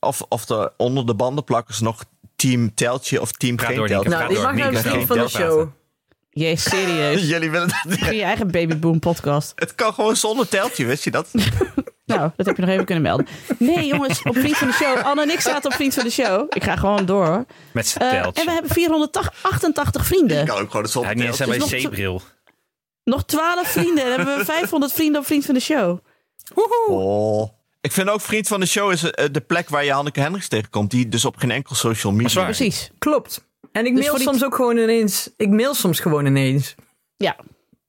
of, 0.00 0.22
of 0.28 0.48
er 0.48 0.72
onder 0.76 1.06
de 1.06 1.14
bandenplakkers 1.14 1.80
nog 1.80 2.04
team 2.36 2.74
teltje 2.74 3.20
of 3.20 3.32
team 3.32 3.58
Ga 3.58 3.66
geen 3.66 3.86
teltje. 3.86 4.08
Nou, 4.08 4.28
die 4.28 4.38
mag 4.38 4.54
de 4.70 4.78
vriend 4.78 5.06
van 5.06 5.18
de 5.18 5.28
show. 5.28 5.68
Jee, 6.30 6.56
serieus. 6.56 7.22
Jullie 7.28 7.50
willen 7.50 7.68
dat 7.68 7.98
Voor 7.98 8.14
je 8.14 8.22
eigen 8.22 8.50
babyboom 8.50 8.98
podcast. 8.98 9.52
Het 9.54 9.74
kan 9.74 9.94
gewoon 9.94 10.16
zonder 10.16 10.48
teltje, 10.48 10.84
wist 10.84 11.04
je 11.04 11.10
dat? 11.10 11.28
Nou, 12.06 12.30
dat 12.36 12.46
heb 12.46 12.56
je 12.56 12.62
nog 12.62 12.70
even 12.70 12.84
kunnen 12.84 13.02
melden. 13.04 13.26
Nee, 13.58 13.86
jongens, 13.86 14.22
op 14.22 14.36
Vriend 14.36 14.56
van 14.56 14.66
de 14.68 14.74
Show. 14.74 14.96
Anne 15.04 15.22
en 15.22 15.30
ik 15.30 15.40
zaten 15.40 15.70
op 15.70 15.76
Vriend 15.76 15.94
van 15.94 16.04
de 16.04 16.10
Show. 16.10 16.46
Ik 16.48 16.64
ga 16.64 16.76
gewoon 16.76 17.06
door. 17.06 17.44
Met 17.72 17.86
zijn 17.86 18.04
Eh, 18.04 18.10
teltje. 18.22 18.40
en 18.40 18.46
we 18.46 18.52
hebben 18.52 18.70
488 18.70 20.06
vrienden. 20.06 20.46
kan 20.46 20.58
ook 20.58 20.70
gewoon 20.70 20.86
zonder 20.86 21.10
Hij 21.10 21.20
niet 21.20 21.26
eens 21.28 21.36
teltje. 21.36 21.58
bij 21.58 21.68
Dus 21.68 22.22
nog 23.06 23.24
12 23.24 23.68
vrienden. 23.68 24.04
Dan 24.04 24.16
hebben 24.16 24.38
we 24.38 24.44
500 24.54 24.92
vrienden 24.92 25.20
op 25.20 25.26
Vriend 25.26 25.44
van 25.44 25.54
de 25.54 25.60
Show. 25.60 25.98
Oh. 26.88 27.48
Ik 27.80 27.92
vind 27.92 28.08
ook 28.08 28.20
vriend 28.20 28.48
van 28.48 28.60
de 28.60 28.66
show 28.66 28.92
is 28.92 29.10
eh, 29.10 29.24
de 29.32 29.40
plek 29.40 29.68
waar 29.68 29.84
je 29.84 29.92
Hanneke 29.92 30.20
Hendricks 30.20 30.48
tegenkomt. 30.48 30.90
Die 30.90 31.08
dus 31.08 31.24
op 31.24 31.36
geen 31.36 31.50
enkel 31.50 31.74
social 31.74 32.12
media. 32.12 32.34
waar. 32.34 32.44
Precies. 32.44 32.90
Klopt. 32.98 33.44
En 33.72 33.86
ik 33.86 33.94
Dus 33.94 34.04
mail 34.04 34.14
die- 34.16 34.24
soms 34.26 34.44
ook 34.44 34.54
gewoon 34.54 34.76
ineens. 34.76 35.30
Ik 35.36 35.48
mail 35.48 35.74
soms 35.74 36.00
gewoon 36.00 36.26
ineens. 36.26 36.74
Ja, 37.16 37.36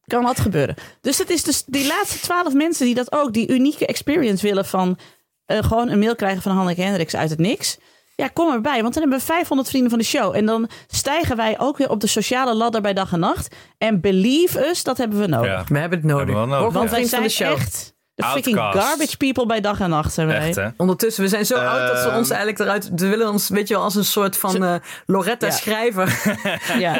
kan 0.07 0.23
wat 0.23 0.39
gebeuren. 0.39 0.75
Dus 1.01 1.17
het 1.17 1.29
is 1.29 1.43
dus 1.43 1.63
die 1.65 1.87
laatste 1.87 2.19
12 2.19 2.53
mensen 2.53 2.85
die 2.85 2.95
dat 2.95 3.11
ook, 3.11 3.33
die 3.33 3.47
unieke 3.49 3.85
experience 3.85 4.47
willen 4.47 4.65
van 4.65 4.97
eh, 5.45 5.63
gewoon 5.63 5.89
een 5.89 5.99
mail 5.99 6.15
krijgen 6.15 6.41
van 6.41 6.51
Hanneke 6.55 6.81
Hendricks 6.81 7.15
uit 7.15 7.29
het 7.29 7.39
niks. 7.39 7.77
Ja, 8.21 8.27
kom 8.33 8.53
erbij, 8.53 8.81
want 8.81 8.93
dan 8.93 9.01
hebben 9.01 9.19
we 9.19 9.25
500 9.25 9.69
vrienden 9.69 9.89
van 9.89 9.99
de 9.99 10.05
show. 10.05 10.35
En 10.35 10.45
dan 10.45 10.69
stijgen 10.87 11.35
wij 11.35 11.59
ook 11.59 11.77
weer 11.77 11.89
op 11.89 11.99
de 11.99 12.07
sociale 12.07 12.55
ladder 12.55 12.81
bij 12.81 12.93
dag 12.93 13.11
en 13.13 13.19
nacht. 13.19 13.55
En 13.77 14.01
believe 14.01 14.67
us, 14.67 14.83
dat 14.83 14.97
hebben 14.97 15.19
we 15.19 15.27
nodig. 15.27 15.49
Ja. 15.51 15.63
We 15.67 15.79
hebben 15.79 15.97
het 15.99 16.07
nodig. 16.07 16.25
Hebben 16.25 16.43
we 16.43 16.49
wel 16.49 16.59
nodig, 16.59 16.61
Word 16.61 16.73
Want 16.73 16.89
wij 16.89 17.03
zijn 17.05 17.23
de 17.23 17.29
show. 17.29 17.51
echt 17.51 17.93
de 18.15 18.23
freaking 18.23 18.57
garbage 18.57 19.17
people 19.17 19.45
bij 19.45 19.61
dag 19.61 19.79
en 19.79 19.89
nacht. 19.89 20.13
Zijn 20.13 20.27
wij. 20.27 20.37
Echt, 20.47 20.55
hè? 20.55 20.67
Ondertussen, 20.77 21.23
we 21.23 21.29
zijn 21.29 21.45
zo 21.45 21.55
oud 21.55 21.87
dat 21.87 21.97
ze 21.97 22.07
Ehm. 22.07 22.17
ons 22.17 22.29
eigenlijk 22.29 22.59
eruit... 22.59 22.91
Ze 22.95 23.07
willen 23.07 23.29
ons, 23.31 23.49
weet 23.49 23.67
je 23.67 23.73
wel, 23.73 23.83
als 23.83 23.95
een 23.95 24.05
soort 24.05 24.37
van 24.37 24.63
eh, 24.63 24.75
Loretta 25.05 25.45
Ja. 25.47 25.51
schrijver. 25.53 26.21
Ja. 26.79 26.93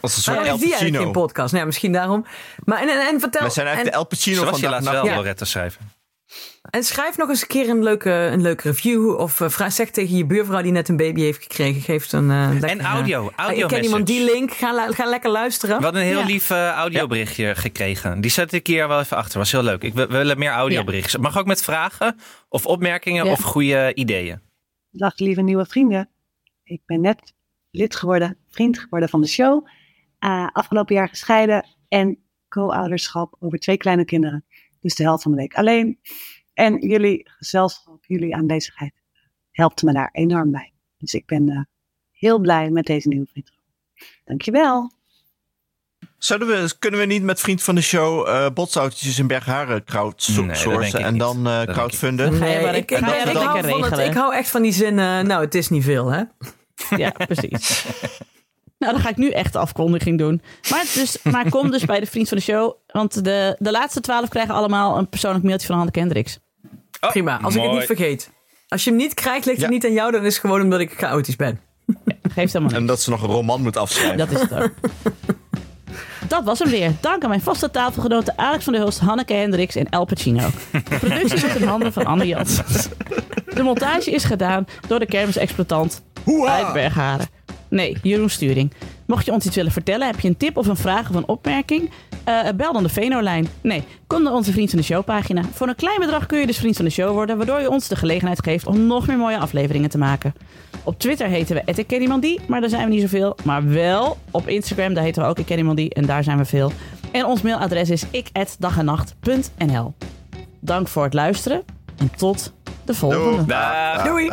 Als 0.00 0.16
een 0.16 0.22
soort 0.22 0.36
Waarom 0.36 0.46
El 0.46 0.54
is 0.54 0.60
die 0.60 0.70
eigenlijk 0.70 0.80
Pacino. 0.80 0.98
geen 1.02 1.12
podcast? 1.12 1.46
Nou 1.48 1.58
ja, 1.58 1.64
misschien 1.64 1.92
daarom. 1.92 2.26
Maar 2.64 2.80
en, 2.82 2.88
en, 2.88 3.00
en 3.06 3.20
vertel... 3.20 3.46
We 3.46 3.50
zijn 3.52 3.66
eigenlijk 3.66 3.96
en, 3.96 4.02
de 4.02 4.04
El 4.04 4.04
Pacino 4.06 4.44
van 4.44 4.54
je 4.54 4.60
dag 4.60 4.70
laatst 4.70 4.86
en 4.88 4.92
wel 4.94 5.04
nacht. 5.04 5.16
Loretta 5.16 5.44
schrijven. 5.44 5.90
En 6.70 6.82
schrijf 6.84 7.16
nog 7.16 7.28
eens 7.28 7.40
een 7.40 7.46
keer 7.46 7.68
een 7.68 7.82
leuke, 7.82 8.10
een 8.10 8.40
leuke 8.42 8.68
review. 8.68 9.16
Of 9.16 9.40
eh, 9.40 9.48
vraag, 9.48 9.72
zeg 9.72 9.90
tegen 9.90 10.16
je 10.16 10.26
buurvrouw 10.26 10.62
die 10.62 10.72
net 10.72 10.88
een 10.88 10.96
baby 10.96 11.20
heeft 11.20 11.42
gekregen. 11.42 11.80
Geef 11.80 12.12
een 12.12 12.30
eh, 12.30 12.48
lekker, 12.50 12.68
En 12.68 12.80
audio, 12.80 13.28
eh, 13.28 13.36
audio 13.36 13.62
Ik 13.62 13.68
ken 13.68 13.84
iemand 13.84 14.06
die 14.06 14.24
link. 14.24 14.50
Ga, 14.52 14.92
ga 14.92 15.04
lekker 15.04 15.30
luisteren. 15.30 15.76
We 15.76 15.82
hadden 15.82 16.02
een 16.02 16.08
heel 16.08 16.18
Ja. 16.18 16.26
lief 16.26 16.50
eh, 16.50 16.70
audioberichtje 16.70 17.54
gekregen. 17.54 18.20
Die 18.20 18.30
zet 18.30 18.52
ik 18.52 18.66
hier 18.66 18.88
wel 18.88 19.00
even 19.00 19.16
achter. 19.16 19.38
Was 19.38 19.52
heel 19.52 19.62
leuk. 19.62 19.82
Ik, 19.82 19.94
we, 19.94 20.06
we 20.06 20.16
willen 20.16 20.38
meer 20.38 20.50
audioberichtjes. 20.50 21.12
Het 21.12 21.22
Mag 21.22 21.38
ook 21.38 21.46
met 21.46 21.62
vragen 21.62 22.16
of 22.48 22.66
opmerkingen 22.66 23.24
Ja. 23.24 23.30
of 23.30 23.40
goede 23.40 23.94
ideeën. 23.94 24.40
Dag 24.90 25.18
lieve 25.18 25.42
nieuwe 25.42 25.66
vrienden. 25.66 26.08
Ik 26.64 26.80
ben 26.86 27.00
net 27.00 27.34
lid 27.70 27.96
geworden, 27.96 28.36
vriend 28.50 28.78
geworden 28.78 29.08
van 29.08 29.20
de 29.20 29.26
show. 29.28 29.66
Uh, 30.24 30.46
afgelopen 30.52 30.94
jaar 30.94 31.08
gescheiden 31.08 31.66
en 31.88 32.18
co-ouderschap 32.48 33.36
over 33.38 33.58
twee 33.58 33.76
kleine 33.76 34.04
kinderen. 34.04 34.44
Dus 34.80 34.94
de 34.94 35.02
helft 35.02 35.22
van 35.22 35.32
de 35.32 35.38
week 35.38 35.54
alleen. 35.54 35.98
En 36.58 36.78
jullie 36.88 37.30
gezelschap, 37.38 38.04
jullie 38.04 38.34
aanwezigheid 38.34 38.92
helpt 39.50 39.82
me 39.82 39.92
daar 39.92 40.08
enorm 40.12 40.50
bij. 40.50 40.72
Dus 40.98 41.14
ik 41.14 41.26
ben 41.26 41.50
uh, 41.50 41.60
heel 42.12 42.38
blij 42.38 42.70
met 42.70 42.84
deze 42.84 43.08
nieuwe 43.08 43.26
vriend. 43.30 43.50
Dankjewel. 44.24 44.92
Zouden 46.16 46.48
we, 46.48 46.74
kunnen 46.78 47.00
we 47.00 47.06
niet 47.06 47.22
met 47.22 47.40
vriend 47.40 47.62
van 47.62 47.74
de 47.74 47.80
show 47.80 48.28
uh, 48.28 48.46
botsautootjes 48.54 49.18
in 49.18 49.26
Bergharen 49.26 49.84
crowdsourcen 49.84 50.78
Nee, 50.78 50.92
en 50.92 51.18
dan 51.18 51.48
uh, 51.48 51.62
crowdfunden? 51.62 52.38
Nee, 52.38 52.62
maar- 52.62 52.74
ik, 52.76 52.90
hou 52.90 53.60
regelen. 53.60 54.06
ik 54.06 54.14
hou 54.14 54.34
echt 54.34 54.50
van 54.50 54.62
die 54.62 54.72
zin. 54.72 54.98
eh, 54.98 55.20
nou, 55.20 55.44
het 55.44 55.54
is 55.54 55.68
niet 55.68 55.84
veel, 55.84 56.10
hè? 56.10 56.22
Ja, 56.96 57.10
precies. 57.10 57.84
nou, 58.78 58.92
dan 58.92 59.00
ga 59.00 59.08
ik 59.08 59.16
nu 59.16 59.30
echt 59.30 59.52
de 59.52 59.58
afkondiging 59.58 60.18
doen. 60.18 60.42
Maar, 60.70 60.84
dus, 60.94 61.22
maar 61.22 61.48
kom 61.48 61.70
dus 61.70 61.84
bij 61.84 62.00
de 62.00 62.06
vriend 62.06 62.28
van 62.28 62.36
de 62.36 62.42
show. 62.42 62.76
Want 62.86 63.24
de, 63.24 63.56
de 63.58 63.70
laatste 63.70 64.00
twaalf 64.00 64.28
krijgen 64.28 64.54
allemaal 64.54 64.98
een 64.98 65.08
persoonlijk 65.08 65.44
mailtje 65.44 65.66
van 65.66 65.76
Hanneke 65.76 65.98
Hendricks. 65.98 66.38
Oh, 67.00 67.10
Prima, 67.10 67.40
als 67.42 67.54
ik 67.54 67.62
het 67.62 67.72
niet 67.72 67.84
vergeet. 67.84 68.30
Als 68.68 68.84
je 68.84 68.90
hem 68.90 68.98
niet 68.98 69.14
krijgt, 69.14 69.44
ligt 69.46 69.56
het 69.58 69.66
Ja. 69.66 69.72
niet 69.72 69.84
aan 69.84 69.92
jou. 69.92 70.12
Dan 70.12 70.24
is 70.24 70.32
het 70.32 70.40
gewoon 70.40 70.60
omdat 70.62 70.80
ik 70.80 70.92
chaotisch 70.96 71.36
ben. 71.36 71.60
Geeft 72.34 72.52
helemaal 72.52 72.74
En 72.74 72.80
niks. 72.82 72.86
dat 72.86 73.00
ze 73.00 73.10
nog 73.10 73.22
een 73.22 73.28
roman 73.28 73.62
moet 73.62 73.76
afschrijven. 73.76 74.16
Dat 74.18 74.30
is 74.30 74.40
het 74.40 74.52
ook. 74.54 74.70
Dat 76.28 76.44
was 76.44 76.58
hem 76.58 76.68
weer. 76.70 76.92
Dank 77.00 77.22
aan 77.22 77.28
mijn 77.28 77.40
vaste 77.40 77.70
tafelgenoten 77.70 78.38
Alex 78.38 78.64
van 78.64 78.72
der 78.72 78.82
Hulst, 78.82 78.98
Hanneke 78.98 79.32
Hendricks 79.34 79.74
en 79.76 79.88
El 79.88 80.04
Pacino. 80.04 80.48
De 80.72 80.80
productie 80.98 81.40
ligt 81.40 81.56
in 81.60 81.66
handen 81.66 81.92
van 81.92 82.04
Anne 82.06 82.26
Janssens. 82.26 82.88
De 83.54 83.62
montage 83.62 84.10
is 84.10 84.24
gedaan 84.24 84.66
door 84.86 84.98
de 84.98 85.06
kermisexploitant 85.06 86.02
uit 86.46 86.72
Bergharen. 86.72 87.26
Nee, 87.68 87.96
Jeroen 88.02 88.30
Sturing. 88.30 88.72
Mocht 89.08 89.24
je 89.24 89.32
ons 89.32 89.46
iets 89.46 89.56
willen 89.56 89.72
vertellen, 89.72 90.06
heb 90.06 90.20
je 90.20 90.28
een 90.28 90.36
tip 90.36 90.56
of 90.56 90.66
een 90.66 90.76
vraag 90.76 91.10
of 91.10 91.16
een 91.16 91.28
opmerking? 91.28 91.90
eh, 92.28 92.52
bel 92.56 92.72
dan 92.72 92.82
de 92.82 92.88
Venolijn. 92.88 93.48
Nee, 93.60 93.82
kom 94.06 94.22
naar 94.22 94.32
onze 94.32 94.52
Vriend 94.52 94.70
van 94.70 94.78
de 94.78 94.84
Show 94.84 95.04
pagina. 95.04 95.42
Voor 95.52 95.68
een 95.68 95.74
klein 95.74 96.00
bedrag 96.00 96.26
kun 96.26 96.38
je 96.38 96.46
dus 96.46 96.58
Vriend 96.58 96.76
van 96.76 96.84
de 96.84 96.90
Show 96.90 97.12
worden, 97.12 97.36
waardoor 97.36 97.60
je 97.60 97.70
ons 97.70 97.88
de 97.88 97.96
gelegenheid 97.96 98.42
geeft 98.44 98.66
om 98.66 98.86
nog 98.86 99.06
meer 99.06 99.16
mooie 99.16 99.38
afleveringen 99.38 99.90
te 99.90 99.98
maken. 99.98 100.34
Op 100.84 100.98
Twitter 100.98 101.26
heten 101.26 101.56
we 101.56 101.62
Ik 101.74 101.86
ken 101.86 102.02
iemand 102.02 102.22
die, 102.22 102.40
maar 102.46 102.60
daar 102.60 102.68
zijn 102.68 102.84
we 102.84 102.90
niet 102.90 103.00
zoveel. 103.00 103.36
Maar 103.44 103.68
wel 103.68 104.16
op 104.30 104.48
Instagram, 104.48 104.94
daar 104.94 105.04
heten 105.04 105.22
we 105.22 105.28
ook 105.28 105.38
Ik 105.38 105.46
ken 105.46 105.58
iemand 105.58 105.76
die 105.76 105.94
en 105.94 106.06
daar 106.06 106.24
zijn 106.24 106.38
we 106.38 106.44
veel. 106.44 106.72
En 107.12 107.24
ons 107.24 107.42
mailadres 107.42 107.90
is 107.90 108.04
ik@dagennacht.nl. 108.10 109.94
Dank 110.60 110.88
voor 110.88 111.04
het 111.04 111.14
luisteren 111.14 111.62
en 111.96 112.10
tot 112.16 112.52
de 112.84 112.94
volgende. 112.94 113.44
Dag. 113.44 114.02
Doei! 114.04 114.30